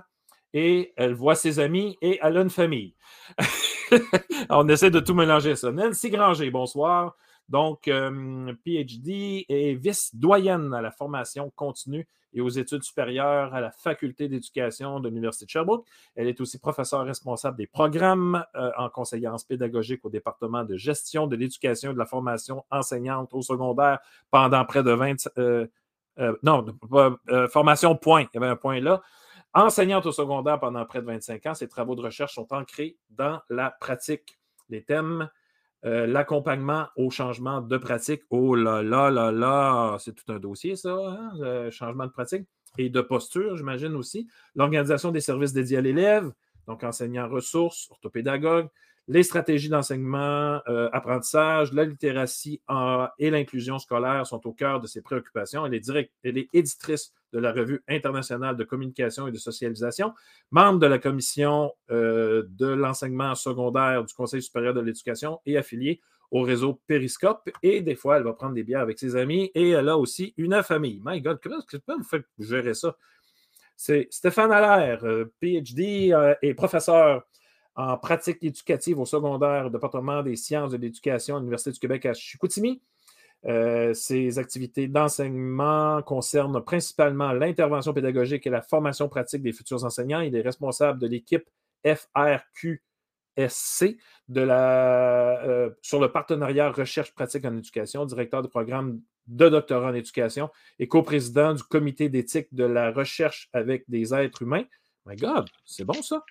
et 0.54 0.94
elle 0.96 1.14
voit 1.14 1.36
ses 1.36 1.60
amis 1.60 1.98
et 2.02 2.20
elle 2.22 2.38
a 2.38 2.42
une 2.42 2.50
famille. 2.50 2.96
On 4.50 4.68
essaie 4.68 4.90
de 4.90 5.00
tout 5.00 5.14
mélanger 5.14 5.56
ça. 5.56 5.72
Nancy 5.72 6.10
Granger, 6.10 6.50
bonsoir. 6.50 7.16
Donc, 7.50 7.88
euh, 7.88 8.54
PhD 8.64 9.46
et 9.50 9.76
vice-doyenne 9.76 10.74
à 10.74 10.82
la 10.82 10.92
formation 10.92 11.52
continue 11.56 12.08
et 12.34 12.42
aux 12.42 12.50
études 12.50 12.84
supérieures 12.84 13.54
à 13.54 13.62
la 13.62 13.72
Faculté 13.72 14.28
d'éducation 14.28 15.00
de 15.00 15.08
l'Université 15.08 15.46
de 15.46 15.52
Sherbrooke. 15.52 15.88
Elle 16.16 16.28
est 16.28 16.42
aussi 16.42 16.60
professeure 16.60 17.06
responsable 17.06 17.58
des 17.58 17.68
programmes 17.68 18.44
euh, 18.56 18.72
en 18.78 18.90
conseillance 18.90 19.46
pédagogique 19.46 20.04
au 20.04 20.10
département 20.10 20.64
de 20.64 20.76
gestion 20.76 21.28
de 21.28 21.36
l'éducation 21.36 21.92
et 21.92 21.94
de 21.94 22.00
la 22.00 22.06
formation 22.06 22.66
enseignante 22.72 23.34
au 23.34 23.42
secondaire 23.42 24.00
pendant 24.32 24.66
près 24.66 24.84
de 24.84 24.92
20... 24.92 25.30
Euh, 25.38 25.68
non, 26.44 26.66
formation 27.50 27.96
point, 27.98 28.22
il 28.22 28.30
y 28.34 28.38
avait 28.38 28.48
un 28.48 28.56
point 28.56 28.80
là. 28.80 29.02
Enseignante 29.54 30.06
au 30.06 30.12
secondaire 30.12 30.60
pendant 30.60 30.86
près 30.86 31.02
de 31.02 31.06
25 31.06 31.46
ans, 31.46 31.54
ses 31.54 31.68
travaux 31.68 31.96
de 31.96 32.02
recherche 32.02 32.36
sont 32.36 32.48
ancrés 32.54 32.98
dans 33.10 33.42
la 33.50 33.70
pratique. 33.70 34.40
Les 34.70 34.84
thèmes 34.84 35.30
euh, 35.84 36.08
l'accompagnement 36.08 36.88
au 36.96 37.10
changement 37.10 37.62
de 37.62 37.78
pratique. 37.78 38.22
Oh 38.30 38.56
là 38.56 38.82
là 38.82 39.12
là 39.12 39.32
là, 39.32 39.98
c'est 40.00 40.14
tout 40.14 40.32
un 40.32 40.40
dossier, 40.40 40.76
ça, 40.76 40.96
hein, 40.96 41.70
changement 41.70 42.06
de 42.06 42.12
pratique 42.12 42.48
et 42.78 42.90
de 42.90 43.02
posture, 43.02 43.58
j'imagine 43.58 43.96
aussi. 43.96 44.28
L'organisation 44.56 45.12
des 45.12 45.22
services 45.22 45.54
dédiés 45.54 45.78
à 45.78 45.82
l'élève, 45.82 46.32
donc 46.68 46.84
enseignants 46.84 47.28
ressources, 47.28 47.90
orthopédagogues, 47.92 48.68
les 49.08 49.24
stratégies 49.24 49.70
d'enseignement, 49.70 50.62
euh, 50.68 50.90
apprentissage, 50.92 51.72
la 51.74 51.86
littératie 51.86 52.62
et 53.20 53.30
l'inclusion 53.30 53.78
scolaire 53.78 54.26
sont 54.26 54.46
au 54.48 54.52
cœur 54.52 54.80
de 54.80 54.88
ses 54.88 55.02
préoccupations. 55.02 55.66
Elle 55.66 55.76
est, 55.76 56.12
elle 56.24 56.46
éditrice 56.54 57.14
de 57.32 57.40
la 57.40 57.52
Revue 57.52 57.84
internationale 57.88 58.58
de 58.58 58.64
communication 58.64 59.28
et 59.28 59.32
de 59.32 59.38
socialisation, 59.38 60.14
membre 60.50 60.80
de 60.80 60.88
la 60.88 60.98
commission 60.98 61.72
euh, 61.92 62.44
de 62.50 62.68
l'enseignement 62.68 63.36
secondaire 63.36 64.04
du 64.04 64.14
Conseil 64.14 64.42
supérieur 64.42 64.74
de 64.74 64.82
l'éducation 64.82 65.40
et 65.46 65.58
affiliée 65.58 66.02
au 66.32 66.42
réseau 66.42 66.82
Périscope. 66.88 67.50
Et 67.62 67.82
des 67.82 67.96
fois, 67.96 68.18
elle 68.18 68.24
va 68.24 68.34
prendre 68.34 68.56
des 68.56 68.64
bières 68.64 68.82
avec 68.82 68.98
ses 68.98 69.16
amis 69.16 69.52
et 69.54 69.70
elle 69.70 69.90
a 69.90 69.98
aussi 69.98 70.34
une 70.38 70.64
famille. 70.64 71.00
My 71.06 71.22
God, 71.22 71.40
comment 71.44 71.60
est-ce 71.60 71.78
que 71.78 71.84
vous 71.88 72.04
faites 72.04 72.26
gérer 72.40 72.74
ça? 72.74 72.98
C'est 73.76 74.08
Stéphane 74.10 74.52
Allaire, 74.52 75.06
euh, 75.06 75.32
PhD 75.42 76.16
et 76.42 76.54
professeur 76.56 77.28
en 77.76 77.98
pratique 77.98 78.38
éducative 78.42 79.00
au 79.00 79.06
secondaire 79.06 79.66
au 79.68 79.70
département 79.70 80.24
des 80.24 80.36
sciences 80.36 80.72
de 80.72 80.78
l'éducation 80.78 81.36
à 81.36 81.40
l'Université 81.40 81.72
du 81.72 81.80
Québec 81.80 82.06
à 82.06 82.14
Chicoutimi. 82.14 82.82
Euh, 83.46 83.94
ces 83.94 84.40
activités 84.40 84.88
d'enseignement 84.88 86.02
concernent 86.02 86.64
principalement 86.64 87.32
l'intervention 87.32 87.94
pédagogique 87.94 88.48
et 88.48 88.50
la 88.50 88.62
formation 88.62 89.08
pratique 89.08 89.44
des 89.44 89.54
futurs 89.54 89.84
enseignants. 89.84 90.22
Il 90.22 90.36
est 90.36 90.42
responsable 90.42 91.00
de 91.00 91.08
l'équipe 91.08 91.48
FRQSC 91.86 92.80
euh, 94.38 95.70
sur 95.82 96.00
le 96.00 96.12
partenariat 96.12 96.72
recherche 96.72 97.14
pratique 97.14 97.46
en 97.46 97.56
éducation, 97.56 98.06
directeur 98.06 98.42
du 98.42 98.50
programme 98.50 99.02
de 99.28 99.50
doctorat 99.50 99.90
en 99.90 99.94
éducation 99.94 100.50
et 100.80 100.88
coprésident 100.88 101.54
du 101.54 101.64
comité 101.64 102.10
d'éthique 102.10 102.48
de 102.54 102.64
la 102.64 102.92
recherche 102.92 103.50
avec 103.54 103.84
des 103.90 104.14
êtres 104.14 104.42
humains. 104.44 104.64
My 105.06 105.16
God, 105.16 105.50
c'est 105.66 105.86
bon 105.86 106.02
ça. 106.02 106.24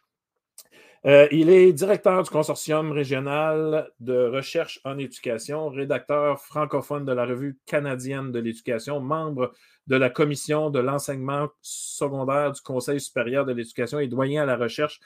Euh, 1.06 1.28
il 1.30 1.50
est 1.50 1.74
directeur 1.74 2.22
du 2.22 2.30
consortium 2.30 2.90
régional 2.90 3.90
de 4.00 4.26
recherche 4.26 4.80
en 4.84 4.96
éducation, 4.96 5.68
rédacteur 5.68 6.40
francophone 6.40 7.04
de 7.04 7.12
la 7.12 7.26
revue 7.26 7.58
canadienne 7.66 8.32
de 8.32 8.38
l'éducation, 8.38 9.00
membre 9.00 9.52
de 9.86 9.96
la 9.96 10.08
commission 10.08 10.70
de 10.70 10.78
l'enseignement 10.78 11.48
secondaire 11.60 12.52
du 12.52 12.62
Conseil 12.62 13.00
supérieur 13.00 13.44
de 13.44 13.52
l'éducation 13.52 13.98
et 13.98 14.08
doyen 14.08 14.44
à 14.44 14.46
la 14.46 14.56
recherche 14.56 14.98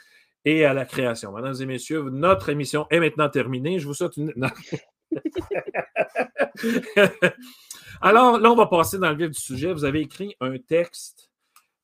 et 0.44 0.64
à 0.64 0.72
la 0.72 0.84
création. 0.84 1.32
Mesdames 1.32 1.56
et 1.60 1.66
messieurs, 1.66 2.08
notre 2.10 2.48
émission 2.48 2.86
est 2.90 3.00
maintenant 3.00 3.28
terminée. 3.28 3.80
Je 3.80 3.88
vous 3.88 3.94
souhaite 3.94 4.16
une... 4.16 4.32
Alors 8.00 8.38
là, 8.38 8.52
on 8.52 8.56
va 8.56 8.66
passer 8.66 8.98
dans 8.98 9.10
le 9.10 9.16
vif 9.16 9.30
du 9.30 9.40
sujet. 9.40 9.72
Vous 9.72 9.84
avez 9.84 10.00
écrit 10.00 10.36
un 10.40 10.56
texte 10.58 11.27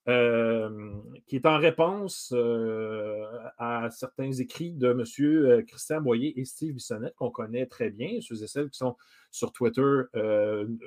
qui 0.06 1.36
est 1.36 1.46
en 1.46 1.58
réponse 1.58 2.32
euh, 2.36 3.24
à 3.58 3.88
certains 3.90 4.32
écrits 4.32 4.72
de 4.72 4.90
M. 4.90 5.04
Euh, 5.20 5.62
Christian 5.62 6.00
Boyer 6.00 6.38
et 6.38 6.44
Steve 6.44 6.74
Bissonnette, 6.74 7.14
qu'on 7.14 7.30
connaît 7.30 7.66
très 7.66 7.90
bien. 7.90 8.18
Ceux 8.20 8.42
et 8.42 8.46
celles 8.46 8.68
qui 8.68 8.78
sont 8.78 8.96
sur 9.30 9.52
Twitter 9.52 10.02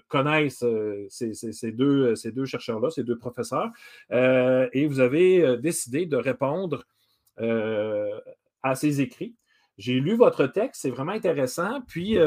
connaissent 0.07 0.63
ces, 1.09 1.71
deux, 1.71 2.15
ces 2.15 2.31
deux 2.31 2.45
chercheurs-là, 2.45 2.89
ces 2.89 3.03
deux 3.03 3.17
professeurs. 3.17 3.71
et 4.09 4.87
vous 4.87 4.99
avez 4.99 5.57
décidé 5.57 6.05
de 6.05 6.15
répondre 6.15 6.85
à 7.37 8.75
ces 8.75 9.01
écrits. 9.01 9.35
J'ai 9.77 9.99
lu 9.99 10.15
votre 10.15 10.47
texte, 10.47 10.81
c'est 10.83 10.89
vraiment 10.89 11.11
intéressant. 11.11 11.81
Puis, 11.87 12.17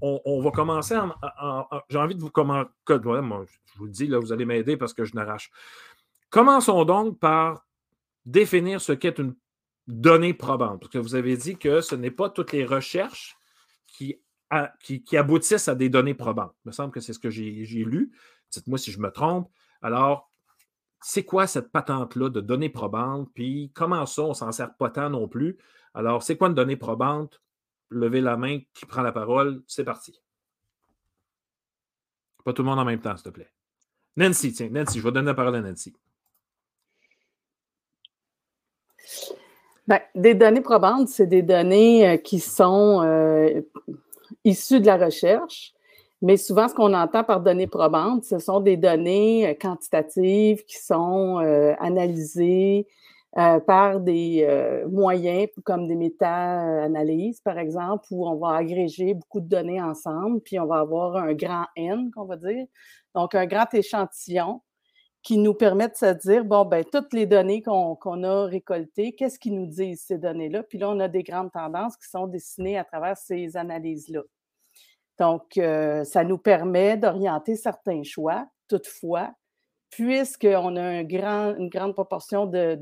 on, 0.00 0.40
va 0.40 0.50
commencer 0.50 0.96
en. 0.96 1.66
J'ai 1.88 1.98
envie 1.98 2.14
de 2.14 2.20
vous 2.20 2.30
commencer. 2.30 2.70
je 2.88 3.78
vous 3.78 3.86
le 3.86 3.90
dis, 3.90 4.06
là, 4.06 4.18
vous 4.18 4.32
allez 4.32 4.44
m'aider 4.44 4.76
parce 4.76 4.94
que 4.94 5.04
je 5.04 5.14
n'arrache. 5.14 5.50
Commençons 6.30 6.84
donc 6.84 7.18
par 7.18 7.66
définir 8.26 8.80
ce 8.80 8.92
qu'est 8.92 9.18
une 9.18 9.34
donnée 9.86 10.34
probante. 10.34 10.80
Parce 10.80 10.92
que 10.92 10.98
vous 10.98 11.14
avez 11.14 11.36
dit 11.36 11.56
que 11.56 11.80
ce 11.80 11.94
n'est 11.94 12.10
pas 12.10 12.28
toutes 12.30 12.52
les 12.52 12.64
recherches 12.64 13.36
qui, 13.86 14.20
qui, 14.82 15.16
aboutissent 15.16 15.68
à 15.68 15.74
des 15.74 15.88
données 15.88 16.14
probantes. 16.14 16.54
Il 16.64 16.68
me 16.68 16.72
semble 16.72 16.92
que 16.92 17.00
c'est 17.00 17.12
ce 17.12 17.18
que 17.18 17.30
j'ai 17.30 17.84
lu. 17.84 18.12
Dites-moi 18.50 18.78
si 18.78 18.92
je 18.92 19.00
me 19.00 19.10
trompe. 19.10 19.48
Alors, 19.82 20.30
c'est 21.00 21.24
quoi 21.24 21.46
cette 21.46 21.70
patente-là 21.70 22.28
de 22.28 22.40
données 22.40 22.70
probantes? 22.70 23.28
Puis 23.34 23.70
comment 23.74 24.04
ça, 24.06 24.22
on 24.22 24.30
ne 24.30 24.34
s'en 24.34 24.52
sert 24.52 24.74
pas 24.74 24.90
tant 24.90 25.10
non 25.10 25.28
plus? 25.28 25.58
Alors, 25.94 26.22
c'est 26.22 26.36
quoi 26.36 26.48
une 26.48 26.54
donnée 26.54 26.76
probante? 26.76 27.40
Levez 27.90 28.20
la 28.20 28.36
main 28.36 28.60
qui 28.74 28.86
prend 28.86 29.02
la 29.02 29.12
parole. 29.12 29.62
C'est 29.66 29.84
parti. 29.84 30.20
Pas 32.44 32.52
tout 32.52 32.62
le 32.62 32.68
monde 32.68 32.78
en 32.78 32.84
même 32.84 33.00
temps, 33.00 33.16
s'il 33.16 33.24
te 33.24 33.30
plaît. 33.30 33.50
Nancy, 34.16 34.52
tiens, 34.52 34.68
Nancy, 34.70 34.98
je 34.98 35.04
vais 35.04 35.12
donner 35.12 35.26
la 35.26 35.34
parole 35.34 35.56
à 35.56 35.60
Nancy. 35.60 35.94
Ben, 39.86 40.00
des 40.14 40.34
données 40.34 40.60
probantes, 40.60 41.08
c'est 41.08 41.26
des 41.26 41.40
données 41.40 42.06
euh, 42.06 42.16
qui 42.18 42.40
sont 42.40 43.00
euh, 43.02 43.62
issues 44.44 44.80
de 44.80 44.86
la 44.86 44.98
recherche, 44.98 45.72
mais 46.20 46.36
souvent, 46.36 46.68
ce 46.68 46.74
qu'on 46.74 46.92
entend 46.92 47.24
par 47.24 47.40
données 47.40 47.66
probantes, 47.66 48.24
ce 48.24 48.38
sont 48.38 48.60
des 48.60 48.76
données 48.76 49.48
euh, 49.48 49.54
quantitatives 49.54 50.64
qui 50.66 50.76
sont 50.76 51.38
analysées 51.80 52.86
par 53.34 54.00
des 54.00 54.84
moyens 54.90 55.48
comme 55.64 55.86
des 55.86 55.96
méta-analyses, 55.96 57.40
par 57.40 57.58
exemple, 57.58 58.06
où 58.10 58.26
on 58.26 58.36
va 58.36 58.56
agréger 58.56 59.14
beaucoup 59.14 59.40
de 59.40 59.48
données 59.48 59.80
ensemble, 59.80 60.40
puis 60.40 60.58
on 60.58 60.66
va 60.66 60.78
avoir 60.78 61.16
un 61.16 61.34
grand 61.34 61.66
N, 61.76 62.10
qu'on 62.10 62.24
va 62.24 62.36
dire, 62.36 62.66
donc 63.14 63.34
un 63.34 63.46
grand 63.46 63.72
échantillon 63.74 64.62
qui 65.22 65.36
nous 65.36 65.54
permet 65.54 65.88
de 65.88 65.96
se 65.96 66.12
dire, 66.26 66.44
bon, 66.44 66.64
ben 66.64 66.84
toutes 66.84 67.12
les 67.12 67.26
données 67.26 67.60
qu'on 67.62 68.22
a 68.22 68.46
récoltées, 68.46 69.14
qu'est-ce 69.14 69.38
qu'ils 69.38 69.54
nous 69.54 69.66
disent, 69.66 70.04
ces 70.06 70.16
données-là? 70.16 70.62
Puis 70.62 70.78
là, 70.78 70.90
on 70.90 71.00
a 71.00 71.08
des 71.08 71.22
grandes 71.22 71.52
tendances 71.52 71.96
qui 71.96 72.08
sont 72.08 72.26
dessinées 72.26 72.78
à 72.78 72.84
travers 72.84 73.16
ces 73.16 73.56
analyses-là. 73.56 74.22
Donc, 75.18 75.58
euh, 75.58 76.04
ça 76.04 76.24
nous 76.24 76.38
permet 76.38 76.96
d'orienter 76.96 77.56
certains 77.56 78.04
choix. 78.04 78.46
Toutefois, 78.68 79.32
puisqu'on 79.90 80.76
a 80.76 81.00
une 81.00 81.68
grande 81.68 81.94
proportion 81.94 82.46
de, 82.46 82.78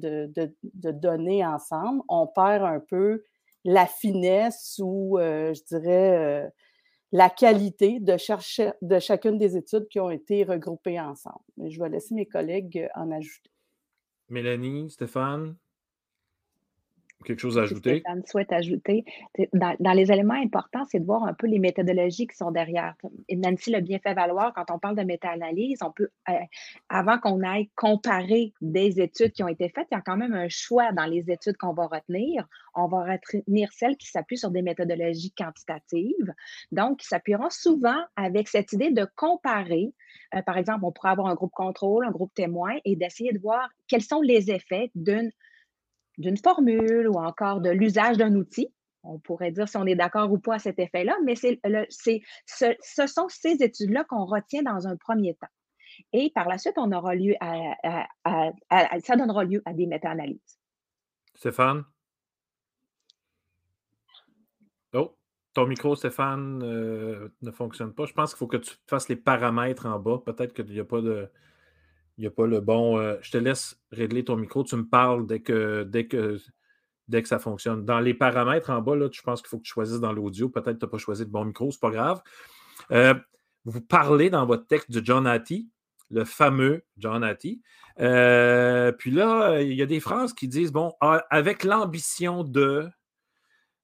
données 0.93 1.45
ensemble, 1.45 2.03
on 2.09 2.27
perd 2.27 2.65
un 2.65 2.81
peu 2.81 3.23
la 3.65 3.87
finesse 3.87 4.81
ou, 4.83 5.19
euh, 5.19 5.53
je 5.53 5.63
dirais, 5.65 6.17
euh, 6.17 6.49
la 7.13 7.31
qualité 7.31 7.99
de, 8.01 8.17
chacune 8.17 9.39
des 9.39 9.57
études 9.57 9.89
qui 9.89 9.99
ont 10.01 10.11
été 10.11 10.45
regroupées 10.45 11.01
ensemble. 11.01 11.45
Je 11.57 11.81
vais 11.81 11.89
laisser 11.89 12.15
mes 12.15 12.27
collègues 12.27 12.89
en 12.95 13.11
ajouter. 13.11 13.51
Mélanie, 14.29 14.91
Stéphane? 14.91 15.57
Quelque 17.25 17.41
chose 17.41 17.59
à 17.59 17.63
ajouter? 17.63 18.01
Stéphane 18.01 18.23
souhaite 18.27 18.53
ajouter. 18.53 19.05
Dans, 19.53 19.93
les 19.93 20.13
éléments 20.13 20.35
importants, 20.35 20.85
c'est 20.85 21.01
de 21.01 21.07
voir 21.07 21.25
un 21.25 21.33
peu 21.33 21.47
les 21.47 21.59
méthodologies 21.59 22.27
qui 22.27 22.37
sont 22.37 22.51
derrière. 22.51 22.95
Et 23.29 23.37
Nancy 23.37 23.71
l'a 23.71 23.81
bien 23.81 23.99
fait 23.99 24.15
valoir, 24.15 24.53
quand 24.55 24.71
on 24.71 24.79
parle 24.79 24.97
de 24.97 25.03
méta-analyse, 25.03 25.79
on 25.83 25.91
peut, 25.91 26.11
euh, 26.29 26.33
avant 26.89 27.19
qu'on 27.19 27.43
aille 27.43 27.71
comparer 27.75 28.53
des 28.61 29.01
études 29.01 29.33
qui 29.33 29.43
ont 29.43 29.49
été 29.49 29.71
faites, 29.71 29.87
il 29.91 29.95
y 29.95 29.99
a 29.99 30.03
quand 30.03 30.17
même 30.17 30.35
un 30.35 30.49
choix 30.49 30.93
dans 30.93 31.07
les 31.07 31.31
études 31.31 31.57
qu'on 31.57 31.73
va 31.73 31.87
retenir. 31.87 32.47
On 32.75 32.87
va 32.87 33.05
retenir 33.05 33.73
celles 33.73 33.97
qui 33.97 34.09
s'appuient 34.09 34.39
sur 34.39 34.51
des 34.51 34.63
méthodologies 34.63 35.33
quantitatives, 35.33 36.35
donc 36.71 36.99
qui 36.99 37.07
s'appuieront 37.07 37.51
souvent 37.51 38.05
avec 38.17 38.47
cette 38.49 38.73
idée 38.73 38.91
de 38.91 39.07
comparer. 39.17 39.93
Euh, 40.35 40.43
par 40.43 40.59
exemple, 40.59 40.85
on 40.85 40.93
pourrait 40.93 41.11
avoir 41.11 41.29
un 41.29 41.35
groupe 41.35 41.53
contrôle, 41.53 42.05
un 42.05 42.11
groupe 42.11 42.35
témoin, 42.35 42.75
et 42.85 42.95
d'essayer 42.95 43.33
de 43.33 43.39
voir 43.39 43.69
quels 43.89 44.03
sont 44.03 44.21
les 44.21 44.51
effets 44.51 44.91
d'une 44.95 45.33
d'une 46.19 46.37
formule 46.37 47.09
ou 47.09 47.15
encore 47.15 47.61
de 47.61 47.71
l'usage 47.71 48.17
d'un 48.17 48.35
outil. 48.35 48.73
On 49.03 49.19
pourrait 49.19 49.53
dire 49.53 49.69
si 49.69 49.77
on 49.77 49.87
est 49.87 49.95
d'accord 49.95 50.33
ou 50.33 50.39
pas 50.39 50.55
à 50.55 50.59
cet 50.59 50.79
effet-là, 50.79 51.17
mais 51.25 51.35
c'est, 51.37 51.61
ce, 52.47 53.07
sont 53.07 53.29
ces 53.29 53.63
études-là 53.63 54.05
qu'on 54.05 54.25
retient 54.25 54.63
dans 54.63 54.89
un 54.89 54.97
premier 54.97 55.35
temps. 55.35 55.47
Et 56.13 56.31
par 56.35 56.49
la 56.49 56.59
suite, 56.59 56.75
on 56.77 56.91
aura 56.93 57.15
lieu 57.15 57.35
à, 57.41 58.09
ça 59.05 59.17
donnera 59.17 59.45
lieu 59.45 59.63
à 59.65 59.73
des 59.73 59.87
méta-analyses. 59.87 60.59
Stéphane? 61.35 61.85
Oh, 64.93 65.17
ton 65.55 65.67
micro, 65.67 65.95
Stéphane, 65.95 66.63
euh, 66.63 67.29
ne 67.43 67.51
fonctionne 67.51 67.95
pas. 67.95 68.07
Je 68.07 68.13
pense 68.13 68.33
qu'il 68.33 68.39
faut 68.39 68.47
que 68.47 68.57
tu 68.57 68.75
fasses 68.89 69.09
les 69.09 69.17
paramètres 69.17 69.87
en 69.87 69.99
bas. 69.99 70.19
Peut-être 70.25 70.53
qu'il 70.53 70.67
n'y 70.67 70.81
a 70.81 70.85
pas 70.85 71.01
de 71.01 71.31
il 72.19 72.23
n'y 72.23 72.27
a 72.27 72.31
pas 72.31 72.47
le 72.47 72.61
bon. 72.61 72.99
Euh, 72.99 73.17
je 73.21 73.31
te 73.31 73.39
laisse 73.39 73.79
régler 73.93 74.25
ton 74.25 74.37
micro. 74.37 74.65
Tu 74.65 74.77
me 74.77 74.87
parles 74.87 75.27
dès 75.27 75.41
que, 75.41 75.85
dès 75.85 76.07
que, 76.07 76.39
dès 77.09 77.23
que 77.23 77.29
ça 77.29 77.39
fonctionne. 77.39 77.85
Dans 77.85 78.01
les 78.01 78.15
paramètres 78.15 78.71
en 78.71 78.81
bas, 78.81 78.97
là, 78.97 79.09
je 79.13 79.21
pense 79.23 79.43
qu'il 79.43 79.49
faut 79.49 79.59
que 79.59 79.65
tu 79.65 79.73
choisisses 79.73 80.01
dans 80.01 80.13
l'audio. 80.13 80.49
Peut-être 80.49 80.75
que 80.75 80.79
tu 80.81 80.85
n'as 80.87 80.91
pas 80.91 80.99
choisi 80.99 81.25
le 81.25 81.31
bon 81.31 81.45
micro, 81.45 81.71
c'est 81.71 81.81
pas 81.81 81.91
grave. 81.91 82.23
Euh, 82.93 83.15
vous 83.65 83.81
parlez 83.81 84.31
dans 84.31 84.47
votre 84.47 84.67
texte 84.67 84.91
de 84.91 85.05
John 85.05 85.27
Hattie, 85.27 85.69
le 86.11 86.25
fameux 86.25 86.85
John 86.97 87.23
Hattie. 87.23 87.61
Euh, 88.01 88.93
puis 88.93 89.11
là, 89.11 89.61
il 89.61 89.75
y 89.75 89.83
a 89.83 89.87
des 89.87 90.01
phrases 90.01 90.33
qui 90.33 90.49
disent 90.49 90.73
bon, 90.73 90.95
ah, 91.01 91.25
avec 91.31 91.65
l'ambition 91.65 92.45
de 92.45 92.89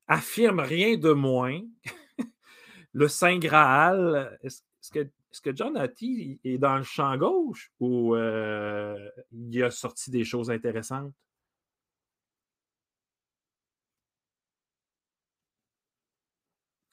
affirme 0.09 0.61
rien 0.61 0.97
de 0.97 1.12
moins, 1.12 1.61
le 2.93 3.09
Saint 3.09 3.39
Graal. 3.39 4.39
Est-ce 4.43 4.91
que 4.91 5.09
est-ce 5.33 5.41
que 5.41 5.57
John 5.57 5.76
Hattie 5.78 6.41
est 6.45 6.59
dans 6.59 6.76
le 6.76 6.83
champ 6.83 7.16
gauche 7.16 7.72
ou 7.80 8.14
euh, 8.14 9.11
il 9.33 9.62
a 9.62 9.70
sorti 9.70 10.11
des 10.11 10.24
choses 10.24 10.51
intéressantes? 10.51 11.14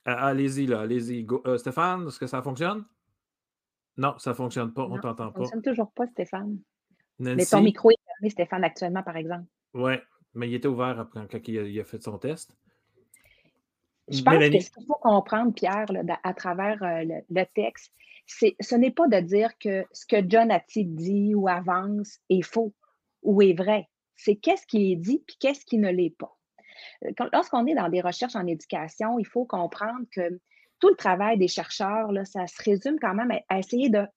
Allez-y, 0.05 0.65
là, 0.65 0.81
allez-y. 0.81 1.27
Euh, 1.45 1.57
Stéphane, 1.57 2.07
est-ce 2.07 2.17
que 2.17 2.27
ça 2.27 2.41
fonctionne? 2.41 2.85
Non, 3.97 4.17
ça 4.17 4.29
ne 4.29 4.35
fonctionne 4.35 4.73
pas, 4.73 4.85
on 4.85 4.95
ne 4.95 5.01
t'entend 5.01 5.31
pas. 5.31 5.33
Ça 5.33 5.39
ne 5.39 5.45
fonctionne 5.45 5.61
toujours 5.61 5.91
pas, 5.91 6.07
Stéphane. 6.07 6.59
Mais 7.19 7.45
ton 7.45 7.61
micro 7.61 7.91
est 7.91 7.99
fermé, 8.05 8.29
Stéphane, 8.29 8.63
actuellement, 8.63 9.03
par 9.03 9.17
exemple. 9.17 9.45
Oui, 9.73 9.93
mais 10.33 10.49
il 10.49 10.53
était 10.53 10.69
ouvert 10.69 10.97
après, 10.97 11.27
quand 11.29 11.45
il 11.47 11.79
a, 11.79 11.83
fait 11.83 12.01
son 12.01 12.17
test. 12.17 12.55
Je 14.11 14.21
pense 14.23 14.37
que 14.37 14.59
ce 14.59 14.71
qu'il 14.71 14.85
faut 14.85 14.99
comprendre, 15.01 15.53
Pierre, 15.53 15.85
à 16.23 16.33
travers 16.33 16.81
euh, 16.83 17.03
le, 17.29 17.43
texte, 17.53 17.91
ce 18.27 18.75
n'est 18.75 18.91
pas 18.91 19.07
de 19.07 19.19
dire 19.19 19.57
que 19.59 19.85
ce 19.91 20.05
que 20.05 20.17
John 20.27 20.51
Hattie 20.51 20.85
dit 20.85 21.35
ou 21.35 21.47
avance 21.47 22.19
est 22.29 22.41
faux 22.41 22.73
ou 23.23 23.41
est 23.41 23.53
vrai. 23.53 23.87
C'est 24.15 24.35
qu'est-ce 24.35 24.65
qui 24.67 24.91
est 24.91 24.95
dit 24.95 25.23
puis 25.25 25.37
qu'est-ce 25.39 25.65
qui 25.65 25.77
ne 25.77 25.89
l'est 25.89 26.15
pas. 26.17 26.35
Euh, 27.05 27.11
lorsqu'on 27.33 27.65
est 27.67 27.75
dans 27.75 27.89
des 27.89 28.01
recherches 28.01 28.35
en 28.35 28.47
éducation, 28.47 29.19
il 29.19 29.27
faut 29.27 29.45
comprendre 29.45 30.05
que 30.11 30.39
tout 30.79 30.89
le 30.89 30.95
travail 30.95 31.37
des 31.37 31.47
chercheurs, 31.47 32.11
là, 32.11 32.25
ça 32.25 32.47
se 32.47 32.61
résume 32.63 32.99
quand 32.99 33.13
même 33.13 33.31
à, 33.49 33.59
essayer 33.59 33.89
de, 33.89 34.07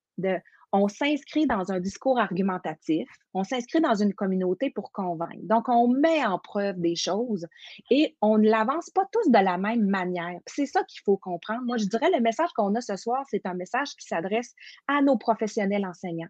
on 0.73 0.87
s'inscrit 0.87 1.45
dans 1.45 1.71
un 1.71 1.79
discours 1.79 2.19
argumentatif, 2.19 3.07
on 3.35 3.43
s'inscrit 3.43 3.79
dans 3.79 3.93
une 3.93 4.13
communauté 4.13 4.71
pour 4.71 4.91
convaincre. 4.91 5.37
Donc, 5.43 5.69
on 5.69 5.87
met 5.87 6.25
en 6.25 6.39
preuve 6.39 6.79
des 6.79 6.95
choses 6.95 7.45
et 7.91 8.17
on 8.21 8.39
ne 8.39 8.49
l'avance 8.49 8.89
pas 8.89 9.05
tous 9.11 9.29
de 9.29 9.37
la 9.37 9.57
même 9.57 9.85
manière. 9.85 10.39
C'est 10.47 10.65
ça 10.65 10.83
qu'il 10.83 11.01
faut 11.05 11.17
comprendre. 11.17 11.61
Moi, 11.63 11.77
je 11.77 11.85
dirais 11.85 12.09
le 12.11 12.21
message 12.21 12.49
qu'on 12.55 12.73
a 12.73 12.81
ce 12.81 12.97
soir, 12.97 13.23
c'est 13.29 13.45
un 13.45 13.53
message 13.53 13.95
qui 13.95 14.07
s'adresse 14.07 14.53
à 14.87 15.01
nos 15.03 15.17
professionnels 15.17 15.85
enseignants 15.85 16.29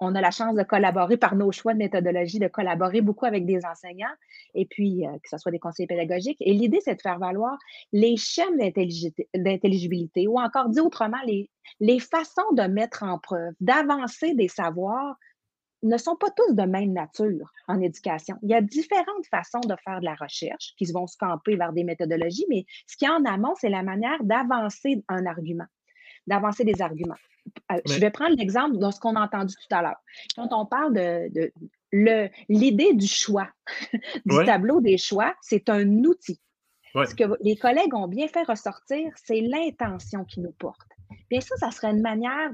on 0.00 0.14
a 0.14 0.20
la 0.20 0.30
chance 0.30 0.54
de 0.56 0.62
collaborer 0.62 1.16
par 1.16 1.36
nos 1.36 1.52
choix 1.52 1.74
de 1.74 1.78
méthodologie, 1.78 2.38
de 2.38 2.48
collaborer 2.48 3.00
beaucoup 3.00 3.26
avec 3.26 3.46
des 3.46 3.64
enseignants 3.64 4.14
et 4.54 4.66
puis 4.66 5.06
euh, 5.06 5.12
que 5.12 5.28
ce 5.30 5.38
soit 5.38 5.52
des 5.52 5.58
conseillers 5.58 5.86
pédagogiques. 5.86 6.38
Et 6.40 6.52
l'idée, 6.52 6.80
c'est 6.84 6.96
de 6.96 7.00
faire 7.00 7.18
valoir 7.18 7.56
les 7.92 8.16
chaînes 8.16 8.58
d'intelligibilité 8.58 10.26
ou 10.26 10.38
encore 10.40 10.68
dit 10.68 10.80
autrement, 10.80 11.20
les, 11.26 11.50
les 11.80 12.00
façons 12.00 12.52
de 12.52 12.62
mettre 12.62 13.02
en 13.04 13.18
preuve, 13.18 13.52
d'avancer 13.60 14.34
des 14.34 14.48
savoirs 14.48 15.16
ne 15.82 15.96
sont 15.96 16.16
pas 16.16 16.30
tous 16.30 16.54
de 16.54 16.62
même 16.62 16.92
nature 16.92 17.50
en 17.66 17.80
éducation. 17.80 18.36
Il 18.42 18.50
y 18.50 18.54
a 18.54 18.60
différentes 18.60 19.26
façons 19.30 19.60
de 19.60 19.74
faire 19.84 20.00
de 20.00 20.04
la 20.04 20.14
recherche 20.14 20.74
qui 20.78 20.90
vont 20.92 21.06
se 21.06 21.16
camper 21.16 21.56
vers 21.56 21.72
des 21.72 21.84
méthodologies, 21.84 22.46
mais 22.48 22.64
ce 22.86 22.96
qui 22.96 23.08
en 23.08 23.24
amont, 23.24 23.54
c'est 23.60 23.68
la 23.68 23.82
manière 23.82 24.22
d'avancer 24.22 25.02
un 25.08 25.26
argument, 25.26 25.66
d'avancer 26.26 26.64
des 26.64 26.80
arguments. 26.80 27.16
Euh, 27.72 27.80
je 27.86 27.98
vais 27.98 28.10
prendre 28.10 28.36
l'exemple 28.36 28.78
de 28.78 28.90
ce 28.90 29.00
qu'on 29.00 29.16
a 29.16 29.20
entendu 29.20 29.54
tout 29.54 29.74
à 29.74 29.82
l'heure. 29.82 30.00
Quand 30.36 30.48
on 30.52 30.66
parle 30.66 30.94
de, 30.94 31.52
l'idée 32.48 32.94
du 32.94 33.06
choix, 33.06 33.48
du 34.26 34.44
tableau 34.44 34.80
des 34.80 34.98
choix, 34.98 35.34
c'est 35.40 35.68
un 35.68 35.86
outil. 36.04 36.40
Ce 36.94 37.14
que 37.14 37.24
les 37.40 37.56
collègues 37.56 37.94
ont 37.94 38.06
bien 38.06 38.28
fait 38.28 38.42
ressortir, 38.42 39.10
c'est 39.16 39.40
l'intention 39.40 40.24
qui 40.24 40.40
nous 40.40 40.52
porte. 40.52 40.88
Bien 41.30 41.40
ça, 41.40 41.56
ça 41.56 41.70
serait 41.70 41.90
une 41.90 42.02
manière 42.02 42.50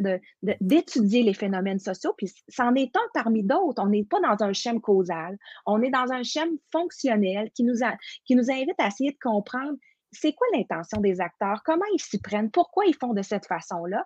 d'étudier 0.60 1.22
les 1.22 1.34
phénomènes 1.34 1.80
sociaux, 1.80 2.14
puis 2.16 2.32
c'en 2.48 2.74
est 2.74 2.94
un 2.96 3.08
parmi 3.14 3.42
d'autres. 3.42 3.82
On 3.82 3.88
n'est 3.88 4.04
pas 4.04 4.20
dans 4.20 4.44
un 4.44 4.52
schéma 4.52 4.78
causal, 4.78 5.36
on 5.66 5.82
est 5.82 5.90
dans 5.90 6.12
un 6.12 6.22
schéma 6.22 6.52
fonctionnel 6.70 7.50
qui 7.52 7.64
nous, 7.64 7.78
qui 8.24 8.36
nous 8.36 8.50
invite 8.50 8.78
à 8.78 8.88
essayer 8.88 9.10
de 9.10 9.18
comprendre 9.20 9.76
c'est 10.12 10.32
quoi 10.32 10.46
l'intention 10.54 11.00
des 11.00 11.20
acteurs, 11.20 11.62
comment 11.64 11.84
ils 11.94 12.00
s'y 12.00 12.20
prennent, 12.20 12.50
pourquoi 12.50 12.86
ils 12.86 12.96
font 12.96 13.14
de 13.14 13.22
cette 13.22 13.46
façon-là? 13.46 14.04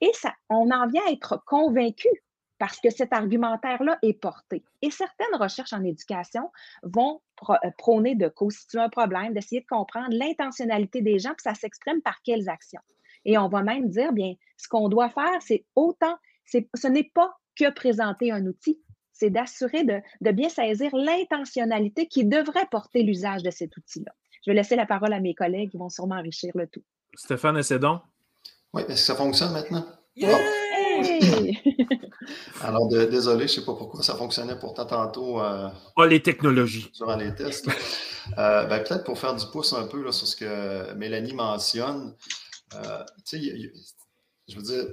Et 0.00 0.10
ça, 0.14 0.34
on 0.48 0.70
en 0.70 0.88
vient 0.88 1.02
à 1.06 1.12
être 1.12 1.42
convaincu 1.46 2.08
parce 2.58 2.78
que 2.78 2.90
cet 2.90 3.12
argumentaire-là 3.12 3.98
est 4.02 4.12
porté. 4.12 4.64
Et 4.82 4.90
certaines 4.92 5.34
recherches 5.34 5.72
en 5.72 5.82
éducation 5.82 6.50
vont 6.84 7.20
euh, 7.50 7.54
prôner 7.76 8.14
de 8.14 8.28
constituer 8.28 8.78
un 8.78 8.88
problème, 8.88 9.32
d'essayer 9.32 9.62
de 9.62 9.66
comprendre 9.66 10.10
l'intentionnalité 10.10 11.02
des 11.02 11.18
gens, 11.18 11.30
puis 11.30 11.42
ça 11.42 11.54
s'exprime 11.54 12.00
par 12.02 12.22
quelles 12.22 12.48
actions. 12.48 12.80
Et 13.24 13.36
on 13.36 13.48
va 13.48 13.62
même 13.62 13.88
dire, 13.88 14.12
bien, 14.12 14.34
ce 14.58 14.68
qu'on 14.68 14.88
doit 14.88 15.08
faire, 15.08 15.40
c'est 15.40 15.64
autant, 15.74 16.16
ce 16.44 16.86
n'est 16.86 17.10
pas 17.14 17.34
que 17.58 17.70
présenter 17.72 18.30
un 18.30 18.46
outil, 18.46 18.80
c'est 19.12 19.30
d'assurer 19.30 19.84
de, 19.84 20.00
de, 20.20 20.30
bien 20.30 20.48
saisir 20.48 20.94
l'intentionnalité 20.94 22.06
qui 22.06 22.24
devrait 22.24 22.66
porter 22.70 23.02
l'usage 23.02 23.42
de 23.42 23.50
cet 23.50 23.76
outil-là. 23.76 24.12
Je 24.44 24.50
vais 24.50 24.56
laisser 24.56 24.76
la 24.76 24.86
parole 24.86 25.12
à 25.12 25.20
mes 25.20 25.34
collègues 25.34 25.70
qui 25.70 25.76
vont 25.76 25.88
sûrement 25.88 26.16
enrichir 26.16 26.50
le 26.54 26.66
tout. 26.66 26.82
Stéphane, 27.14 27.56
essaie 27.56 27.78
donc. 27.78 28.02
Oui, 28.72 28.82
est-ce 28.82 28.88
que 28.88 28.96
ça 28.96 29.14
fonctionne 29.14 29.52
maintenant? 29.52 29.86
Alors, 32.62 32.88
désolé, 32.88 33.46
je 33.48 33.54
ne 33.54 33.60
sais 33.60 33.64
pas 33.64 33.74
pourquoi 33.74 34.02
ça 34.02 34.14
fonctionnait 34.14 34.58
pourtant 34.58 34.86
tantôt. 34.86 35.40
Euh, 35.40 35.68
oh, 35.96 36.04
les 36.04 36.22
technologies. 36.22 36.90
Durant 36.94 37.16
les 37.16 37.34
tests. 37.34 37.68
Euh, 38.38 38.64
ben, 38.66 38.82
Peut-être 38.82 39.04
pour 39.04 39.18
faire 39.18 39.34
du 39.34 39.44
pouce 39.46 39.72
un 39.72 39.86
peu 39.86 40.02
là, 40.02 40.12
sur 40.12 40.26
ce 40.26 40.36
que 40.36 40.92
Mélanie 40.94 41.34
mentionne. 41.34 42.14
Euh, 42.74 43.04
je 43.32 44.56
veux 44.56 44.62
dire, 44.62 44.84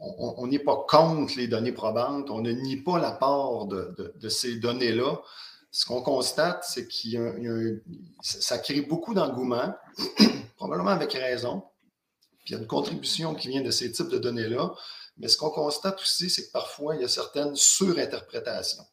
on 0.00 0.46
n'est 0.46 0.58
pas 0.58 0.86
contre 0.88 1.34
les 1.36 1.48
données 1.48 1.72
probantes, 1.72 2.30
on 2.30 2.40
ne 2.40 2.52
nie 2.52 2.76
pas 2.76 2.98
l'apport 2.98 3.66
de, 3.66 3.94
de, 3.98 4.14
de, 4.16 4.28
ces 4.28 4.56
données-là. 4.56 5.20
Ce 5.70 5.84
qu'on 5.84 6.02
constate, 6.02 6.64
c'est 6.64 6.88
qu'il 6.88 7.12
y 7.12 7.16
a, 7.18 7.32
ça 8.22 8.58
crée 8.58 8.80
beaucoup 8.80 9.14
d'engouement, 9.14 9.74
probablement 10.56 10.90
avec 10.90 11.12
raison 11.12 11.62
il 12.48 12.52
y 12.52 12.54
a 12.56 12.58
une 12.58 12.66
contribution 12.66 13.34
qui 13.34 13.48
vient 13.48 13.60
de 13.60 13.70
ces 13.70 13.92
types 13.92 14.08
de 14.08 14.18
données-là, 14.18 14.74
Mais 15.18 15.28
ce 15.28 15.36
qu'on 15.36 15.50
constate 15.50 16.00
aussi, 16.00 16.30
c'est 16.30 16.46
que 16.46 16.52
parfois, 16.52 16.94
il 16.94 17.02
y 17.02 17.04
a 17.04 17.08
certaines 17.08 17.54
surinterprétations. 17.56 18.84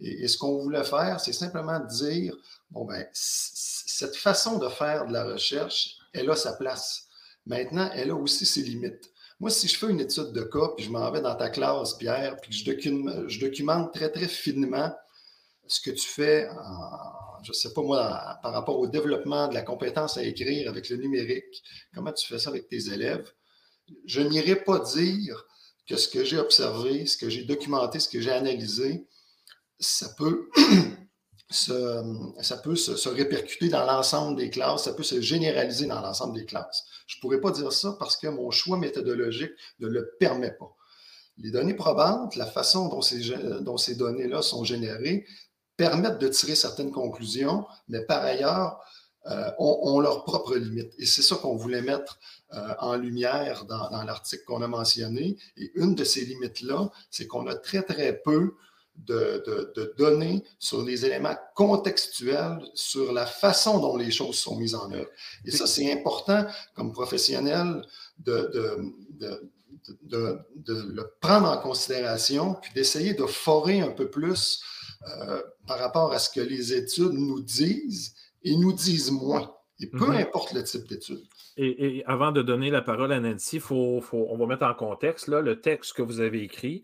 Et, 0.00 0.26
ce 0.26 0.36
qu'on 0.36 0.58
voulait 0.58 0.84
faire, 0.84 1.20
c'est 1.20 1.32
simplement 1.32 1.78
dire, 1.80 2.34
bon, 2.70 2.84
ben, 2.84 3.06
cette 3.12 4.16
façon 4.16 4.58
de 4.58 4.68
faire 4.68 5.06
de 5.06 5.12
la 5.12 5.24
recherche, 5.24 5.98
elle 6.12 6.30
a 6.30 6.36
sa 6.36 6.54
place. 6.54 7.06
Maintenant, 7.46 7.88
elle 7.94 8.10
a 8.10 8.14
aussi 8.14 8.46
ses 8.46 8.62
limites. 8.62 9.12
Moi, 9.38 9.50
si 9.50 9.68
je 9.68 9.78
fais 9.78 9.88
une 9.88 10.00
étude 10.00 10.32
de 10.32 10.42
cas, 10.42 10.68
puis 10.76 10.84
je 10.84 10.90
m'en 10.90 11.10
vais 11.10 11.20
dans 11.20 11.36
ta 11.36 11.48
classe, 11.50 11.94
Pierre, 11.94 12.36
puis 12.40 12.52
je, 12.52 12.64
je 12.64 13.40
documente 13.40 13.94
très, 13.94 14.10
très 14.10 14.28
finement 14.28 14.92
ce 15.70 15.80
que 15.80 15.90
tu 15.90 16.06
fais, 16.06 16.48
je 17.44 17.50
ne 17.50 17.54
sais 17.54 17.72
pas 17.72 17.82
moi, 17.82 18.38
par 18.42 18.52
rapport 18.52 18.78
au 18.78 18.88
développement 18.88 19.46
de 19.46 19.54
la 19.54 19.62
compétence 19.62 20.16
à 20.16 20.24
écrire 20.24 20.68
avec 20.68 20.88
le 20.90 20.96
numérique, 20.96 21.62
comment 21.94 22.12
tu 22.12 22.26
fais 22.26 22.38
ça 22.40 22.50
avec 22.50 22.68
tes 22.68 22.92
élèves, 22.92 23.32
je 24.04 24.20
n'irai 24.20 24.56
pas 24.56 24.80
dire 24.80 25.46
que 25.88 25.96
ce 25.96 26.08
que 26.08 26.24
j'ai 26.24 26.38
observé, 26.38 27.06
ce 27.06 27.16
que 27.16 27.28
j'ai 27.28 27.44
documenté, 27.44 28.00
ce 28.00 28.08
que 28.08 28.20
j'ai 28.20 28.32
analysé, 28.32 29.06
ça 29.78 30.08
peut, 30.18 30.48
se, 31.50 32.02
ça 32.40 32.56
peut 32.58 32.76
se, 32.76 33.08
répercuter 33.08 33.68
dans 33.68 33.84
l'ensemble 33.84 34.36
des 34.36 34.50
classes, 34.50 34.84
ça 34.84 34.92
peut 34.92 35.04
se 35.04 35.20
généraliser 35.20 35.86
dans 35.86 36.00
l'ensemble 36.00 36.36
des 36.36 36.46
classes. 36.46 36.84
Je 37.06 37.16
ne 37.16 37.20
pourrais 37.20 37.40
pas 37.40 37.52
dire 37.52 37.72
ça 37.72 37.96
parce 37.98 38.16
que 38.16 38.26
mon 38.26 38.50
choix 38.50 38.76
méthodologique 38.76 39.52
ne 39.78 39.86
le 39.86 40.16
permet 40.18 40.52
pas. 40.52 40.76
Les 41.38 41.52
données 41.52 41.74
probantes, 41.74 42.36
la 42.36 42.46
façon 42.46 42.88
dont 42.88 43.76
ces 43.78 43.94
données-là 43.94 44.42
sont 44.42 44.62
générées, 44.62 45.24
permettent 45.80 46.18
de 46.18 46.28
tirer 46.28 46.54
certaines 46.56 46.92
conclusions, 46.92 47.66
mais 47.88 48.02
par 48.02 48.22
ailleurs, 48.22 48.78
euh, 49.26 49.50
ont, 49.58 49.98
leurs 50.00 50.24
propres 50.24 50.56
limites. 50.56 50.92
Et 50.98 51.06
c'est 51.06 51.22
ça 51.22 51.36
qu'on 51.36 51.56
voulait 51.56 51.80
mettre 51.80 52.18
euh, 52.52 52.74
en 52.80 52.96
lumière 52.96 53.64
dans, 53.64 54.02
l'article 54.04 54.44
qu'on 54.44 54.60
a 54.60 54.68
mentionné. 54.68 55.38
Et 55.56 55.70
une 55.74 55.94
de 55.94 56.04
ces 56.04 56.26
limites-là, 56.26 56.90
c'est 57.10 57.26
qu'on 57.26 57.46
a 57.46 57.54
très, 57.54 57.82
très 57.82 58.18
peu 58.18 58.56
de, 58.96 59.94
données 59.96 60.44
sur 60.58 60.82
les 60.82 61.06
éléments 61.06 61.36
contextuels, 61.54 62.60
sur 62.74 63.12
la 63.14 63.24
façon 63.24 63.78
dont 63.78 63.96
les 63.96 64.10
choses 64.10 64.36
sont 64.36 64.56
mises 64.56 64.74
en 64.74 64.92
œuvre. 64.92 65.08
Et 65.46 65.50
ça, 65.50 65.66
c'est 65.66 65.90
important 65.90 66.44
comme 66.74 66.92
professionnel 66.92 67.82
de, 68.18 68.76
le 70.08 71.02
prendre 71.20 71.48
en 71.48 71.56
considération, 71.56 72.54
puis 72.60 72.72
d'essayer 72.74 73.14
de 73.14 73.24
forer 73.24 73.80
un 73.80 73.92
peu 73.92 74.10
plus 74.10 74.62
euh, 75.08 75.42
par 75.66 75.78
rapport 75.78 76.12
à 76.12 76.18
ce 76.18 76.28
que 76.28 76.40
les 76.40 76.74
études 76.74 77.14
nous 77.14 77.40
disent 77.40 78.14
et 78.42 78.54
nous 78.56 78.72
disent 78.72 79.10
moins. 79.10 79.50
Et 79.80 79.86
peu 79.86 80.06
mhm. 80.06 80.16
importe 80.16 80.52
le 80.52 80.62
type 80.62 80.86
d'étude. 80.88 81.22
Et, 81.56 82.04
avant 82.06 82.32
de 82.32 82.42
donner 82.42 82.68
la 82.68 82.82
parole 82.82 83.12
à 83.12 83.20
Nancy, 83.20 83.60
faut, 83.60 84.02
faut, 84.02 84.26
on 84.28 84.36
va 84.36 84.46
mettre 84.46 84.64
en 84.64 84.74
contexte 84.74 85.28
là, 85.28 85.40
le 85.40 85.60
texte 85.60 85.94
que 85.94 86.02
vous 86.02 86.20
avez 86.20 86.42
écrit. 86.42 86.82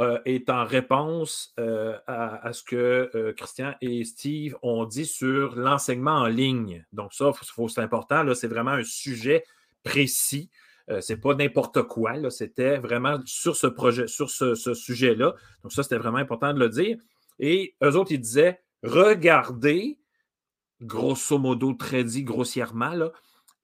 Euh, 0.00 0.20
est 0.26 0.48
en 0.48 0.64
réponse 0.64 1.52
euh, 1.58 1.98
à, 2.06 2.52
ce 2.52 2.62
que 2.62 3.32
Christian 3.36 3.74
et 3.80 4.04
Steve 4.04 4.56
ont 4.62 4.84
dit 4.84 5.06
sur 5.06 5.56
l'enseignement 5.56 6.18
en 6.18 6.26
ligne. 6.26 6.86
Donc, 6.92 7.12
ça, 7.12 7.32
c'est 7.68 7.80
important. 7.80 8.22
C'est 8.34 8.46
vraiment 8.46 8.70
un 8.70 8.84
sujet 8.84 9.42
précis. 9.82 10.50
Ce 10.88 11.00
c'est 11.00 11.16
pas 11.16 11.34
n'importe 11.34 11.82
quoi. 11.82 12.12
C'était 12.30 12.78
vraiment 12.78 13.18
sur 13.24 13.56
ce 13.56 13.66
projet, 13.66 14.06
sur 14.06 14.30
ce, 14.30 14.54
ce 14.54 14.72
sujet-là. 14.72 15.34
Donc, 15.64 15.72
ça, 15.72 15.82
c'était 15.82 15.98
vraiment 15.98 16.18
important 16.18 16.54
de 16.54 16.60
le 16.60 16.68
dire. 16.68 16.96
Et 17.38 17.74
eux 17.82 17.96
autres, 17.96 18.12
ils 18.12 18.20
disaient 18.20 18.60
regardez, 18.82 19.98
grosso 20.80 21.38
modo, 21.38 21.72
très 21.74 22.04
dit 22.04 22.24
grossièrement, 22.24 22.92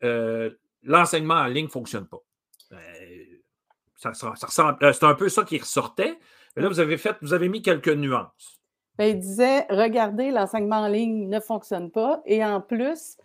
euh, 0.03 0.51
l'enseignement 0.83 1.35
en 1.35 1.47
ligne 1.47 1.66
ne 1.66 1.70
fonctionne 1.70 2.07
pas. 2.07 2.22
Euh, 2.72 2.77
ça, 3.97 4.11
euh, 4.11 4.93
c'est 4.93 5.05
un 5.05 5.14
peu 5.14 5.29
ça 5.29 5.45
qui 5.45 5.59
ressortait. 5.59 6.18
Mais 6.57 6.62
là, 6.62 6.68
vous 6.68 6.81
avez 6.81 6.99
fait, 6.99 7.16
vous 7.22 7.33
avez 7.33 7.49
mis 7.49 7.62
quelques 7.62 7.89
nuances. 7.89 8.61
Ben, 8.99 9.07
il 9.07 9.18
disait 9.18 9.66
regardez, 9.70 10.31
l'enseignement 10.31 10.83
en 10.83 10.89
ligne 10.89 11.29
ne 11.29 11.41
fonctionne 11.41 11.91
pas. 11.91 12.22
Et 12.27 12.45
en 12.45 12.61
plus, 12.61 13.16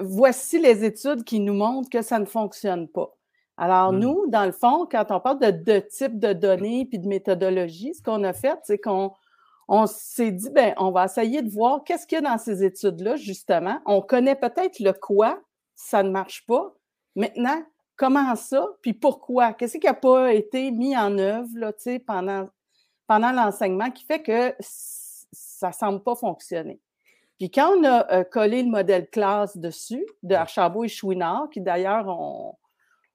voici 0.00 0.58
les 0.58 0.84
études 0.84 1.24
qui 1.24 1.40
nous 1.40 1.52
montrent 1.52 1.90
que 1.90 2.02
ça 2.02 2.18
ne 2.18 2.24
fonctionne 2.24 2.88
pas. 2.88 3.12
Alors, 3.58 3.92
hmm. 3.92 3.98
nous, 3.98 4.26
dans 4.28 4.44
le 4.44 4.52
fond, 4.52 4.86
quand 4.90 5.06
on 5.10 5.20
parle 5.20 5.40
de, 5.40 5.50
de 5.50 5.78
type 5.80 6.18
de 6.18 6.32
données 6.32 6.86
puis 6.86 6.98
de 6.98 7.08
méthodologie, 7.08 7.94
ce 7.94 8.02
qu'on 8.02 8.22
a 8.24 8.32
fait, 8.32 8.58
c'est 8.64 8.78
qu'on 8.78 9.12
on 9.68 9.86
s'est 9.86 10.30
dit, 10.30 10.50
ben, 10.50 10.74
on 10.76 10.90
va 10.90 11.06
essayer 11.06 11.42
de 11.42 11.50
voir 11.50 11.82
qu'est-ce 11.84 12.06
qu'il 12.06 12.16
y 12.16 12.18
a 12.24 12.30
dans 12.30 12.38
ces 12.38 12.64
études-là, 12.64 13.16
justement. 13.16 13.80
On 13.84 14.00
connaît 14.00 14.36
peut-être 14.36 14.78
le 14.78 14.92
quoi, 14.92 15.40
ça 15.74 16.02
ne 16.02 16.10
marche 16.10 16.46
pas. 16.46 16.74
Maintenant, 17.16 17.62
comment 17.96 18.36
ça, 18.36 18.66
puis 18.82 18.94
pourquoi? 18.94 19.52
Qu'est-ce 19.54 19.78
qui 19.78 19.86
n'a 19.86 19.94
pas 19.94 20.32
été 20.32 20.70
mis 20.70 20.96
en 20.96 21.18
œuvre 21.18 21.48
là, 21.54 21.72
pendant, 22.06 22.48
pendant 23.06 23.32
l'enseignement 23.32 23.90
qui 23.90 24.04
fait 24.04 24.22
que 24.22 24.54
ça 24.60 25.68
ne 25.68 25.72
semble 25.72 26.02
pas 26.02 26.14
fonctionner? 26.14 26.80
Puis 27.38 27.50
quand 27.50 27.76
on 27.76 27.84
a 27.84 28.12
euh, 28.12 28.24
collé 28.24 28.62
le 28.62 28.70
modèle 28.70 29.10
classe 29.10 29.56
dessus, 29.56 30.06
de 30.22 30.34
Archambault 30.34 30.84
et 30.84 30.88
Chouinard, 30.88 31.48
qui 31.50 31.60
d'ailleurs 31.60 32.08
ont, 32.08 32.56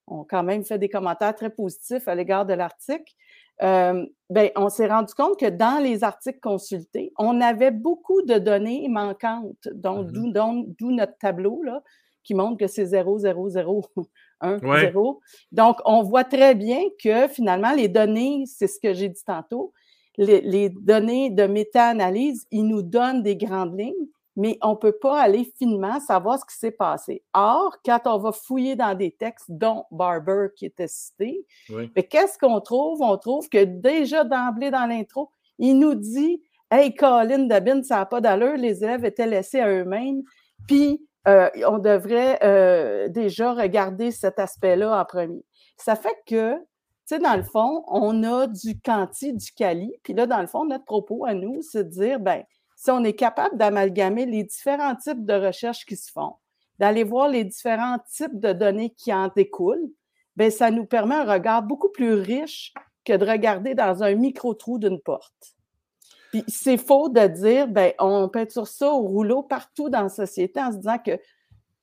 ont, 0.07 0.23
quand 0.23 0.43
même 0.43 0.63
fait 0.63 0.77
des 0.77 0.89
commentaires 0.89 1.35
très 1.35 1.49
positifs 1.49 2.07
à 2.07 2.13
l'égard 2.13 2.45
de 2.45 2.53
l'article, 2.53 3.11
euh, 3.63 4.05
ben, 4.29 4.49
on 4.55 4.69
s'est 4.69 4.87
rendu 4.87 5.13
compte 5.13 5.39
que 5.39 5.49
dans 5.49 5.83
les 5.83 6.03
articles 6.03 6.39
consultés, 6.39 7.11
on 7.17 7.41
avait 7.41 7.71
beaucoup 7.71 8.21
de 8.23 8.37
données 8.37 8.87
manquantes, 8.89 9.67
donc 9.73 10.07
mm-hmm. 10.07 10.75
d'où 10.79 10.91
notre 10.91 11.17
tableau 11.19 11.61
là, 11.63 11.81
qui 12.23 12.33
montre 12.33 12.57
que 12.57 12.67
c'est 12.67 12.85
0, 12.85 13.19
0, 13.19 13.49
0, 13.49 13.83
1, 14.41 14.57
0. 14.59 15.19
Donc, 15.51 15.77
on 15.85 16.03
voit 16.03 16.23
très 16.23 16.55
bien 16.55 16.81
que 17.03 17.27
finalement, 17.27 17.73
les 17.73 17.87
données, 17.87 18.43
c'est 18.45 18.67
ce 18.67 18.79
que 18.79 18.93
j'ai 18.93 19.09
dit 19.09 19.23
tantôt, 19.25 19.73
les, 20.17 20.41
les 20.41 20.69
données 20.69 21.29
de 21.29 21.43
méta-analyse, 21.43 22.45
ils 22.51 22.67
nous 22.67 22.81
donnent 22.81 23.23
des 23.23 23.35
grandes 23.35 23.79
lignes, 23.79 24.07
mais 24.35 24.57
on 24.61 24.71
ne 24.71 24.75
peut 24.75 24.97
pas 25.01 25.19
aller 25.19 25.51
finement 25.57 25.99
savoir 25.99 26.39
ce 26.39 26.45
qui 26.45 26.57
s'est 26.57 26.71
passé. 26.71 27.23
Or, 27.33 27.77
quand 27.85 28.01
on 28.05 28.17
va 28.17 28.31
fouiller 28.31 28.75
dans 28.75 28.95
des 28.95 29.11
textes, 29.11 29.49
dont 29.49 29.85
Barber 29.91 30.47
qui 30.55 30.65
était 30.65 30.87
cité, 30.87 31.45
qu'est-ce 32.09 32.37
qu'on 32.37 32.61
trouve? 32.61 33.01
On 33.01 33.17
trouve 33.17 33.49
que 33.49 33.63
déjà 33.63 34.23
d'emblée 34.23 34.71
dans 34.71 34.85
l'intro, 34.85 35.31
il 35.59 35.77
nous 35.77 35.95
dit 35.95 36.41
Hey, 36.69 36.95
Colin 36.95 37.47
Dabin, 37.47 37.83
ça 37.83 37.97
n'a 37.97 38.05
pas 38.05 38.21
d'allure, 38.21 38.55
les 38.55 38.81
élèves 38.81 39.03
étaient 39.03 39.27
laissés 39.27 39.59
à 39.59 39.69
eux-mêmes, 39.69 40.21
puis 40.67 41.05
euh, 41.27 41.49
on 41.67 41.79
devrait 41.79 42.39
euh, 42.43 43.09
déjà 43.09 43.53
regarder 43.53 44.11
cet 44.11 44.39
aspect-là 44.39 44.99
en 44.99 45.03
premier. 45.03 45.43
Ça 45.75 45.97
fait 45.97 46.15
que, 46.25 46.53
tu 46.55 46.63
sais, 47.05 47.19
dans 47.19 47.35
le 47.35 47.43
fond, 47.43 47.83
on 47.87 48.23
a 48.23 48.47
du 48.47 48.79
quanti, 48.79 49.33
du 49.33 49.51
quali, 49.51 49.93
puis 50.01 50.13
là, 50.13 50.25
dans 50.25 50.39
le 50.39 50.47
fond, 50.47 50.63
notre 50.63 50.85
propos 50.85 51.25
à 51.25 51.33
nous, 51.33 51.61
c'est 51.61 51.83
de 51.83 51.89
dire, 51.89 52.19
ben 52.21 52.43
si 52.81 52.89
on 52.89 53.03
est 53.03 53.13
capable 53.13 53.57
d'amalgamer 53.57 54.25
les 54.25 54.43
différents 54.43 54.95
types 54.95 55.23
de 55.23 55.35
recherches 55.35 55.85
qui 55.85 55.95
se 55.95 56.11
font, 56.11 56.33
d'aller 56.79 57.03
voir 57.03 57.27
les 57.27 57.43
différents 57.43 57.99
types 58.11 58.39
de 58.39 58.53
données 58.53 58.89
qui 58.89 59.13
en 59.13 59.27
découlent, 59.27 59.91
bien, 60.35 60.49
ça 60.49 60.71
nous 60.71 60.87
permet 60.87 61.13
un 61.13 61.31
regard 61.31 61.61
beaucoup 61.61 61.89
plus 61.89 62.13
riche 62.13 62.73
que 63.05 63.15
de 63.15 63.23
regarder 63.23 63.75
dans 63.75 64.01
un 64.01 64.15
micro-trou 64.15 64.79
d'une 64.79 64.99
porte. 64.99 65.55
Puis 66.31 66.43
c'est 66.47 66.77
faux 66.77 67.07
de 67.07 67.27
dire, 67.27 67.67
bien, 67.67 67.91
on 67.99 68.27
peinture 68.29 68.65
ça 68.65 68.89
au 68.91 69.01
rouleau 69.01 69.43
partout 69.43 69.89
dans 69.89 70.01
la 70.01 70.09
société 70.09 70.59
en 70.59 70.71
se 70.71 70.77
disant 70.77 70.97
que 70.97 71.19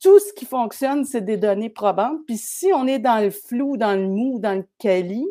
tout 0.02 0.18
ce 0.18 0.32
qui 0.32 0.46
fonctionne, 0.46 1.04
c'est 1.04 1.20
des 1.20 1.36
données 1.36 1.70
probantes. 1.70 2.18
Puis 2.26 2.38
si 2.38 2.72
on 2.74 2.88
est 2.88 2.98
dans 2.98 3.22
le 3.22 3.30
flou, 3.30 3.76
dans 3.76 3.94
le 3.94 4.08
mou, 4.08 4.40
dans 4.40 4.56
le 4.56 4.66
quali, 4.78 5.28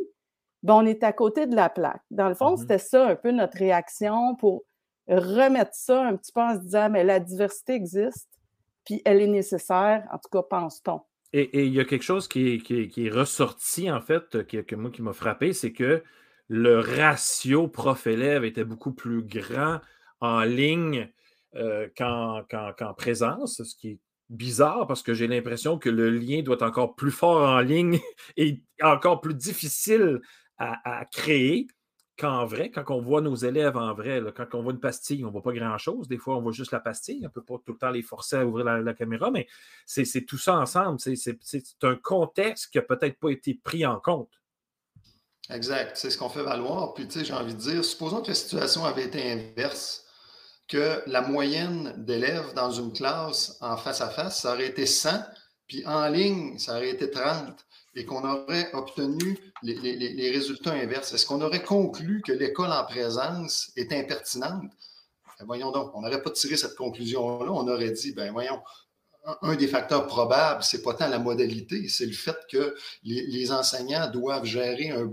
bien, 0.64 0.76
on 0.76 0.86
est 0.86 1.04
à 1.04 1.12
côté 1.12 1.46
de 1.46 1.58
la 1.58 1.68
plaque. 1.68 2.04
Dans 2.10 2.30
le 2.30 2.36
fond, 2.36 2.54
mm-hmm. 2.54 2.62
c'était 2.62 2.78
ça 2.78 3.06
un 3.06 3.16
peu 3.18 3.32
notre 3.32 3.58
réaction 3.58 4.36
pour 4.36 4.64
remettre 5.08 5.74
ça 5.74 6.06
un 6.06 6.16
petit 6.16 6.32
peu 6.32 6.42
en 6.42 6.56
se 6.56 6.64
disant, 6.64 6.90
mais 6.90 7.04
la 7.04 7.20
diversité 7.20 7.74
existe, 7.74 8.30
puis 8.86 9.02
elle 9.06 9.22
est 9.22 9.28
nécessaire, 9.28 10.08
en 10.12 10.18
tout 10.18 10.30
cas, 10.32 10.44
pense-t-on. 10.44 11.02
Et, 11.34 11.66
il 11.66 11.74
y 11.74 11.80
a 11.80 11.86
quelque 11.86 12.04
chose 12.04 12.28
qui 12.28 12.64
est, 12.70 13.10
ressorti, 13.10 13.92
en 13.92 14.02
fait, 14.02 14.46
qui, 14.48 14.64
que 14.64 14.76
moi 14.76 14.92
qui 14.92 15.02
m'a 15.02 15.14
frappé, 15.14 15.54
c'est 15.54 15.74
que 15.74 16.04
le 16.48 16.80
ratio 16.80 17.68
prof-élève 17.68 18.46
était 18.46 18.64
beaucoup 18.64 18.94
plus 18.94 19.24
grand 19.24 19.82
en 20.22 20.42
ligne 20.42 21.10
euh, 21.56 21.90
qu'en, 21.98 22.44
présence, 22.96 23.62
ce 23.64 23.76
qui 23.76 23.90
est 23.90 24.00
bizarre 24.30 24.88
parce 24.88 25.04
que 25.04 25.14
j'ai 25.14 25.28
l'impression 25.28 25.78
que 25.78 25.90
le 25.90 26.10
lien 26.10 26.42
doit 26.42 26.56
être 26.56 26.64
encore 26.64 26.96
plus 26.96 27.12
fort 27.12 27.48
en 27.48 27.60
ligne 27.60 28.00
et 28.38 28.62
encore 28.82 29.22
plus 29.22 29.36
difficile 29.36 30.22
à 30.60 31.06
créer 31.12 31.68
qu'en 32.18 32.46
vrai, 32.46 32.72
quand 32.72 32.84
on 32.90 33.02
voit 33.02 33.22
nos 33.22 33.36
élèves 33.36 33.78
en 33.78 33.94
vrai, 33.94 34.22
quand 34.36 34.56
on 34.56 34.64
voit 34.64 34.74
une 34.74 34.80
pastille, 34.80 35.24
on 35.24 35.28
ne 35.28 35.32
voit 35.32 35.44
pas 35.44 35.54
grand-chose. 35.54 36.08
Des 36.08 36.18
fois, 36.18 36.38
on 36.38 36.42
voit 36.42 36.52
juste 36.52 36.72
la 36.72 36.80
pastille. 36.80 37.20
On 37.22 37.28
ne 37.28 37.30
peut 37.30 37.44
pas 37.44 37.56
tout 37.64 37.74
le 37.74 37.78
temps 37.78 37.92
les 37.92 38.02
forcer 38.02 38.38
à 38.38 38.46
ouvrir 38.46 38.66
la, 38.66 38.94
caméra, 38.94 39.30
mais 39.32 39.48
c'est 39.86 40.26
tout 40.26 40.38
ça 40.38 40.58
ensemble. 40.58 41.00
C'est 41.00 41.84
un 41.84 41.96
contexte 41.96 42.72
qui 42.72 42.78
n'a 42.78 42.82
peut-être 42.82 43.20
pas 43.20 43.30
été 43.30 43.54
pris 43.54 43.86
en 43.86 44.00
compte. 44.00 44.32
Exact. 45.50 45.96
C'est 45.96 46.10
ce 46.10 46.18
qu'on 46.18 46.30
fait 46.30 46.44
valoir. 46.44 46.94
Puis, 46.94 47.08
tu 47.08 47.20
sais, 47.20 47.26
j'ai 47.26 47.34
envie 47.34 47.54
de 47.54 47.60
dire, 47.60 47.86
supposons 47.86 48.22
que 48.22 48.30
la 48.30 48.36
situation 48.36 48.84
avait 48.84 49.06
été 49.06 49.32
inverse, 49.32 50.06
que 50.68 51.02
la 51.06 51.22
moyenne 51.22 51.94
d'élèves 51.98 52.54
dans 52.54 52.72
une 52.72 52.92
classe 52.92 53.58
en 53.62 53.78
face 53.78 54.02
à 54.02 54.10
face, 54.10 54.42
ça 54.42 54.54
aurait 54.54 54.68
été 54.68 54.86
100, 54.86 55.10
puis 55.68 55.86
en 55.86 56.08
ligne, 56.08 56.58
ça 56.58 56.76
aurait 56.76 56.90
été 56.90 57.10
30. 57.10 57.66
Et 57.98 58.06
qu'on 58.06 58.24
aurait 58.24 58.70
obtenu 58.74 59.38
les, 59.64 60.30
résultats 60.32 60.74
inverses? 60.74 61.14
Est-ce 61.14 61.26
qu'on 61.26 61.42
aurait 61.42 61.64
conclu 61.64 62.22
que 62.22 62.32
l'école 62.32 62.72
en 62.72 62.86
présence 62.86 63.72
est 63.76 63.92
impertinente? 63.92 64.72
Ben, 65.40 65.46
voyons 65.46 65.72
donc, 65.72 65.92
on 65.96 66.02
n'aurait 66.02 66.22
pas 66.22 66.32
tiré 66.32 66.58
cette 66.58 66.76
conclusion-là. 66.76 67.52
On 67.52 67.68
aurait 67.68 67.92
dit, 67.92 68.14
ben 68.14 68.32
voyons, 68.32 68.62
un 69.42 69.56
des 69.56 69.68
facteurs 69.68 70.08
probables, 70.08 70.64
c'est 70.64 70.82
pas 70.82 70.94
tant 70.94 71.10
la 71.10 71.20
modalité, 71.20 71.90
c'est 71.90 72.06
le 72.06 72.14
fait 72.14 72.38
que 72.50 72.76
les, 73.04 73.52
enseignants 73.52 74.10
doivent 74.10 74.46
gérer 74.46 74.92
un, 74.92 75.08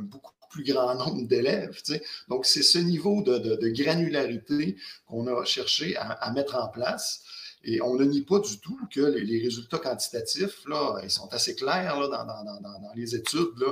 beaucoup 0.00 0.32
plus 0.50 0.64
grand 0.64 0.94
nombre 0.94 1.26
d'élèves. 1.26 1.80
Donc, 2.28 2.46
c'est 2.46 2.62
ce 2.62 2.78
niveau 2.78 3.22
de, 3.22 3.68
granularité 3.68 4.76
qu'on 5.06 5.26
a 5.26 5.44
cherché 5.44 5.96
à, 5.96 6.30
mettre 6.32 6.56
en 6.56 6.68
place. 6.68 7.22
Et 7.70 7.82
on 7.82 7.96
ne 7.96 8.04
nie 8.04 8.22
pas 8.22 8.38
du 8.38 8.58
tout 8.60 8.78
que 8.90 9.00
les, 9.00 9.42
résultats 9.42 9.78
quantitatifs, 9.78 10.66
là, 10.66 11.00
ils 11.02 11.10
sont 11.10 11.28
assez 11.34 11.54
clairs 11.54 12.08
dans, 12.08 12.92
les 12.96 13.14
études. 13.14 13.62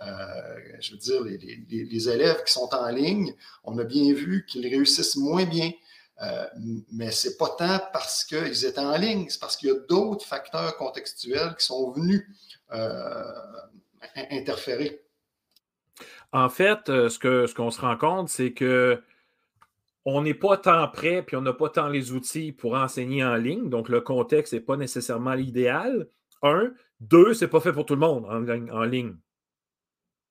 Euh, 0.00 0.58
je 0.80 0.92
veux 0.92 0.98
dire, 0.98 1.24
les, 1.24 2.08
élèves 2.08 2.44
qui 2.44 2.52
sont 2.52 2.72
en 2.72 2.88
ligne, 2.90 3.34
on 3.64 3.76
a 3.78 3.84
bien 3.84 4.14
vu 4.14 4.46
qu'ils 4.46 4.68
réussissent 4.68 5.16
moins 5.16 5.44
bien. 5.44 5.72
Euh, 6.22 6.46
mais 6.92 7.10
ce 7.10 7.28
n'est 7.28 7.34
pas 7.34 7.48
tant 7.58 7.80
parce 7.92 8.22
qu'ils 8.24 8.64
étaient 8.64 8.78
en 8.78 8.96
ligne, 8.96 9.26
c'est 9.28 9.40
parce 9.40 9.56
qu'il 9.56 9.70
y 9.70 9.72
a 9.72 9.80
d'autres 9.88 10.24
facteurs 10.24 10.76
contextuels 10.76 11.56
qui 11.58 11.66
sont 11.66 11.90
venus 11.90 12.24
euh, 12.72 13.24
interférer. 14.30 15.02
En 16.30 16.48
fait, 16.48 16.78
ce 16.86 17.18
qu'on 17.18 17.46
ce 17.48 17.54
qu'on 17.54 17.70
se 17.72 17.80
rend 17.80 17.96
compte, 17.96 18.28
c'est 18.28 18.52
que 18.52 19.02
on 20.04 20.22
n'est 20.22 20.34
pas 20.34 20.56
tant 20.56 20.88
prêt, 20.88 21.22
puis 21.22 21.36
on 21.36 21.42
n'a 21.42 21.52
pas 21.52 21.68
tant 21.68 21.88
les 21.88 22.12
outils 22.12 22.52
pour 22.52 22.74
enseigner 22.74 23.24
en 23.24 23.36
ligne, 23.36 23.68
donc 23.68 23.88
le 23.88 24.00
contexte 24.00 24.52
n'est 24.52 24.60
pas 24.60 24.76
nécessairement 24.76 25.34
l'idéal. 25.34 26.08
Un. 26.42 26.72
Deux, 27.00 27.34
c'est 27.34 27.48
pas 27.48 27.60
fait 27.60 27.72
pour 27.72 27.86
tout 27.86 27.94
le 27.94 28.00
monde 28.00 28.24
en, 28.26 28.46
en 28.76 28.82
ligne. 28.84 29.14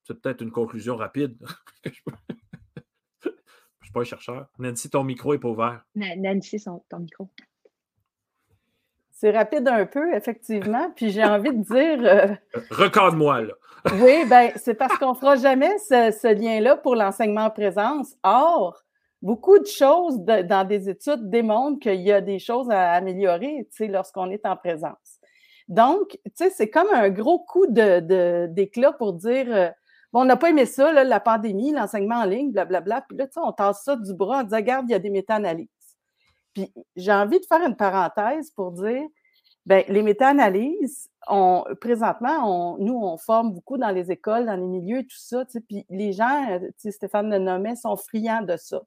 C'est 0.04 0.20
peut-être 0.22 0.42
une 0.42 0.52
conclusion 0.52 0.96
rapide. 0.96 1.38
Je 3.24 3.30
ne 3.30 3.84
suis 3.84 3.92
pas 3.94 4.02
un 4.02 4.06
chercheur. 4.06 4.48
Nancy, 4.60 4.90
ton 4.90 5.04
micro 5.04 5.34
n'est 5.34 5.40
pas 5.40 5.50
ouvert. 5.50 5.82
Nancy, 5.96 6.64
ton 6.90 7.00
micro. 7.00 7.30
C'est 9.12 9.32
rapide 9.32 9.68
un 9.68 9.86
peu, 9.86 10.14
effectivement. 10.16 10.92
Puis 10.96 11.12
j'ai 11.12 11.24
envie 11.24 11.52
de 11.52 11.64
dire. 11.64 12.00
Euh, 12.06 12.36
Recorde-moi, 12.72 13.42
là. 13.42 13.54
oui, 13.94 14.26
bien, 14.26 14.52
c'est 14.56 14.74
parce 14.74 14.98
qu'on 14.98 15.12
ne 15.12 15.18
fera 15.18 15.36
jamais 15.36 15.78
ce, 15.78 16.12
ce 16.12 16.34
lien-là 16.34 16.78
pour 16.78 16.96
l'enseignement 16.96 17.46
en 17.46 17.50
présence. 17.52 18.16
Or, 18.24 18.82
beaucoup 19.22 19.60
de 19.60 19.66
choses 19.66 20.20
dans 20.20 20.68
des 20.68 20.90
études 20.90 21.30
démontrent 21.30 21.80
qu'il 21.80 22.02
y 22.02 22.12
a 22.12 22.22
des 22.22 22.40
choses 22.40 22.70
à 22.70 22.92
améliorer 22.94 23.68
lorsqu'on 23.82 24.30
est 24.32 24.46
en 24.46 24.56
présence. 24.56 25.20
Donc, 25.68 26.20
c'est 26.36 26.70
comme 26.70 26.90
un 26.94 27.10
gros 27.10 27.40
coup 27.40 27.66
d'éclat 27.68 28.92
pour 28.94 29.14
dire 29.14 29.46
euh, 29.50 29.70
bon, 30.12 30.22
on 30.22 30.26
n'a 30.26 30.36
pas 30.36 30.50
aimé 30.50 30.66
ça, 30.66 30.92
la 30.92 31.20
pandémie, 31.20 31.72
l'enseignement 31.72 32.18
en 32.18 32.26
ligne, 32.26 32.52
blablabla. 32.52 33.06
Puis 33.08 33.18
là, 33.18 33.28
on 33.38 33.52
tasse 33.52 33.84
ça 33.84 33.96
du 33.96 34.14
bras 34.14 34.40
en 34.40 34.44
disant 34.44 34.58
regarde, 34.58 34.86
il 34.90 34.92
y 34.92 34.96
a 34.96 35.00
des 35.00 35.10
méta-analyses. 35.10 35.68
Puis 36.54 36.74
j'ai 36.96 37.14
envie 37.14 37.40
de 37.40 37.46
faire 37.46 37.66
une 37.66 37.78
parenthèse 37.78 38.52
pour 38.52 38.72
dire 38.72 39.04
Bien, 39.66 39.84
les 39.90 40.02
méta-analyses, 40.02 41.08
on, 41.28 41.64
présentement, 41.80 42.40
on, 42.46 42.84
nous, 42.84 42.96
on 42.96 43.18
forme 43.18 43.54
beaucoup 43.54 43.78
dans 43.78 43.92
les 43.92 44.12
écoles, 44.12 44.48
dans 44.48 44.56
les 44.56 44.66
milieux, 44.66 45.04
tout 45.04 45.20
ça. 45.20 45.46
Puis 45.70 45.86
les 45.90 46.14
gens, 46.14 46.50
euh, 46.50 46.70
Stéphane 46.90 47.30
le 47.30 47.38
nommait, 47.38 47.76
sont 47.76 47.96
friands 47.96 48.42
de 48.42 48.58
ça. 48.58 48.82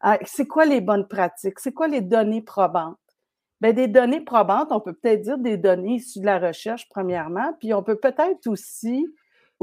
Ah, 0.00 0.18
c'est 0.24 0.46
quoi 0.46 0.64
les 0.64 0.80
bonnes 0.80 1.08
pratiques? 1.08 1.58
C'est 1.58 1.72
quoi 1.72 1.88
les 1.88 2.00
données 2.00 2.42
probantes? 2.42 2.98
Bien, 3.60 3.72
des 3.72 3.88
données 3.88 4.20
probantes, 4.20 4.68
on 4.70 4.80
peut 4.80 4.92
peut-être 4.92 5.22
dire 5.22 5.38
des 5.38 5.56
données 5.56 5.94
issues 5.94 6.20
de 6.20 6.26
la 6.26 6.38
recherche, 6.38 6.88
premièrement, 6.90 7.54
puis 7.58 7.72
on 7.72 7.82
peut 7.82 7.96
peut-être 7.96 8.46
aussi 8.46 9.06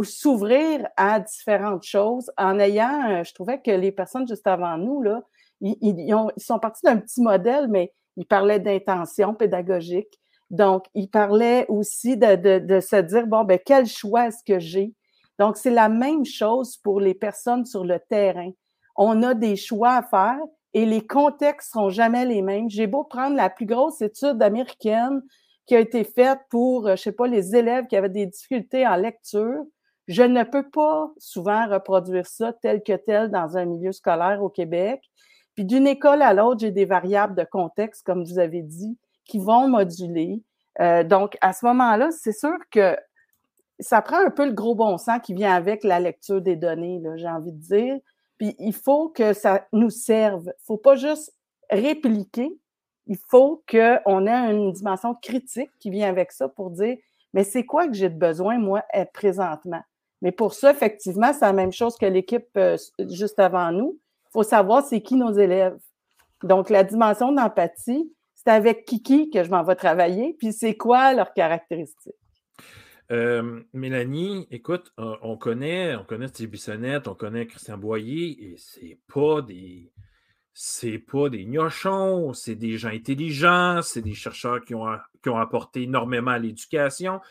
s'ouvrir 0.02 0.88
à 0.98 1.20
différentes 1.20 1.84
choses 1.84 2.32
en 2.36 2.58
ayant, 2.58 3.24
je 3.24 3.34
trouvais 3.36 3.62
que 3.62 3.70
les 3.70 3.92
personnes 3.92 4.28
juste 4.28 4.48
avant 4.48 4.78
nous, 4.78 5.04
là, 5.04 5.22
ils, 5.62 6.16
sont 6.38 6.58
partis 6.60 6.84
d'un 6.84 6.98
petit 6.98 7.22
modèle, 7.22 7.68
mais 7.68 7.94
ils 8.18 8.26
parlaient 8.26 8.60
d'intention 8.60 9.36
pédagogique. 9.36 10.20
Donc, 10.50 10.86
ils 10.96 11.10
parlaient 11.10 11.66
aussi 11.70 12.18
de, 12.18 12.36
de, 12.36 12.60
de 12.60 12.80
se 12.80 12.96
dire, 12.98 13.28
bon, 13.28 13.44
ben 13.44 13.60
quel 13.64 13.86
choix 13.86 14.28
est-ce 14.28 14.44
que 14.44 14.60
j'ai? 14.60 14.94
Donc, 15.40 15.58
c'est 15.58 15.72
la 15.72 15.90
même 15.90 16.26
chose 16.26 16.78
pour 16.78 17.00
les 17.00 17.14
personnes 17.14 17.66
sur 17.66 17.86
le 17.86 18.00
terrain 18.00 18.52
on 18.96 19.24
a 19.24 19.34
des 19.34 19.56
choix 19.56 19.96
à 19.96 20.04
faire 20.04 20.40
et 20.74 20.86
les 20.86 21.06
contextes 21.06 21.72
sont 21.72 21.90
jamais 21.90 22.26
les 22.26 22.42
mêmes. 22.42 22.70
J'ai 22.70 22.88
beau 22.88 23.04
prendre 23.04 23.36
la 23.36 23.50
plus 23.50 23.66
grosse 23.66 24.02
étude 24.02 24.42
américaine 24.42 25.22
qui 25.66 25.76
a 25.76 25.80
été 25.80 26.04
faite 26.04 26.40
pour, 26.50 26.88
euh, 26.88 26.96
je 26.96 27.04
sais 27.04 27.12
pas, 27.12 27.28
les 27.28 27.56
élèves 27.56 27.88
qui 27.88 27.96
avaient 27.96 28.10
des 28.10 28.26
difficultés 28.26 28.86
en 28.88 28.96
lecture, 28.96 29.64
je 30.08 30.24
ne 30.24 30.44
peux 30.44 30.70
pas 30.70 31.12
souvent 31.18 31.68
reproduire 31.68 32.28
ça 32.28 32.52
tel 32.54 32.84
que 32.84 32.94
tel 32.94 33.30
dans 33.30 33.56
un 33.56 33.66
milieu 33.66 33.94
scolaire 33.94 34.44
au 34.44 34.50
Québec. 34.50 35.02
Puis 35.56 35.66
d'une 35.66 35.88
école 35.88 36.22
à 36.22 36.34
l'autre, 36.34 36.60
j'ai 36.62 36.72
des 36.72 36.86
variables 36.86 37.36
de 37.36 37.46
contexte, 37.46 38.06
comme 38.06 38.24
vous 38.24 38.40
avez 38.40 38.64
dit, 38.64 38.98
qui 39.24 39.40
vont 39.40 39.70
moduler. 39.70 40.42
Euh, 40.82 41.04
donc, 41.04 41.38
à 41.42 41.54
ce 41.54 41.66
moment-là, 41.66 42.10
c'est 42.12 42.34
sûr 42.34 42.58
que 42.72 42.98
ça 43.80 44.02
prend 44.02 44.18
un 44.18 44.32
peu 44.32 44.46
le 44.46 44.54
gros 44.54 44.76
bon 44.76 44.98
sens 44.98 45.20
qui 45.24 45.34
vient 45.34 45.54
avec 45.54 45.84
la 45.84 46.00
lecture 46.00 46.42
des 46.42 46.56
données, 46.56 47.02
j'ai 47.16 47.28
envie 47.28 47.52
de 47.52 47.62
dire. 47.62 48.00
Puis 48.38 48.56
il 48.60 48.74
faut 48.74 49.10
que 49.10 49.34
ça 49.34 49.68
nous 49.72 49.90
serve. 49.90 50.46
Il 50.48 50.66
faut 50.66 50.78
pas 50.78 50.96
juste 50.96 51.34
répliquer. 51.70 52.52
Il 53.08 53.18
faut 53.30 53.64
qu'on 53.70 54.28
ait 54.28 54.52
une 54.52 54.72
dimension 54.72 55.14
critique 55.16 55.72
qui 55.80 55.90
vient 55.90 56.10
avec 56.10 56.32
ça 56.32 56.48
pour 56.48 56.72
dire 56.72 56.98
mais 57.34 57.44
c'est 57.44 57.66
quoi 57.66 57.88
que 57.88 57.94
j'ai 57.94 58.10
besoin, 58.10 58.60
moi, 58.60 58.84
présentement? 59.14 59.82
Mais 60.22 60.32
pour 60.32 60.54
ça, 60.54 60.72
effectivement, 60.72 61.34
c'est 61.34 61.46
la 61.46 61.54
même 61.54 61.74
chose 61.74 61.98
que 61.98 62.06
l'équipe 62.06 62.48
euh, 62.56 62.78
juste 63.10 63.40
avant 63.40 63.72
nous. 63.72 64.00
Il 64.28 64.32
faut 64.32 64.44
savoir 64.44 64.86
c'est 64.86 65.02
qui 65.02 65.16
nos 65.16 65.34
élèves. 65.34 65.78
Donc, 66.44 66.70
la 66.70 66.84
dimension 66.84 67.32
d'empathie, 67.32 68.14
c'est 68.36 68.52
avec 68.52 68.86
Kiki 68.86 69.30
que 69.30 69.44
je 69.44 69.50
m'en 69.50 69.64
vais 69.64 69.76
travailler, 69.76 70.36
puis 70.38 70.54
c'est 70.54 70.76
quoi 70.76 71.14
leurs 71.14 71.34
caractéristiques. 71.34 72.14
Euh, 73.12 73.62
Mélanie, 73.74 74.48
écoute, 74.50 74.94
on, 74.98 75.38
connaît, 75.38 75.96
on 75.96 76.04
connaît 76.04 76.28
Steve 76.28 76.50
Bissonnette, 76.50 77.08
on 77.08 77.16
connaît 77.16 77.48
Christian 77.48 77.78
Boyer, 77.78 78.52
et 78.52 78.56
c'est 78.58 79.00
pas 79.14 79.42
des. 79.42 79.92
C'est 80.56 81.00
pas 81.00 81.30
des 81.30 81.46
gnochons, 81.46 82.32
c'est 82.34 82.54
des 82.54 82.78
gens 82.78 82.90
intelligents, 82.90 83.82
c'est 83.82 84.04
des 84.04 84.14
chercheurs 84.14 84.62
qui 84.62 84.76
ont, 84.76 84.88
apporté 85.36 85.82
énormément 85.82 86.30
à 86.30 86.38
l'éducation. 86.38 87.22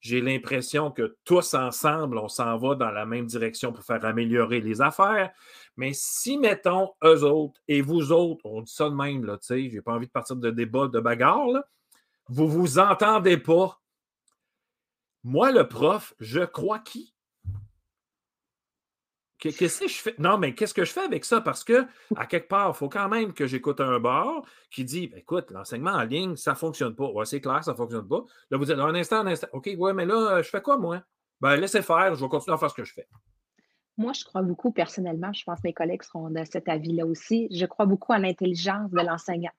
J'ai 0.00 0.20
l'impression 0.20 0.90
que 0.90 1.16
tous 1.24 1.54
ensemble, 1.54 2.18
on 2.18 2.26
s'en 2.26 2.58
va 2.58 2.74
dans 2.74 2.90
la 2.90 3.06
même 3.06 3.26
direction 3.26 3.72
pour 3.72 3.84
faire 3.84 4.04
améliorer 4.04 4.60
les 4.60 4.80
affaires. 4.80 5.30
Mais 5.76 5.92
si, 5.94 6.38
mettons, 6.38 6.90
eux 7.04 7.22
autres 7.22 7.60
et 7.68 7.82
vous 7.82 8.10
autres, 8.10 8.44
on 8.44 8.62
dit 8.62 8.72
ça 8.72 8.90
de 8.90 8.96
même, 8.96 9.24
là, 9.24 9.38
tu 9.38 9.46
sais, 9.46 9.70
j'ai 9.70 9.80
pas 9.80 9.92
envie 9.92 10.08
de 10.08 10.12
partir 10.12 10.34
de 10.34 10.50
débat, 10.50 10.88
de 10.88 10.98
bagarre, 10.98 11.46
là, 11.46 11.64
vous 12.28 12.48
vous 12.48 12.80
entendez 12.80 13.36
pas 13.36 13.80
moi, 15.24 15.52
le 15.52 15.68
prof, 15.68 16.14
je 16.18 16.40
crois 16.40 16.80
qui? 16.80 17.14
Qu'est-ce 19.38 19.80
que 19.80 19.88
je 19.88 19.98
fais? 19.98 20.14
Non, 20.18 20.38
mais 20.38 20.54
qu'est-ce 20.54 20.72
que 20.72 20.84
je 20.84 20.92
fais 20.92 21.00
avec 21.00 21.24
ça? 21.24 21.40
Parce 21.40 21.64
que, 21.64 21.84
à 22.14 22.26
quelque 22.26 22.46
part, 22.46 22.70
il 22.70 22.76
faut 22.76 22.88
quand 22.88 23.08
même 23.08 23.32
que 23.32 23.48
j'écoute 23.48 23.80
un 23.80 23.98
bar 23.98 24.42
qui 24.70 24.84
dit 24.84 25.08
ben, 25.08 25.18
écoute, 25.18 25.50
l'enseignement 25.50 25.90
en 25.90 26.04
ligne, 26.04 26.36
ça 26.36 26.52
ne 26.52 26.56
fonctionne 26.56 26.94
pas. 26.94 27.08
Ouais, 27.08 27.24
c'est 27.24 27.40
clair, 27.40 27.64
ça 27.64 27.72
ne 27.72 27.76
fonctionne 27.76 28.06
pas. 28.06 28.22
Là, 28.50 28.58
vous 28.58 28.64
dites 28.64 28.78
un 28.78 28.94
instant, 28.94 29.20
un 29.20 29.26
instant. 29.26 29.48
OK, 29.52 29.68
ouais, 29.76 29.92
mais 29.94 30.06
là, 30.06 30.40
je 30.42 30.48
fais 30.48 30.62
quoi, 30.62 30.78
moi? 30.78 31.02
Ben, 31.40 31.56
laissez 31.56 31.82
faire, 31.82 32.14
je 32.14 32.22
vais 32.22 32.28
continuer 32.28 32.54
à 32.54 32.58
faire 32.58 32.70
ce 32.70 32.74
que 32.76 32.84
je 32.84 32.92
fais. 32.92 33.08
Moi, 33.96 34.12
je 34.12 34.24
crois 34.24 34.42
beaucoup 34.42 34.70
personnellement, 34.70 35.32
je 35.32 35.42
pense 35.42 35.58
que 35.58 35.66
mes 35.66 35.74
collègues 35.74 36.04
seront 36.04 36.30
de 36.30 36.44
cet 36.44 36.68
avis-là 36.68 37.04
aussi. 37.04 37.48
Je 37.50 37.66
crois 37.66 37.86
beaucoup 37.86 38.12
à 38.12 38.18
l'intelligence 38.18 38.92
de 38.92 39.00
l'enseignant. 39.00 39.50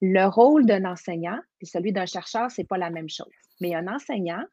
Le 0.00 0.26
rôle 0.26 0.66
d'un 0.66 0.84
enseignant 0.84 1.38
et 1.60 1.66
celui 1.66 1.92
d'un 1.92 2.06
chercheur, 2.06 2.50
ce 2.50 2.60
n'est 2.60 2.66
pas 2.66 2.78
la 2.78 2.90
même 2.90 3.08
chose. 3.08 3.32
Mais 3.60 3.74
un 3.76 3.86
enseignant, 3.86 4.44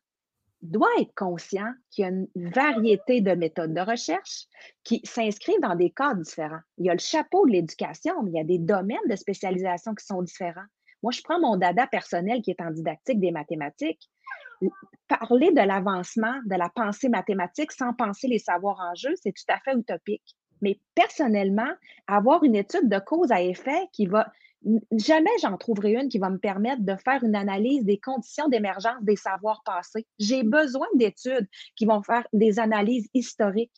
doit 0.71 0.89
être 0.99 1.13
conscient 1.15 1.71
qu'il 1.91 2.03
y 2.03 2.05
a 2.05 2.09
une 2.09 2.27
variété 2.35 3.21
de 3.21 3.31
méthodes 3.31 3.73
de 3.73 3.81
recherche 3.81 4.45
qui 4.83 5.01
s'inscrivent 5.03 5.61
dans 5.61 5.75
des 5.75 5.91
cadres 5.91 6.21
différents. 6.21 6.61
Il 6.77 6.85
y 6.85 6.89
a 6.89 6.93
le 6.93 6.99
chapeau 6.99 7.45
de 7.45 7.51
l'éducation, 7.51 8.21
mais 8.23 8.31
il 8.31 8.35
y 8.35 8.39
a 8.39 8.43
des 8.43 8.59
domaines 8.59 8.97
de 9.09 9.15
spécialisation 9.15 9.93
qui 9.95 10.05
sont 10.05 10.21
différents. 10.21 10.65
Moi, 11.03 11.11
je 11.11 11.21
prends 11.21 11.39
mon 11.39 11.57
dada 11.57 11.87
personnel 11.87 12.41
qui 12.41 12.51
est 12.51 12.61
en 12.61 12.71
didactique 12.71 13.19
des 13.19 13.31
mathématiques. 13.31 14.09
Parler 15.07 15.51
de 15.51 15.61
l'avancement 15.61 16.39
de 16.45 16.55
la 16.55 16.69
pensée 16.69 17.09
mathématique 17.09 17.71
sans 17.71 17.93
penser 17.93 18.27
les 18.27 18.39
savoirs 18.39 18.79
en 18.79 18.95
jeu, 18.95 19.13
c'est 19.21 19.33
tout 19.33 19.53
à 19.53 19.59
fait 19.59 19.77
utopique. 19.77 20.35
Mais 20.61 20.79
personnellement, 20.95 21.71
avoir 22.07 22.43
une 22.43 22.55
étude 22.55 22.89
de 22.89 22.99
cause 22.99 23.31
à 23.31 23.41
effet 23.41 23.87
qui 23.91 24.07
va 24.07 24.31
jamais 24.91 25.29
j'en 25.41 25.57
trouverai 25.57 25.93
une 25.93 26.09
qui 26.09 26.19
va 26.19 26.29
me 26.29 26.37
permettre 26.37 26.81
de 26.81 26.95
faire 26.95 27.23
une 27.23 27.35
analyse 27.35 27.83
des 27.83 27.99
conditions 27.99 28.47
d'émergence 28.47 29.01
des 29.01 29.15
savoirs 29.15 29.63
passés. 29.63 30.05
J'ai 30.19 30.43
besoin 30.43 30.87
d'études 30.95 31.47
qui 31.75 31.85
vont 31.85 32.01
faire 32.01 32.27
des 32.33 32.59
analyses 32.59 33.09
historiques 33.13 33.73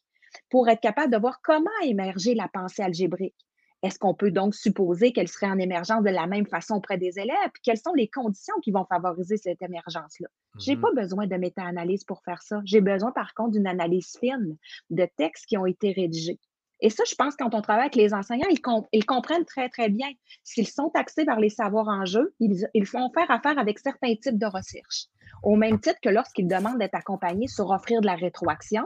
pour 0.50 0.70
être 0.70 0.82
capable 0.82 1.12
de 1.12 1.18
voir 1.18 1.42
comment 1.42 1.70
a 1.82 1.86
émergé 1.86 2.36
la 2.36 2.48
pensée 2.48 2.82
algébrique. 2.82 3.36
Est-ce 3.84 4.00
qu'on 4.00 4.16
peut 4.16 4.32
donc 4.32 4.56
supposer 4.56 5.12
qu'elle 5.12 5.28
serait 5.28 5.52
en 5.52 5.60
émergence 5.60 6.04
de 6.04 6.10
la 6.10 6.26
même 6.26 6.48
façon 6.48 6.76
auprès 6.76 6.98
des 6.98 7.20
élèves? 7.20 7.52
Puis 7.54 7.62
quelles 7.64 7.78
sont 7.78 7.94
les 7.94 8.08
conditions 8.08 8.56
qui 8.64 8.72
vont 8.72 8.86
favoriser 8.86 9.38
cette 9.38 9.62
émergence-là? 9.62 10.28
Je 10.60 10.72
n'ai 10.72 10.78
mmh 10.78 10.82
pas 10.82 10.92
besoin 10.96 11.28
de 11.28 11.36
méta-analyse 11.36 12.04
pour 12.04 12.24
faire 12.24 12.42
ça. 12.42 12.60
J'ai 12.66 12.82
besoin, 12.82 13.12
par 13.12 13.36
contre, 13.36 13.52
d'une 13.52 13.68
analyse 13.68 14.18
fine 14.20 14.58
de 14.90 15.08
textes 15.18 15.46
qui 15.46 15.58
ont 15.58 15.68
été 15.68 15.92
rédigés. 15.92 16.40
Et 16.80 16.90
ça, 16.90 17.04
je 17.10 17.16
pense, 17.16 17.36
quand 17.36 17.54
on 17.56 17.62
travaille 17.62 17.86
avec 17.86 17.96
les 17.96 18.14
enseignants, 18.14 18.48
ils, 18.50 19.06
comprennent 19.06 19.46
très, 19.46 19.70
très 19.70 19.90
bien. 19.90 20.08
S'ils 20.44 20.68
sont 20.68 20.90
taxés 20.90 21.26
par 21.26 21.40
les 21.40 21.50
savoirs 21.50 21.88
en 21.88 22.06
jeu, 22.06 22.36
ils, 22.40 22.68
ils 22.74 22.86
font 22.86 23.10
faire 23.14 23.30
affaire 23.32 23.58
avec 23.58 23.80
certains 23.80 24.16
types 24.16 24.38
de 24.38 24.46
recherche. 24.46 25.06
Au 25.44 25.56
même 25.56 25.80
titre 25.80 26.00
que 26.02 26.10
lorsqu'ils 26.10 26.48
demandent 26.48 26.78
d'être 26.78 26.96
accompagnés 26.96 27.48
sur 27.48 27.70
offrir 27.70 28.02
de 28.02 28.06
la 28.06 28.16
rétroaction, 28.16 28.84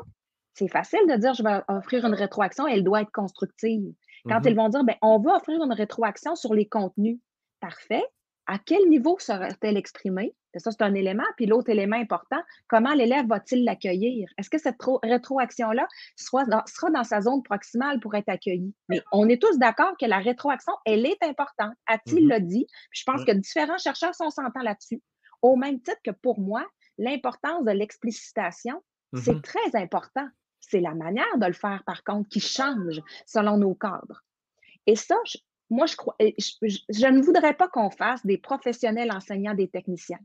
c'est 0.54 0.68
facile 0.68 1.00
de 1.08 1.16
dire 1.16 1.34
je 1.34 1.44
vais 1.44 1.62
offrir 1.68 2.06
une 2.06 2.14
rétroaction, 2.14 2.68
elle 2.68 2.84
doit 2.84 3.02
être 3.02 3.12
constructive. 3.12 3.94
Quand 4.26 4.42
ils 4.44 4.52
mm-hmm. 4.52 4.56
vont 4.56 4.70
dire 4.70 4.84
ben, 4.84 4.96
on 5.02 5.20
veut 5.20 5.32
offrir 5.32 5.64
une 5.64 5.74
rétroaction 5.74 6.36
sur 6.36 6.54
les 6.54 6.68
contenus, 6.68 7.20
parfait. 7.60 8.04
À 8.48 8.58
quel 8.60 8.90
niveau 8.90 9.18
sera-t-elle 9.20 9.78
exprimée? 9.78 10.36
Ça, 10.60 10.72
c'est 10.72 10.82
un 10.82 10.94
élément. 10.94 11.24
Puis 11.38 11.46
l'autre 11.46 11.70
élément 11.70 11.96
important, 11.96 12.42
comment 12.68 12.94
l'élève 12.94 13.28
va-t-il 13.28 13.64
l'accueillir? 13.64 14.30
Est-ce 14.38 14.50
que 14.50 14.58
cette 14.58 14.78
rétroaction-là 15.04 15.88
sera 16.16 16.46
dans, 16.46 17.04
sa 17.04 17.22
zone 17.22 17.44
proximale 17.44 18.00
pour 18.00 18.16
être 18.16 18.30
accueillie? 18.30 18.74
Mais 18.90 19.02
on 19.12 19.30
est 19.30 19.42
tous 19.42 19.58
d'accord 19.58 19.96
que 20.00 20.06
la 20.06 20.20
rétroaction, 20.20 20.74
elle 20.86 21.06
est 21.06 21.22
importante. 21.24 21.74
A-t-il 21.88 22.26
mm-hmm. 22.26 22.34
le 22.34 22.40
dit? 22.42 22.68
je 22.92 23.04
pense 23.04 23.24
que 23.24 23.32
différents 23.32 23.78
chercheurs 23.78 24.16
sont 24.16 24.30
s'entendent 24.30 24.64
là-dessus. 24.64 25.02
Au 25.42 25.56
même 25.56 25.82
titre 25.82 26.00
que 26.04 26.12
pour 26.12 26.40
moi, 26.40 26.66
l'importance 26.98 27.64
de 27.66 27.72
l'explicitation, 27.72 28.82
c'est 29.14 29.34
mm-hmm. 29.34 29.42
très 29.42 29.82
important. 29.82 30.28
C'est 30.60 30.80
la 30.80 30.94
manière 30.94 31.38
de 31.38 31.46
le 31.46 31.54
faire, 31.54 31.84
par 31.86 32.04
contre, 32.04 32.30
qui 32.30 32.40
change 32.40 33.02
selon 33.26 33.58
nos 33.58 33.74
cadres. 33.74 34.24
Et 34.86 34.96
ça, 34.96 35.16
moi, 35.72 35.86
je, 35.86 35.96
crois, 35.96 36.16
je, 36.20 37.08
ne 37.08 37.22
voudrais 37.22 37.54
pas 37.54 37.68
qu'on 37.70 37.90
fasse 37.90 38.26
des 38.26 38.38
professionnels 38.38 39.12
enseignants 39.12 39.54
des 39.54 39.70
techniciens. 39.70 40.20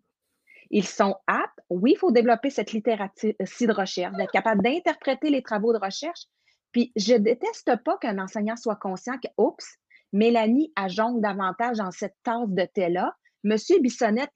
Ils 0.71 0.87
sont 0.87 1.17
aptes, 1.27 1.61
oui, 1.71 1.93
il 1.95 1.99
faut 1.99 2.11
développer 2.11 2.51
cette 2.51 2.73
littératie 2.73 3.35
de 3.39 3.73
recherche, 3.73 4.17
d'être 4.17 4.33
capable 4.33 4.63
d'interpréter 4.63 5.31
les 5.31 5.43
travaux 5.43 5.73
de 5.73 5.79
recherche. 5.79 6.25
Puis, 6.73 6.93
je 6.97 7.15
déteste 7.15 7.77
pas 7.85 7.97
qu'un 7.99 8.19
enseignant 8.19 8.57
soit 8.57 8.77
conscient 8.77 9.19
que, 9.19 9.29
oups, 9.39 9.67
Mélanie 10.13 10.73
jongle 10.89 11.21
davantage 11.21 11.79
dans 11.79 11.91
cette 11.91 12.15
tasse 12.23 12.49
de 12.49 12.65
thé-là, 12.65 13.15
Monsieur 13.47 13.79
Bissonnette 13.79 14.33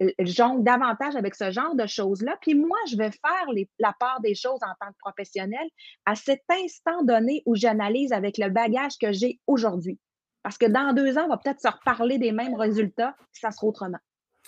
euh, 0.00 0.10
jongle 0.20 0.64
davantage 0.64 1.16
avec 1.16 1.34
ce 1.34 1.50
genre 1.50 1.74
de 1.74 1.86
choses-là. 1.86 2.38
Puis 2.40 2.54
moi, 2.54 2.78
je 2.90 2.96
vais 2.96 3.10
faire 3.10 3.66
la 3.78 3.94
part 4.00 4.20
des 4.22 4.34
choses 4.34 4.60
en 4.62 4.72
tant 4.80 4.90
que 4.90 4.98
professionnel 5.00 5.68
à 6.06 6.14
cet 6.14 6.42
instant 6.48 7.02
donné 7.02 7.42
où 7.44 7.54
j'analyse 7.56 8.12
avec 8.12 8.38
le 8.38 8.48
bagage 8.48 8.96
que 8.98 9.12
j'ai 9.12 9.38
aujourd'hui. 9.46 9.98
Parce 10.42 10.56
que 10.56 10.64
dans 10.64 10.94
deux 10.94 11.18
ans, 11.18 11.24
on 11.26 11.28
va 11.28 11.36
peut-être 11.36 11.60
se 11.60 11.68
reparler 11.68 12.18
des 12.18 12.32
mêmes 12.32 12.54
résultats, 12.54 13.14
ça 13.32 13.50
sera 13.50 13.66
autrement. 13.66 13.98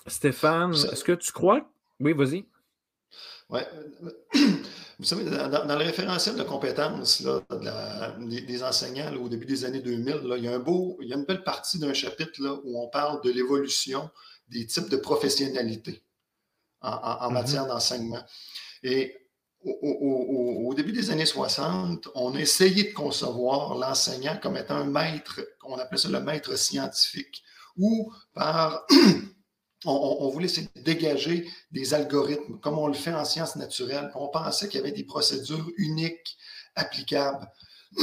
Stéphane, 0.07 0.73
est-ce 0.73 1.03
que 1.03 1.13
tu 1.13 1.31
crois? 1.31 1.69
Oui, 1.99 2.13
vas-y. 2.13 2.45
Oui. 3.49 3.61
Vous 4.99 5.05
savez, 5.05 5.25
dans, 5.25 5.65
le 5.65 5.85
référentiel 5.85 6.35
de 6.35 6.43
compétences 6.43 7.23
des, 8.19 8.63
enseignants 8.63 9.13
au 9.15 9.29
début 9.29 9.45
des 9.45 9.63
années 9.63 9.81
2000, 9.81 10.21
il, 10.37 10.43
y 10.43 10.47
a 10.47 10.55
un 10.55 10.59
beau, 10.59 10.97
il 11.01 11.09
y 11.09 11.13
a 11.13 11.17
une 11.17 11.25
belle 11.25 11.43
partie 11.43 11.77
d'un 11.77 11.93
chapitre 11.93 12.41
là, 12.41 12.57
où 12.63 12.81
on 12.81 12.87
parle 12.89 13.21
de 13.21 13.29
l'évolution 13.29 14.09
des 14.49 14.65
types 14.65 14.89
de 14.89 14.97
professionnalité 14.97 16.01
en, 16.81 16.89
mm-hmm. 16.95 17.33
matière 17.33 17.67
d'enseignement. 17.67 18.23
Et 18.81 19.15
au, 19.63 20.73
début 20.75 20.93
des 20.93 21.11
années 21.11 21.25
60, 21.25 22.09
on 22.15 22.35
a 22.35 22.39
essayé 22.39 22.85
de 22.85 22.93
concevoir 22.93 23.75
l'enseignant 23.75 24.37
comme 24.41 24.57
étant 24.57 24.77
un 24.77 24.85
maître, 24.85 25.41
on 25.63 25.77
appelait 25.77 25.97
ça 25.97 26.09
le 26.09 26.21
maître 26.21 26.57
scientifique, 26.57 27.43
ou 27.77 28.11
par 28.33 28.85
on, 29.85 30.29
voulait 30.29 30.45
essayer 30.45 30.67
de 30.75 30.81
dégager 30.81 31.47
des 31.71 31.93
algorithmes, 31.93 32.59
comme 32.59 32.77
on 32.79 32.87
le 32.87 32.93
fait 32.93 33.13
en 33.13 33.25
sciences 33.25 33.55
naturelles. 33.55 34.11
On 34.15 34.27
pensait 34.27 34.67
qu'il 34.67 34.79
y 34.79 34.83
avait 34.83 34.91
des 34.91 35.03
procédures 35.03 35.69
uniques, 35.77 36.37
applicables. 36.75 37.47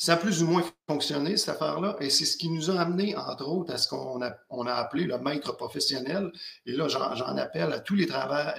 Ça 0.00 0.12
a 0.12 0.16
plus 0.16 0.44
ou 0.44 0.46
moins 0.46 0.64
fonctionné, 0.86 1.36
cette 1.36 1.56
affaire-là, 1.56 1.96
et 1.98 2.08
c'est 2.08 2.24
ce 2.24 2.36
qui 2.36 2.48
nous 2.50 2.70
a 2.70 2.78
amené, 2.78 3.16
entre 3.16 3.48
autres, 3.48 3.74
à 3.74 3.78
ce 3.78 3.88
qu'on 3.88 4.22
a, 4.22 4.32
on 4.48 4.64
appelé 4.68 5.02
le 5.06 5.18
maître 5.18 5.56
professionnel. 5.56 6.30
Et 6.66 6.72
là, 6.72 6.86
j'en 6.86 7.36
appelle 7.36 7.72
à 7.72 7.80
tous 7.80 7.96
les, 7.96 8.06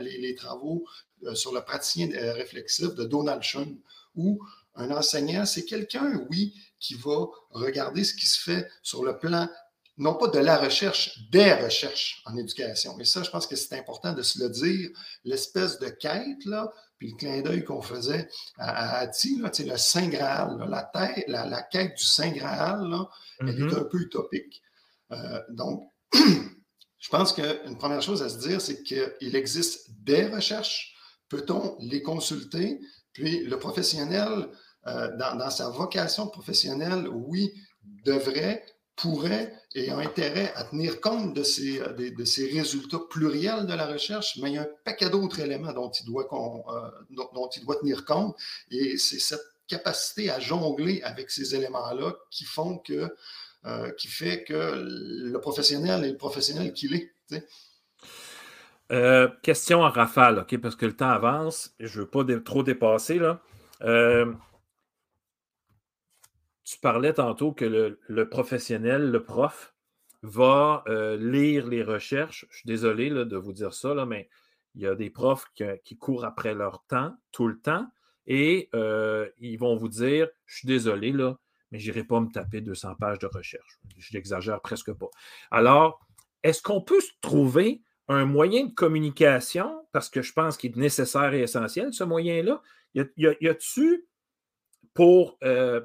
les, 0.02 0.36
travaux 0.36 0.84
euh, 1.24 1.36
sur 1.36 1.54
le 1.54 1.62
praticien 1.62 2.12
euh, 2.12 2.34
réflexif 2.34 2.94
de 2.94 3.06
Donald 3.06 3.42
Schoen, 3.42 3.78
où 4.16 4.38
un 4.76 4.92
enseignant, 4.92 5.46
c'est 5.46 5.64
quelqu'un, 5.64 6.26
oui, 6.30 6.54
qui 6.78 6.96
va 6.96 7.28
regarder 7.52 8.04
ce 8.04 8.16
qui 8.16 8.26
se 8.26 8.42
fait 8.42 8.70
sur 8.84 9.06
le 9.06 9.18
plan 9.18 9.48
non 10.00 10.16
pas 10.16 10.28
de 10.28 10.40
la 10.40 10.58
recherche, 10.58 11.20
des 11.30 11.54
recherches 11.54 12.24
en 12.26 12.36
éducation. 12.38 12.98
Et 13.00 13.06
ça, 13.06 13.22
je 13.22 13.30
pense 13.30 13.46
que 13.46 13.58
c'est 13.58 13.78
important 13.78 14.14
de 14.14 14.22
se 14.22 14.40
le 14.42 14.50
dire. 14.50 14.90
L'espèce 15.26 15.78
de 15.80 15.90
quête, 15.90 16.46
là, 16.46 16.72
puis 16.98 17.12
le 17.12 17.18
clin 17.18 17.42
d'œil 17.42 17.66
qu'on 17.66 17.82
faisait 17.82 18.30
à, 18.58 19.00
Ati, 19.00 19.42
le 19.42 19.78
Saint 19.78 20.08
Graal, 20.08 20.58
la, 21.28 21.46
la, 21.46 21.62
quête 21.64 21.98
du 21.98 22.04
Saint 22.04 22.32
Graal, 22.32 22.88
elle 23.42 23.50
est 23.50 23.52
mm-hmm. 23.52 23.78
un 23.78 23.84
peu 23.84 24.00
utopique. 24.00 24.62
Euh, 25.12 25.42
donc, 25.50 25.92
je 26.14 27.10
pense 27.10 27.34
qu'une 27.34 27.78
première 27.78 28.02
chose 28.02 28.24
à 28.24 28.30
se 28.30 28.38
dire, 28.38 28.62
c'est 28.62 28.82
qu'il 28.84 29.36
existe 29.36 29.90
des 30.04 30.28
recherches. 30.28 30.96
Peut-on 31.28 31.76
les 31.82 32.02
consulter? 32.02 32.80
Puis 33.12 33.44
le 33.44 33.60
professionnel, 33.60 34.48
euh, 34.88 35.16
dans, 35.18 35.36
dans, 35.36 35.50
sa 35.50 35.70
vocation 35.70 36.28
professionnelle, 36.28 37.06
oui, 37.10 37.54
devrait 38.06 38.64
pourrait 39.02 39.54
et 39.76 39.90
a 39.92 39.98
intérêt 39.98 40.52
à 40.56 40.64
tenir 40.64 41.00
compte 41.00 41.34
de 41.34 41.44
ces, 41.44 41.80
euh, 41.80 41.94
de, 41.94 42.26
ces, 42.26 42.50
résultats 42.52 43.00
pluriels 43.10 43.66
de 43.66 43.74
la 43.74 43.88
recherche, 43.88 44.38
mais 44.42 44.50
il 44.50 44.56
y 44.56 44.58
a 44.58 44.64
un 44.64 44.68
paquet 44.84 45.10
d'autres 45.10 45.40
éléments 45.40 45.74
dont 45.74 45.92
il, 45.92 46.06
doit, 46.06 46.28
euh, 46.32 46.90
dont, 47.12 47.50
il 47.56 47.66
doit 47.66 47.76
tenir 47.78 48.06
compte. 48.06 48.36
Et 48.72 48.98
c'est 48.98 49.20
cette 49.20 49.46
capacité 49.68 50.30
à 50.30 50.40
jongler 50.40 51.02
avec 51.04 51.30
ces 51.30 51.56
éléments-là 51.56 52.14
qui 52.32 52.46
font 52.46 52.80
que, 52.80 53.16
euh, 53.66 53.92
qui 53.92 54.08
fait 54.08 54.44
que 54.44 54.84
le 55.32 55.40
professionnel 55.40 56.04
est 56.04 56.12
le 56.12 56.18
professionnel 56.18 56.74
qu'il 56.74 56.96
est. 56.96 57.14
question 59.44 59.82
en 59.82 59.90
rafale, 59.90 60.40
OK, 60.40 60.58
parce 60.58 60.76
que 60.76 60.88
le 60.88 60.96
temps 60.96 61.12
avance, 61.12 61.72
je 61.80 62.00
ne 62.00 62.04
veux 62.04 62.10
pas 62.10 62.24
trop 62.44 62.64
dépasser. 62.64 63.20
Là 63.20 63.42
tu 66.70 66.78
parlais 66.78 67.14
tantôt 67.14 67.52
que 67.52 67.66
le, 67.66 68.30
professionnel, 68.30 69.10
le 69.10 69.24
prof, 69.24 69.74
va 70.22 70.84
euh, 70.88 71.18
lire 71.18 71.66
les 71.66 71.82
recherches. 71.82 72.46
Je 72.52 72.58
suis 72.58 72.68
désolé 72.68 73.10
de 73.10 73.38
vous 73.38 73.54
dire 73.54 73.74
ça, 73.74 74.06
mais 74.06 74.30
il 74.76 74.82
y 74.82 74.88
a 74.88 74.94
des 74.94 75.10
profs 75.10 75.46
qui, 75.84 75.98
courent 75.98 76.26
après 76.26 76.54
leur 76.54 76.84
temps, 76.86 77.16
tout 77.32 77.48
le 77.48 77.60
temps, 77.60 77.88
et 78.28 78.70
euh, 78.76 79.28
ils 79.40 79.58
vont 79.58 79.78
vous 79.78 79.90
dire 79.90 80.28
Je 80.46 80.58
suis 80.58 80.68
désolé, 80.68 81.12
mais 81.72 81.80
je 81.80 81.90
n'irai 81.90 82.04
pas 82.04 82.20
me 82.20 82.30
taper 82.30 82.62
200 82.62 82.96
pages 83.00 83.18
de 83.18 83.26
recherche. 83.26 83.80
Je 83.98 84.16
n'exagère 84.16 84.62
presque 84.62 84.94
pas. 84.94 85.10
Alors, 85.50 86.06
est-ce 86.44 86.62
qu'on 86.62 86.82
peut 86.82 87.02
se 87.02 87.12
trouver 87.22 87.82
un 88.10 88.26
moyen 88.26 88.68
de 88.68 88.74
communication, 88.74 89.88
parce 89.92 90.10
que 90.10 90.22
je 90.22 90.34
pense 90.34 90.56
qu'il 90.56 90.74
est 90.74 90.82
nécessaire 90.82 91.34
et 91.34 91.42
essentiel, 91.42 91.94
ce 91.94 92.04
moyen-là? 92.04 92.62
Y 92.94 93.48
a-tu 93.48 94.08
pour 94.94 95.38
euh, 95.44 95.82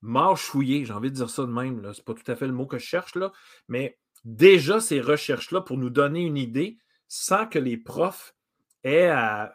mâchouiller, 0.00 0.84
j'ai 0.84 0.92
envie 0.92 1.10
de 1.10 1.16
dire 1.16 1.30
ça 1.30 1.42
de 1.42 1.52
même, 1.52 1.82
ce 1.92 1.98
n'est 1.98 2.04
pas 2.04 2.14
tout 2.14 2.30
à 2.30 2.36
fait 2.36 2.46
le 2.46 2.52
mot 2.52 2.66
que 2.66 2.78
je 2.78 2.84
cherche 2.84 3.14
là, 3.14 3.32
mais 3.68 3.98
déjà 4.24 4.80
ces 4.80 5.00
recherches-là 5.00 5.60
pour 5.60 5.76
nous 5.78 5.90
donner 5.90 6.20
une 6.20 6.36
idée 6.36 6.78
sans 7.08 7.46
que 7.46 7.58
les 7.58 7.76
profs 7.76 8.34
aient 8.84 9.08
à, 9.08 9.52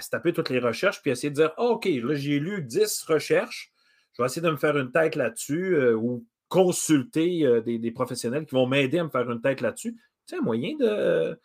se 0.00 0.10
taper 0.10 0.32
toutes 0.32 0.50
les 0.50 0.58
recherches 0.58 1.00
puis 1.00 1.10
essayer 1.10 1.30
de 1.30 1.36
dire 1.36 1.52
OK, 1.56 1.86
là 1.86 2.14
j'ai 2.14 2.38
lu 2.38 2.62
10 2.62 3.04
recherches, 3.08 3.72
je 4.12 4.22
vais 4.22 4.26
essayer 4.26 4.42
de 4.42 4.50
me 4.50 4.56
faire 4.56 4.76
une 4.76 4.92
tête 4.92 5.14
là-dessus 5.14 5.74
euh, 5.74 5.94
ou 5.94 6.26
consulter 6.48 7.44
euh, 7.44 7.60
des, 7.60 7.90
professionnels 7.90 8.46
qui 8.46 8.54
vont 8.54 8.66
m'aider 8.66 8.98
à 8.98 9.04
me 9.04 9.10
faire 9.10 9.30
une 9.30 9.40
tête 9.40 9.60
là-dessus. 9.60 9.96
C'est 10.24 10.36
un 10.36 10.40
moyen 10.40 10.76
de. 10.76 11.38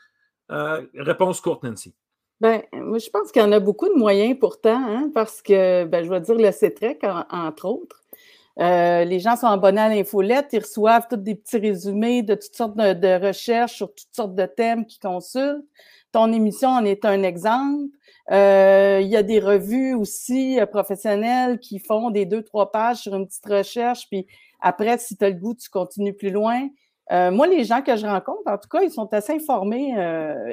Euh, 0.51 0.85
réponse 0.95 1.41
courte, 1.41 1.63
Nancy. 1.63 1.95
Ben, 2.41 2.63
moi, 2.73 2.97
je 2.97 3.07
pense 3.11 3.31
qu'il 3.31 3.39
y 3.39 3.45
en 3.45 3.51
a 3.51 3.59
beaucoup 3.59 3.87
de 3.87 3.93
moyens 3.93 4.35
pourtant, 4.39 4.83
hein, 4.83 5.11
parce 5.13 5.43
que, 5.43 5.85
ben, 5.85 6.03
je 6.03 6.09
vais 6.09 6.21
dire 6.21 6.33
le 6.33 6.51
CETREC, 6.51 7.05
entre 7.29 7.65
autres. 7.65 8.01
Euh, 8.59 9.03
les 9.05 9.19
gens 9.19 9.35
sont 9.35 9.45
abonnés 9.45 9.81
à 9.81 9.89
l'infolette, 9.89 10.47
ils 10.51 10.59
reçoivent 10.59 11.07
tous 11.07 11.17
des 11.17 11.35
petits 11.35 11.59
résumés 11.59 12.23
de 12.23 12.33
toutes 12.33 12.55
sortes 12.55 12.75
de, 12.75 13.27
recherches 13.27 13.75
sur 13.75 13.93
toutes 13.93 14.13
sortes 14.13 14.33
de 14.33 14.47
thèmes 14.47 14.87
qu'ils 14.87 14.99
consultent. 14.99 15.63
Ton 16.11 16.33
émission 16.33 16.69
en 16.69 16.83
est 16.83 17.05
un 17.05 17.21
exemple. 17.21 17.91
Euh, 18.31 18.99
il 19.03 19.07
y 19.07 19.17
a 19.17 19.23
des 19.23 19.39
revues 19.39 19.93
aussi 19.93 20.59
euh, 20.59 20.65
professionnelles 20.65 21.59
qui 21.59 21.77
font 21.77 22.09
des 22.09 22.25
deux, 22.25 22.41
trois 22.41 22.71
pages 22.71 22.97
sur 23.03 23.15
une 23.15 23.27
petite 23.27 23.45
recherche, 23.45 24.07
puis 24.09 24.25
après, 24.59 24.97
si 24.97 25.15
tu 25.15 25.23
as 25.25 25.29
le 25.29 25.35
goût, 25.35 25.53
tu 25.53 25.69
continues 25.69 26.13
plus 26.13 26.31
loin. 26.31 26.67
moi, 27.11 27.45
les 27.45 27.65
gens 27.65 27.83
que 27.83 27.95
je 27.95 28.07
rencontre, 28.07 28.41
en 28.47 28.57
tout 28.57 28.69
cas, 28.69 28.81
ils 28.81 28.91
sont 28.91 29.13
assez 29.13 29.33
informés 29.33 29.93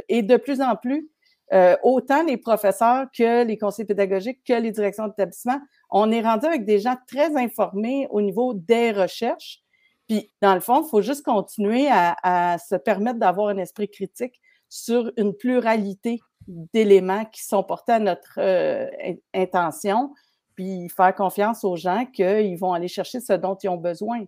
et 0.08 0.22
de 0.22 0.36
plus 0.36 0.60
en 0.60 0.76
plus 0.76 1.08
euh, 1.52 1.76
autant 1.82 2.22
les 2.22 2.36
professeurs 2.36 3.06
que 3.16 3.44
les 3.44 3.56
conseils 3.56 3.86
pédagogiques, 3.86 4.40
que 4.44 4.52
les 4.52 4.70
directions 4.70 5.06
d'établissement, 5.08 5.58
on 5.90 6.10
est 6.10 6.20
rendu 6.20 6.46
avec 6.46 6.64
des 6.66 6.78
gens 6.78 6.96
très 7.06 7.36
informés 7.36 8.06
au 8.10 8.20
niveau 8.20 8.52
des 8.52 8.92
recherches. 8.92 9.60
Puis, 10.08 10.30
dans 10.42 10.54
le 10.54 10.60
fond, 10.60 10.82
il 10.84 10.88
faut 10.88 11.02
juste 11.02 11.24
continuer 11.24 11.88
à, 11.90 12.56
se 12.58 12.74
permettre 12.76 13.18
d'avoir 13.18 13.48
un 13.48 13.58
esprit 13.58 13.88
critique 13.88 14.40
sur 14.68 15.10
une 15.16 15.34
pluralité 15.34 16.20
d'éléments 16.46 17.24
qui 17.26 17.44
sont 17.44 17.62
portés 17.62 17.92
à 17.92 17.98
notre 17.98 18.38
euh, 18.38 18.86
intention, 19.34 20.12
puis 20.54 20.88
faire 20.88 21.14
confiance 21.14 21.64
aux 21.64 21.76
gens 21.76 22.04
qu'ils 22.06 22.58
vont 22.58 22.72
aller 22.72 22.88
chercher 22.88 23.20
ce 23.20 23.34
dont 23.34 23.54
ils 23.62 23.68
ont 23.68 23.76
besoin. 23.76 24.24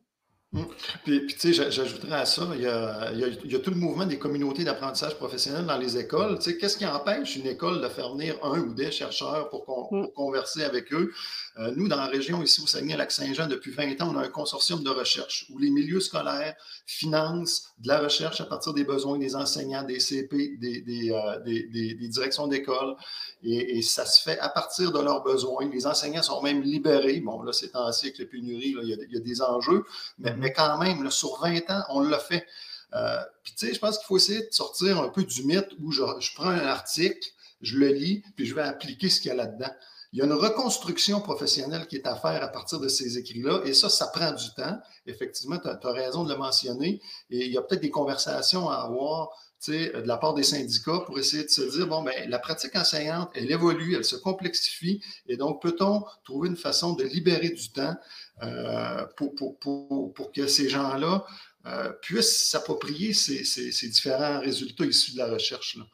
Mmh. 0.52 0.62
Puis, 1.04 1.26
tu 1.28 1.54
sais, 1.54 1.70
j'ajouterais 1.70 2.12
à 2.12 2.26
ça, 2.26 2.48
il 2.56 2.62
y, 2.62 2.66
a, 2.66 3.58
tout 3.60 3.70
le 3.70 3.76
mouvement 3.76 4.04
des 4.04 4.18
communautés 4.18 4.64
d'apprentissage 4.64 5.16
professionnel 5.16 5.64
dans 5.64 5.78
les 5.78 5.96
écoles. 5.96 6.38
Tu 6.38 6.50
sais, 6.50 6.58
qu'est-ce 6.58 6.76
qui 6.76 6.84
empêche 6.84 7.36
une 7.36 7.46
école 7.46 7.80
de 7.80 7.88
faire 7.88 8.12
venir 8.12 8.36
un 8.42 8.58
ou 8.58 8.74
des 8.74 8.90
chercheurs 8.90 9.48
pour, 9.48 9.88
mmh. 9.92 10.08
converser 10.12 10.64
avec 10.64 10.92
eux? 10.92 11.12
Euh, 11.58 11.72
nous, 11.76 11.86
dans 11.86 11.96
la 11.96 12.06
région, 12.06 12.42
ici 12.42 12.60
au 12.62 12.66
Saguenay-Lac-Saint-Jean, 12.66 13.46
depuis 13.46 13.70
20 13.70 14.00
ans, 14.02 14.12
on 14.12 14.18
a 14.18 14.24
un 14.24 14.28
consortium 14.28 14.82
de 14.82 14.90
recherche 14.90 15.46
où 15.50 15.58
les 15.58 15.70
milieux 15.70 16.00
scolaires 16.00 16.56
financent 16.86 17.72
de 17.78 17.88
la 17.88 18.00
recherche 18.00 18.40
à 18.40 18.44
partir 18.44 18.72
des 18.74 18.84
besoins 18.84 19.18
des 19.18 19.36
enseignants, 19.36 19.84
des 19.84 20.00
CP, 20.00 20.56
des, 20.58 21.10
euh, 21.12 22.08
directions 22.08 22.48
d'école. 22.48 22.96
Et, 23.42 23.82
ça 23.82 24.04
se 24.04 24.22
fait 24.22 24.38
à 24.38 24.48
partir 24.48 24.92
de 24.92 25.00
leurs 25.00 25.22
besoins. 25.22 25.68
Les 25.72 25.86
enseignants 25.86 26.22
sont 26.22 26.42
même 26.42 26.62
libérés. 26.62 27.20
Bon, 27.20 27.42
là, 27.42 27.52
c'est 27.52 27.74
ainsi 27.74 28.06
avec 28.06 28.18
les 28.18 28.26
pénuries, 28.26 28.74
il, 28.82 29.08
y 29.10 29.16
a, 29.16 29.20
des 29.20 29.42
enjeux. 29.42 29.84
Mais, 30.18 30.34
mais 30.40 30.52
quand 30.52 30.78
même, 30.78 31.10
sur 31.10 31.40
20 31.40 31.70
ans, 31.70 31.82
on 31.90 32.00
l'a 32.00 32.18
fait. 32.18 32.46
Euh, 32.94 33.20
puis, 33.44 33.54
tu 33.56 33.66
sais, 33.66 33.74
je 33.74 33.78
pense 33.78 33.98
qu'il 33.98 34.06
faut 34.06 34.16
essayer 34.16 34.40
de 34.40 34.52
sortir 34.52 35.00
un 35.00 35.08
peu 35.08 35.22
du 35.22 35.44
mythe 35.44 35.68
où 35.80 35.92
je, 35.92 36.02
je 36.18 36.34
prends 36.34 36.48
un 36.48 36.66
article, 36.66 37.28
je 37.60 37.78
le 37.78 37.88
lis, 37.88 38.22
puis 38.36 38.46
je 38.46 38.54
vais 38.54 38.62
appliquer 38.62 39.08
ce 39.08 39.20
qu'il 39.20 39.28
y 39.28 39.32
a 39.32 39.36
là-dedans. 39.36 39.70
Il 40.12 40.18
y 40.18 40.22
a 40.22 40.24
une 40.24 40.32
reconstruction 40.32 41.20
professionnelle 41.20 41.86
qui 41.86 41.94
est 41.94 42.06
à 42.06 42.16
faire 42.16 42.42
à 42.42 42.48
partir 42.48 42.80
de 42.80 42.88
ces 42.88 43.16
écrits-là, 43.16 43.60
et 43.64 43.74
ça, 43.74 43.88
ça 43.88 44.08
prend 44.08 44.32
du 44.32 44.52
temps. 44.54 44.78
Effectivement, 45.06 45.58
tu 45.58 45.68
as, 45.68 45.92
raison 45.92 46.24
de 46.24 46.32
le 46.32 46.38
mentionner, 46.38 47.00
et 47.30 47.46
il 47.46 47.52
y 47.52 47.58
a 47.58 47.62
peut-être 47.62 47.82
des 47.82 47.90
conversations 47.90 48.68
à 48.68 48.76
avoir 48.76 49.30
de 49.68 50.06
la 50.06 50.16
part 50.16 50.34
des 50.34 50.42
syndicats 50.42 51.00
pour 51.06 51.18
essayer 51.18 51.44
de 51.44 51.50
se 51.50 51.62
dire, 51.62 51.86
bon, 51.86 52.02
ben, 52.02 52.28
la 52.28 52.38
pratique 52.38 52.74
enseignante, 52.76 53.30
elle 53.34 53.50
évolue, 53.50 53.94
elle 53.94 54.04
se 54.04 54.16
complexifie, 54.16 55.02
et 55.26 55.36
donc 55.36 55.60
peut-on 55.60 56.04
trouver 56.24 56.48
une 56.48 56.56
façon 56.56 56.94
de 56.94 57.04
libérer 57.04 57.50
du 57.50 57.70
temps 57.70 57.94
euh, 58.42 59.06
pour, 59.16 60.32
que 60.34 60.46
ces 60.46 60.68
gens-là 60.68 61.26
euh, 61.66 61.92
puissent 62.00 62.48
s'approprier 62.48 63.12
ces, 63.12 63.88
différents 63.88 64.40
résultats 64.40 64.86
issus 64.86 65.12
de 65.12 65.18
la 65.18 65.30
recherche. 65.30 65.76
Là? 65.76 65.84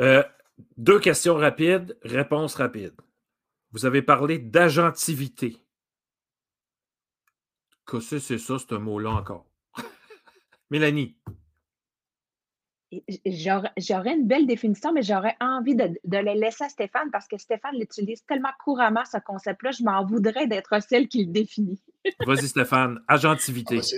Euh, 0.00 0.22
deux 0.76 1.00
questions 1.00 1.36
rapides, 1.36 1.96
réponse 2.02 2.54
rapide. 2.54 2.94
Vous 3.72 3.86
avez 3.86 4.02
parlé 4.02 4.38
d'agentivité. 4.38 5.56
Que 7.86 8.00
c'est 8.00 8.20
ça, 8.20 8.56
ce 8.58 8.74
mot-là 8.74 9.10
encore? 9.10 9.46
Mélanie. 10.70 11.16
J'aurais 13.76 14.14
une 14.14 14.26
belle 14.26 14.46
définition, 14.46 14.92
mais 14.92 15.02
j'aurais 15.02 15.36
envie 15.40 15.76
de, 15.76 15.84
le 16.04 16.40
laisser 16.40 16.64
à 16.64 16.68
Stéphane 16.68 17.10
parce 17.12 17.28
que 17.28 17.38
Stéphane 17.38 17.78
l'utilise 17.78 18.24
tellement 18.24 18.50
couramment, 18.64 19.04
ce 19.04 19.18
concept-là, 19.18 19.70
je 19.70 19.84
m'en 19.84 20.04
voudrais 20.04 20.46
d'être 20.48 20.82
celle 20.82 21.06
qui 21.08 21.24
le 21.24 21.32
définit. 21.32 21.80
Vas-y, 22.26 22.48
Stéphane, 22.48 22.98
agentivité. 23.06 23.80
Ah, 23.80 23.96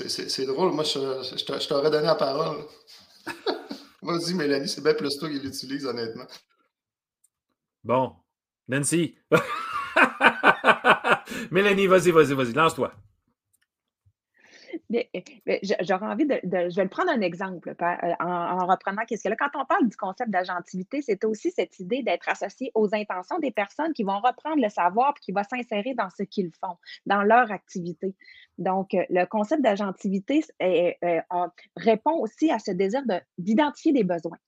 ben, 0.00 0.08
c'est 0.08 0.46
drôle. 0.46 0.72
Moi, 0.72 0.84
je 0.84 1.68
t'aurais 1.68 1.90
donné 1.90 2.06
la 2.06 2.14
parole. 2.14 2.64
Vas-y, 4.02 4.34
Mélanie, 4.34 4.68
c'est 4.68 4.82
bien 4.82 4.94
plus 4.94 5.18
toi 5.18 5.28
qui 5.28 5.38
l'utilise, 5.38 5.84
honnêtement. 5.84 6.26
Bon. 7.84 8.14
Nancy. 8.68 9.16
Mélanie, 11.50 11.86
vas-y, 11.86 12.10
vas-y, 12.10 12.34
vas-y, 12.34 12.52
lance-toi. 12.52 12.92
J'aurais 15.80 16.06
envie 16.06 16.26
de, 16.26 16.40
Je 16.42 16.76
vais 16.76 16.84
le 16.84 16.88
prendre 16.88 17.10
un 17.10 17.20
exemple 17.20 17.74
euh, 17.80 18.12
en, 18.20 18.66
reprenant 18.66 19.02
qu'est-ce 19.06 19.24
que 19.24 19.28
là, 19.28 19.36
quand 19.36 19.50
on 19.54 19.64
parle 19.64 19.88
du 19.88 19.96
concept 19.96 20.30
d'agentivité, 20.30 21.02
c'est 21.02 21.24
aussi 21.24 21.50
cette 21.50 21.78
idée 21.78 22.02
d'être 22.02 22.28
associé 22.28 22.70
aux 22.74 22.94
intentions 22.94 23.38
des 23.38 23.50
personnes 23.50 23.92
qui 23.92 24.02
vont 24.02 24.20
reprendre 24.20 24.62
le 24.62 24.68
savoir 24.68 25.14
et 25.16 25.20
qui 25.20 25.32
vont 25.32 25.42
s'insérer 25.42 25.94
dans 25.94 26.10
ce 26.10 26.22
qu'ils 26.22 26.50
font, 26.60 26.76
dans 27.06 27.22
leur 27.22 27.50
activité. 27.50 28.14
Donc, 28.58 28.94
euh, 28.94 29.04
le 29.10 29.24
concept 29.26 29.62
d'agentivité 29.62 30.42
euh, 30.62 31.20
répond 31.76 32.18
aussi 32.20 32.50
à 32.50 32.58
ce 32.58 32.70
désir 32.70 33.02
d'identifier 33.38 33.92
des 33.92 34.04
besoins. 34.04 34.38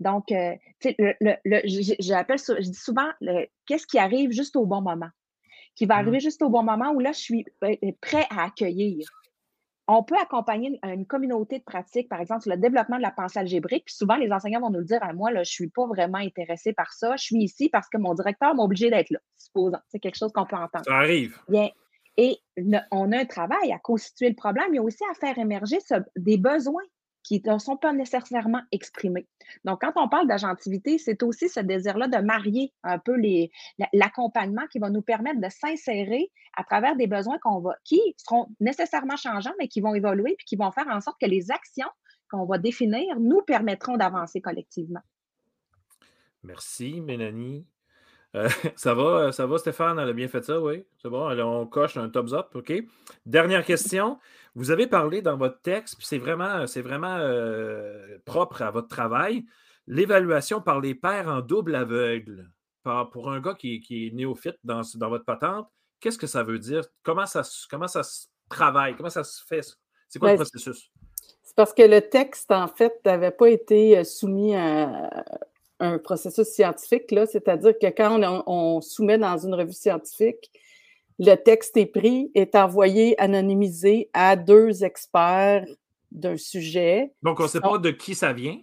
Donc, 0.00 0.26
j'appelle, 0.30 2.38
je 2.38 2.60
dis 2.60 2.74
souvent, 2.74 3.08
qu'est-ce 3.66 3.86
qui 3.86 3.98
arrive 3.98 4.30
juste 4.30 4.56
au 4.56 4.66
bon 4.66 4.80
moment? 4.80 5.10
Qui 5.74 5.86
va 5.86 5.96
mmh 5.96 5.98
arriver 5.98 6.20
juste 6.20 6.42
au 6.42 6.48
bon 6.48 6.62
moment 6.62 6.92
où 6.92 7.00
là, 7.00 7.10
je 7.10 7.18
suis 7.18 7.44
prêt 8.00 8.24
à 8.30 8.44
accueillir 8.44 9.08
on 9.86 10.02
peut 10.02 10.16
accompagner 10.20 10.80
une 10.82 11.06
communauté 11.06 11.58
de 11.58 11.64
pratique, 11.64 12.08
par 12.08 12.20
exemple, 12.20 12.42
sur 12.42 12.52
le 12.52 12.56
développement 12.56 12.96
de 12.96 13.02
la 13.02 13.10
pensée 13.10 13.38
algébrique. 13.38 13.84
Puis 13.86 13.94
souvent, 13.94 14.16
les 14.16 14.32
enseignants 14.32 14.60
vont 14.60 14.70
nous 14.70 14.78
le 14.78 14.84
dire 14.84 15.02
à 15.02 15.12
moi, 15.12 15.30
là, 15.30 15.42
je 15.42 15.50
ne 15.50 15.54
suis 15.54 15.68
pas 15.68 15.86
vraiment 15.86 16.18
intéressé 16.18 16.72
par 16.72 16.92
ça. 16.92 17.16
Je 17.16 17.24
suis 17.24 17.36
ici 17.36 17.68
parce 17.68 17.88
que 17.88 17.98
mon 17.98 18.14
directeur 18.14 18.54
m'a 18.54 18.62
obligé 18.62 18.90
d'être 18.90 19.10
là, 19.10 19.18
supposons. 19.36 19.78
C'est 19.88 19.98
quelque 19.98 20.16
chose 20.16 20.32
qu'on 20.32 20.46
peut 20.46 20.56
entendre. 20.56 20.84
Ça 20.86 20.96
arrive. 20.96 21.38
Bien. 21.48 21.68
Et 22.16 22.38
on 22.92 23.12
a 23.12 23.18
un 23.18 23.24
travail 23.26 23.72
à 23.72 23.78
constituer 23.78 24.28
le 24.28 24.36
problème, 24.36 24.70
mais 24.70 24.78
aussi 24.78 25.02
à 25.10 25.14
faire 25.14 25.36
émerger 25.36 25.78
des 26.16 26.38
besoins 26.38 26.82
qui 27.24 27.42
ne 27.44 27.58
sont 27.58 27.76
pas 27.76 27.92
nécessairement 27.92 28.62
exprimés. 28.70 29.26
Donc, 29.64 29.80
quand 29.80 29.92
on 29.96 30.08
parle 30.08 30.28
d'agentivité, 30.28 30.98
c'est 30.98 31.22
aussi 31.22 31.48
ce 31.48 31.58
désir-là 31.58 32.06
de 32.06 32.18
marier 32.18 32.72
un 32.84 32.98
peu 32.98 33.16
l'accompagnement 33.92 34.66
qui 34.70 34.78
va 34.78 34.90
nous 34.90 35.02
permettre 35.02 35.40
de 35.40 35.48
s'insérer 35.48 36.30
à 36.56 36.62
travers 36.62 36.94
des 36.96 37.06
besoins 37.06 37.38
qui 37.84 38.00
seront 38.18 38.46
nécessairement 38.60 39.16
changeants, 39.16 39.54
mais 39.58 39.68
qui 39.68 39.80
vont 39.80 39.94
évoluer 39.94 40.34
puis 40.36 40.44
qui 40.46 40.56
vont 40.56 40.70
faire 40.70 40.86
en 40.88 41.00
sorte 41.00 41.20
que 41.20 41.26
les 41.26 41.50
actions 41.50 41.88
qu'on 42.30 42.44
va 42.44 42.58
définir 42.58 43.18
nous 43.18 43.42
permettront 43.42 43.96
d'avancer 43.96 44.40
collectivement. 44.40 45.00
Merci, 46.42 47.00
Mélanie. 47.00 47.66
Euh, 48.34 48.48
ça 48.76 48.94
va, 48.94 49.32
ça 49.32 49.46
va, 49.46 49.58
Stéphane? 49.58 49.98
Elle 49.98 50.08
a 50.08 50.12
bien 50.12 50.28
fait 50.28 50.44
ça, 50.44 50.60
oui. 50.60 50.84
C'est 51.00 51.08
bon, 51.08 51.30
on 51.40 51.66
coche 51.66 51.96
un 51.96 52.08
thumbs 52.08 52.34
up, 52.34 52.54
OK? 52.54 52.72
Dernière 53.24 53.64
question. 53.64 54.18
Vous 54.54 54.70
avez 54.70 54.86
parlé 54.86 55.20
dans 55.20 55.36
votre 55.36 55.60
texte, 55.60 55.96
puis 55.96 56.06
c'est 56.06 56.18
vraiment, 56.18 56.66
c'est 56.66 56.82
vraiment 56.82 57.16
euh, 57.16 58.18
propre 58.24 58.62
à 58.62 58.70
votre 58.70 58.88
travail, 58.88 59.44
l'évaluation 59.86 60.60
par 60.60 60.80
les 60.80 60.94
pairs 60.94 61.28
en 61.28 61.40
double 61.40 61.74
aveugle. 61.74 62.50
pour 62.84 63.30
un 63.30 63.40
gars 63.40 63.54
qui, 63.54 63.82
est 63.90 64.14
néophyte 64.14 64.58
dans, 64.62 64.82
dans 64.94 65.08
votre 65.08 65.24
patente, 65.24 65.68
qu'est-ce 66.00 66.18
que 66.18 66.26
ça 66.26 66.42
veut 66.42 66.58
dire? 66.58 66.84
Comment 67.02 67.26
ça, 67.26 67.42
comment 67.70 67.88
ça 67.88 68.02
se 68.02 68.26
travaille? 68.48 68.96
Comment 68.96 69.10
ça 69.10 69.24
se 69.24 69.42
fait? 69.44 69.62
C'est 70.08 70.18
quoi 70.18 70.32
le 70.32 70.38
ben, 70.38 70.44
processus? 70.44 70.90
C'est 71.42 71.56
parce 71.56 71.74
que 71.74 71.82
le 71.82 72.00
texte, 72.00 72.50
en 72.52 72.68
fait, 72.68 73.00
n'avait 73.04 73.30
pas 73.30 73.48
été 73.48 73.98
euh, 73.98 74.04
soumis 74.04 74.54
à 74.54 75.24
un 75.80 75.98
processus 75.98 76.46
scientifique, 76.46 77.06
c'est-à-dire 77.10 77.72
que 77.78 77.86
quand 77.86 78.20
on, 78.46 78.80
soumet 78.80 79.18
dans 79.18 79.36
une 79.38 79.54
revue 79.54 79.72
scientifique, 79.72 80.50
le 81.18 81.34
texte 81.36 81.76
est 81.76 81.86
pris, 81.86 82.30
est 82.34 82.54
envoyé 82.54 83.20
anonymisé 83.20 84.10
à 84.12 84.36
deux 84.36 84.84
experts 84.84 85.64
d'un 86.10 86.36
sujet. 86.36 87.12
Donc, 87.22 87.40
on 87.40 87.44
ne 87.44 87.48
sait 87.48 87.60
pas 87.60 87.78
de 87.78 87.90
qui 87.90 88.14
ça 88.14 88.32
vient? 88.32 88.58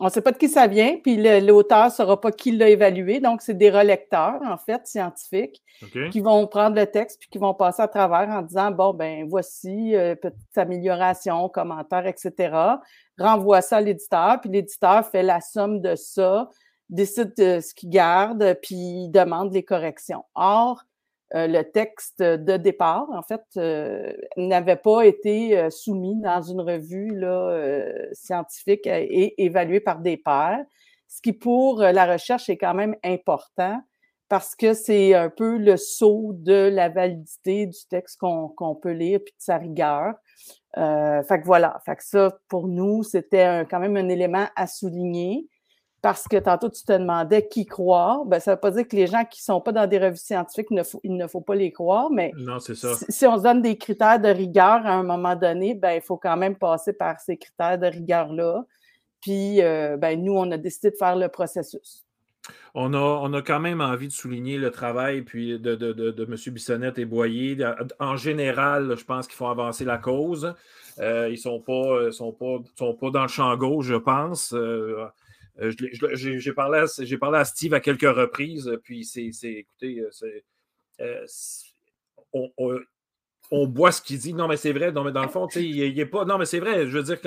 On 0.00 0.06
ne 0.06 0.10
sait 0.10 0.22
pas 0.22 0.32
de 0.32 0.38
qui 0.38 0.48
ça 0.48 0.66
vient, 0.66 0.98
puis 1.00 1.16
l'auteur 1.40 1.84
ne 1.84 1.90
saura 1.90 2.20
pas 2.20 2.32
qui 2.32 2.50
l'a 2.50 2.68
évalué. 2.68 3.20
Donc, 3.20 3.42
c'est 3.42 3.54
des 3.54 3.70
relecteurs, 3.70 4.40
en 4.44 4.58
fait, 4.58 4.84
scientifiques, 4.88 5.62
qui 6.10 6.20
vont 6.20 6.48
prendre 6.48 6.74
le 6.74 6.86
texte 6.86 7.20
puis 7.20 7.28
qui 7.28 7.38
vont 7.38 7.54
passer 7.54 7.80
à 7.82 7.86
travers 7.86 8.28
en 8.28 8.42
disant 8.42 8.72
bon, 8.72 8.92
ben 8.92 9.24
voici, 9.28 9.94
euh, 9.94 10.16
petite 10.16 10.58
amélioration, 10.58 11.48
commentaire, 11.48 12.08
etc. 12.08 12.56
Renvoie 13.18 13.60
ça 13.60 13.76
à 13.76 13.80
l'éditeur, 13.80 14.40
puis 14.40 14.50
l'éditeur 14.50 15.06
fait 15.08 15.22
la 15.22 15.40
somme 15.40 15.80
de 15.80 15.94
ça, 15.94 16.48
décide 16.88 17.32
de 17.36 17.60
ce 17.60 17.72
qu'il 17.72 17.90
garde, 17.90 18.58
puis 18.62 19.08
demande 19.10 19.54
les 19.54 19.62
corrections. 19.62 20.24
Or, 20.34 20.82
euh, 21.34 21.46
le 21.46 21.62
texte 21.62 22.22
de 22.22 22.56
départ, 22.56 23.06
en 23.12 23.22
fait, 23.22 23.42
euh, 23.56 24.12
n'avait 24.36 24.76
pas 24.76 25.04
été 25.04 25.58
euh, 25.58 25.70
soumis 25.70 26.20
dans 26.20 26.42
une 26.42 26.60
revue 26.60 27.12
scientifique 28.12 28.86
et 28.86 29.42
évalué 29.42 29.80
par 29.80 30.00
des 30.00 30.16
pairs, 30.16 30.64
ce 31.08 31.20
qui 31.20 31.32
pour 31.32 31.80
la 31.80 32.12
recherche 32.12 32.48
est 32.48 32.56
quand 32.56 32.74
même 32.74 32.96
important 33.04 33.80
parce 34.28 34.56
que 34.56 34.74
c'est 34.74 35.14
un 35.14 35.28
peu 35.28 35.58
le 35.58 35.76
saut 35.76 36.32
de 36.34 36.68
la 36.68 36.88
validité 36.88 37.66
du 37.66 37.78
texte 37.88 38.18
qu'on 38.18 38.74
peut 38.74 38.92
lire 38.92 39.20
puis 39.24 39.34
de 39.34 39.42
sa 39.42 39.58
rigueur. 39.58 40.14
fait 40.74 41.40
que 41.40 41.44
voilà, 41.44 41.78
fait 41.84 41.96
que 41.96 42.04
ça, 42.04 42.36
pour 42.48 42.66
nous, 42.68 43.02
c'était 43.02 43.64
quand 43.70 43.80
même 43.80 43.96
un 43.96 44.08
élément 44.08 44.46
à 44.56 44.66
souligner 44.66 45.46
parce 46.04 46.28
que 46.28 46.36
tantôt 46.36 46.68
tu 46.68 46.84
te 46.84 46.92
demandais 46.92 47.48
qui 47.48 47.64
croire. 47.64 48.26
Ben, 48.26 48.38
ça 48.38 48.50
ne 48.50 48.56
veut 48.56 48.60
pas 48.60 48.70
dire 48.72 48.86
que 48.86 48.94
les 48.94 49.06
gens 49.06 49.24
qui 49.24 49.40
ne 49.40 49.54
sont 49.54 49.60
pas 49.62 49.72
dans 49.72 49.86
des 49.86 49.98
revues 49.98 50.18
scientifiques, 50.18 50.66
il 51.02 51.16
ne 51.16 51.26
faut 51.26 51.40
pas 51.40 51.54
les 51.54 51.72
croire, 51.72 52.10
mais 52.10 52.30
Si, 53.08 53.26
on 53.26 53.38
se 53.38 53.42
donne 53.42 53.62
des 53.62 53.78
critères 53.78 54.20
de 54.20 54.28
rigueur 54.28 54.84
à 54.84 54.92
un 54.92 55.02
moment 55.02 55.34
donné, 55.34 55.72
ben, 55.72 55.92
il 55.92 56.02
faut 56.02 56.18
quand 56.18 56.36
même 56.36 56.56
passer 56.56 56.92
par 56.92 57.18
ces 57.20 57.38
critères 57.38 57.78
de 57.78 57.86
rigueur-là 57.86 58.66
Puis, 59.22 59.62
ben, 59.62 60.22
nous, 60.22 60.34
on 60.34 60.50
a 60.50 60.58
décidé 60.58 60.90
de 60.90 60.96
faire 60.96 61.16
le 61.16 61.28
processus. 61.28 62.04
On 62.74 62.92
a, 62.92 62.98
on 62.98 63.32
a 63.32 63.40
quand 63.40 63.60
même 63.60 63.80
envie 63.80 64.08
de 64.08 64.12
souligner 64.12 64.58
le 64.58 64.70
travail 64.70 65.22
puis 65.22 65.58
de, 65.58 65.74
de, 65.74 66.24
M. 66.24 66.52
Bissonnette 66.52 66.98
et 66.98 67.06
Boyer. 67.06 67.56
En 67.98 68.18
général, 68.18 68.94
je 68.98 69.04
pense 69.06 69.26
qu'il 69.26 69.36
faut 69.36 69.46
avancer 69.46 69.86
la 69.86 69.96
cause. 69.96 70.54
ils 70.98 71.30
ne 71.30 71.36
sont 71.36 71.60
pas, 71.60 72.12
sont, 72.12 72.32
pas, 72.32 72.58
sont 72.78 72.92
pas 72.92 73.08
dans 73.08 73.22
le 73.22 73.28
champ 73.28 73.56
gauche, 73.56 73.86
je 73.86 73.94
pense. 73.94 74.54
J'ai 75.56 76.52
parlé, 76.52 76.80
à, 76.80 77.16
parlé 77.18 77.38
à 77.38 77.44
Steve 77.44 77.74
à 77.74 77.80
quelques 77.80 78.02
reprises, 78.02 78.78
puis 78.82 79.04
c'est, 79.04 79.30
écoutez, 79.42 80.04
c'est, 80.10 80.44
on, 82.32 82.50
boit 83.66 83.92
ce 83.92 84.02
qu'il 84.02 84.18
dit. 84.18 84.34
Non, 84.34 84.48
mais 84.48 84.56
c'est 84.56 84.72
vrai. 84.72 84.90
Non, 84.90 85.04
mais 85.04 85.12
dans 85.12 85.22
le 85.22 85.28
fond, 85.28 85.46
il, 85.56 85.94
n'est 85.94 86.06
pas. 86.06 86.24
Non, 86.24 86.38
mais 86.38 86.44
c'est 86.44 86.58
vrai. 86.58 86.86
Je 86.86 86.98
veux 86.98 87.02
dire, 87.02 87.18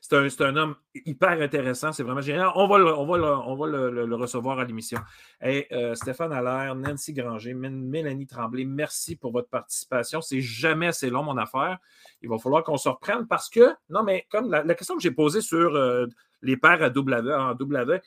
c'est 0.00 0.14
un, 0.14 0.46
un, 0.46 0.56
homme 0.56 0.74
hyper 0.94 1.40
intéressant. 1.40 1.92
C'est 1.92 2.02
vraiment 2.02 2.20
génial. 2.20 2.50
On 2.54 2.66
va 2.66 2.78
le, 2.78 2.92
on 2.94 3.06
on 3.08 4.18
recevoir 4.18 4.58
à 4.58 4.64
l'émission. 4.64 4.98
Euh, 5.44 5.94
Stéphane 5.94 6.32
Allaire, 6.32 6.74
Nancy 6.74 7.12
Granger, 7.12 7.54
Mélanie 7.54 8.26
Tremblay, 8.26 8.64
merci 8.64 9.16
pour 9.16 9.32
votre 9.32 9.48
participation. 9.48 10.20
C'est 10.20 10.40
jamais 10.40 10.88
assez 10.88 11.10
long, 11.10 11.22
mon 11.22 11.36
affaire. 11.36 11.78
Il 12.22 12.28
va 12.28 12.38
falloir 12.38 12.64
qu'on 12.64 12.76
se 12.76 12.88
reprenne 12.88 13.26
parce 13.26 13.48
que, 13.48 13.74
non, 13.88 14.02
mais 14.02 14.26
comme 14.30 14.50
la, 14.50 14.74
question 14.74 14.96
que 14.96 15.02
j'ai 15.02 15.10
posée 15.10 15.40
sur 15.40 15.74
euh, 15.74 16.06
les 16.42 16.56
pères 16.56 16.82
à 16.82 16.90
double 16.90 17.14
aveu, 17.14 17.34
en 17.34 17.54
double 17.54 17.76
euh, 17.76 17.98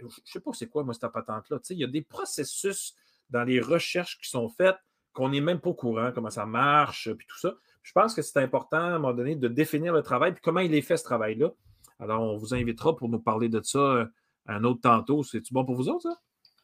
je 0.00 0.04
ne 0.04 0.10
sais 0.24 0.40
pas 0.40 0.50
c'est 0.52 0.68
quoi, 0.68 0.84
moi, 0.84 0.94
cette 0.94 1.10
patente-là. 1.10 1.58
Il 1.70 1.78
y 1.78 1.84
a 1.84 1.88
des 1.88 2.02
processus 2.02 2.94
dans 3.30 3.44
les 3.44 3.60
recherches 3.60 4.18
qui 4.18 4.28
sont 4.28 4.48
faites 4.48 4.76
qu'on 5.20 5.28
n'est 5.28 5.42
même 5.42 5.60
pas 5.60 5.68
au 5.68 5.74
courant, 5.74 6.12
comment 6.14 6.30
ça 6.30 6.46
marche, 6.46 7.12
puis 7.12 7.26
tout 7.28 7.38
ça. 7.38 7.52
Je 7.82 7.92
pense 7.92 8.14
que 8.14 8.22
c'est 8.22 8.38
important, 8.38 8.78
à 8.78 8.92
un 8.92 8.98
moment 8.98 9.12
donné, 9.12 9.36
de 9.36 9.48
définir 9.48 9.92
le 9.92 10.02
travail, 10.02 10.32
puis 10.32 10.40
comment 10.42 10.60
il 10.60 10.74
est 10.74 10.80
fait, 10.80 10.96
ce 10.96 11.04
travail-là. 11.04 11.50
Alors, 11.98 12.22
on 12.22 12.38
vous 12.38 12.54
invitera 12.54 12.96
pour 12.96 13.10
nous 13.10 13.18
parler 13.18 13.50
de 13.50 13.60
ça 13.62 13.78
euh, 13.78 14.06
un 14.46 14.64
autre 14.64 14.80
tantôt. 14.80 15.22
C'est-tu 15.22 15.52
bon 15.52 15.66
pour 15.66 15.74
vous 15.74 15.90
autres, 15.90 16.04
ça? 16.04 16.16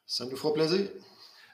Ça 0.06 0.24
nous 0.24 0.36
fera 0.36 0.54
plaisir. 0.54 0.88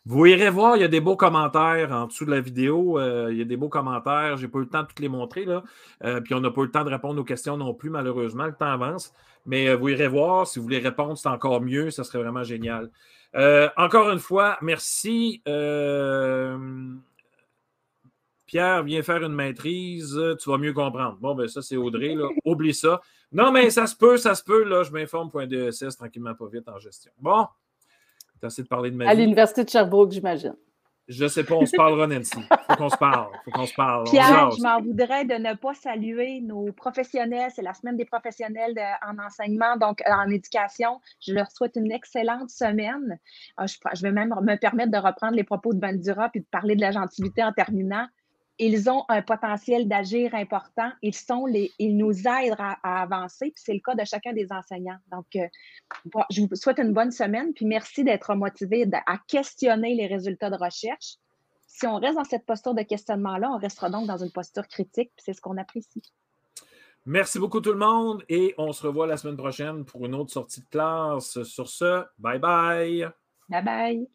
Vous 0.05 0.27
irez 0.27 0.51
voir, 0.51 0.77
il 0.77 0.81
y 0.81 0.85
a 0.85 0.89
des 0.89 1.01
beaux 1.01 1.17
commentaires 1.17 1.91
en 1.91 2.07
dessous 2.07 2.25
de 2.25 2.31
la 2.31 2.41
vidéo. 2.41 3.01
Euh, 3.01 3.33
il 3.33 3.39
y 3.39 3.43
a 3.43 3.45
des 3.45 3.57
beaux 3.57 3.69
commentaires. 3.69 4.37
Je 4.37 4.47
n'ai 4.47 4.53
pas 4.53 4.59
eu 4.59 4.63
le 4.63 4.69
temps 4.69 4.83
de 4.83 4.87
toutes 4.87 5.01
les 5.01 5.09
montrer. 5.09 5.45
Là. 5.45 5.65
Euh, 6.05 6.21
puis 6.21 6.35
on 6.35 6.41
n'a 6.41 6.53
pas 6.53 6.61
eu 6.61 6.67
le 6.67 6.71
temps 6.71 6.85
de 6.85 6.91
répondre 6.91 7.21
aux 7.21 7.25
questions 7.25 7.57
non 7.57 7.75
plus, 7.75 7.91
malheureusement. 7.91 8.47
Le 8.47 8.55
temps 8.55 8.67
avance. 8.67 9.13
Mais 9.45 9.75
vous 9.75 9.89
irez 9.89 10.09
voir. 10.09 10.47
Si 10.47 10.61
vous 10.61 10.65
voulez 10.65 10.79
répondre, 10.79 11.19
c'est 11.19 11.29
encore 11.29 11.61
mieux. 11.61 11.91
Ça 11.91 12.05
serait 12.05 12.23
vraiment 12.23 12.45
génial. 12.45 12.91
Euh, 13.35 13.69
encore 13.77 14.11
une 14.11 14.19
fois, 14.19 14.59
merci. 14.61 15.43
Euh, 15.49 16.59
Pierre, 18.47 18.83
viens 18.83 19.03
faire 19.03 19.23
une 19.23 19.35
maîtrise, 19.35 20.21
tu 20.41 20.51
vas 20.51 20.59
mieux 20.59 20.75
comprendre. 20.75 21.17
Bon, 21.21 21.35
ben 21.35 21.49
ça, 21.49 21.63
c'est 21.63 21.77
Audrey, 21.77 22.15
là. 22.15 22.29
Oublie 22.45 22.75
ça. 22.75 23.01
Non, 23.33 23.51
mais 23.51 23.71
ça 23.71 23.87
se 23.87 23.97
peut, 23.97 24.19
ça 24.19 24.35
se 24.35 24.45
peut, 24.45 24.65
là. 24.65 24.83
Je 24.83 24.93
m'informe 24.93 25.31
point 25.31 25.47
DSS 25.47 25.97
tranquillement 25.97 26.35
pas 26.35 26.47
vite 26.53 26.69
en 26.69 26.79
gestion. 26.79 27.13
Bon, 27.19 27.47
tu 28.41 28.45
as 28.45 28.49
essayé 28.49 28.65
de 28.65 28.69
parler 28.69 28.91
de 28.91 28.97
ma 28.97 29.09
À 29.09 29.15
l'Université 29.15 29.65
de 29.65 29.71
Sherbrooke, 29.71 30.13
j'imagine. 30.13 30.55
Je 31.09 31.27
sais 31.27 31.43
pas, 31.45 31.57
on 31.57 31.67
se 31.67 31.77
parlera, 31.77 32.07
Nancy. 32.07 32.41
Faut 32.69 32.77
qu'on 32.77 32.89
se 32.89 32.97
parle. 32.97 33.33
Faut 33.45 33.51
qu'on 33.51 33.67
se 33.67 33.75
parle. 33.75 34.05
Pierre, 34.05 34.51
je 34.53 34.63
m'en 34.63 34.81
voudrais 34.81 35.25
de 35.25 35.35
ne 35.35 35.55
pas 35.55 35.75
saluer 35.75 36.41
nos 36.41 36.73
professionnels. 36.73 37.51
C'est 37.55 37.63
la 37.63 37.75
semaine 37.75 37.97
des 37.97 38.05
professionnels 38.05 38.75
en 39.07 39.19
enseignement, 39.19 39.77
donc 39.77 40.01
euh, 40.03 40.13
en 40.13 40.31
éducation. 40.31 41.01
Je 41.21 41.35
leur 41.35 41.51
souhaite 41.51 41.77
une 41.77 41.91
excellente 41.91 42.51
semaine. 42.51 43.19
Ah, 43.57 43.67
je, 43.67 44.03
vais 44.03 44.13
même 44.13 44.35
me 44.43 44.57
permettre 44.57 44.93
de 44.93 44.99
reprendre 44.99 45.35
les 45.35 45.45
propos 45.45 45.75
de 45.75 45.81
Bandura 45.81 46.29
puis 46.29 46.41
de 46.41 46.47
parler 46.51 46.77
de 46.77 46.81
la 46.81 46.93
gentilité 46.93 47.43
en 47.43 47.53
terminant 47.53 48.07
ils 48.59 48.91
ont 48.91 49.05
un 49.09 49.23
potentiel 49.23 49.89
d'agir 49.89 50.35
important. 50.35 50.91
Ils, 51.03 51.15
sont 51.15 51.47
les, 51.47 51.71
ils 51.79 51.97
nous 51.97 52.27
aident 52.29 52.57
à, 52.59 53.03
avancer. 53.03 53.47
Puis 53.55 53.63
c'est 53.65 53.75
le 53.75 53.81
cas 53.81 53.95
de 53.95 54.05
chacun 54.05 54.33
des 54.33 54.53
enseignants. 54.53 54.99
Donc, 55.11 55.27
euh, 55.37 55.47
je 56.31 56.43
vous 56.43 56.55
souhaite 56.55 56.79
une 56.79 56.93
bonne 56.93 57.11
semaine. 57.11 57.53
Puis 57.55 57.67
merci 57.67 58.05
d'être 58.05 58.35
motivé 58.35 58.89
à 59.07 59.19
questionner 59.27 59.95
les 59.95 60.07
résultats 60.07 60.51
de 60.51 60.57
recherche. 60.57 61.17
Si 61.67 61.87
on 61.87 61.97
reste 61.97 62.17
dans 62.17 62.25
cette 62.25 62.45
posture 62.45 62.75
de 62.75 62.83
questionnement-là, 62.83 63.51
on 63.51 63.59
restera 63.59 63.89
donc 63.89 64.07
dans 64.07 64.19
une 64.19 64.31
posture 64.31 64.69
critique. 64.69 65.11
Puis 65.17 65.25
c'est 65.25 65.33
ce 65.33 65.41
qu'on 65.41 65.57
apprécie. 65.57 66.03
Merci 67.05 67.41
beaucoup 67.41 67.61
tout 67.61 67.73
le 67.73 67.79
monde 67.79 68.23
et 68.29 68.55
on 68.59 68.73
se 68.73 68.87
revoit 68.87 69.09
la 69.09 69.17
semaine 69.17 69.37
prochaine 69.37 69.85
pour 69.85 70.07
une 70.07 70.15
autre 70.15 70.31
sortie 70.31 70.61
de 70.61 70.67
classe. 70.67 71.43
Sur 71.43 71.69
ce, 71.69 72.05
bye 72.19 72.39
bye. 72.39 73.09
Bye 73.49 73.65
bye. 73.65 74.07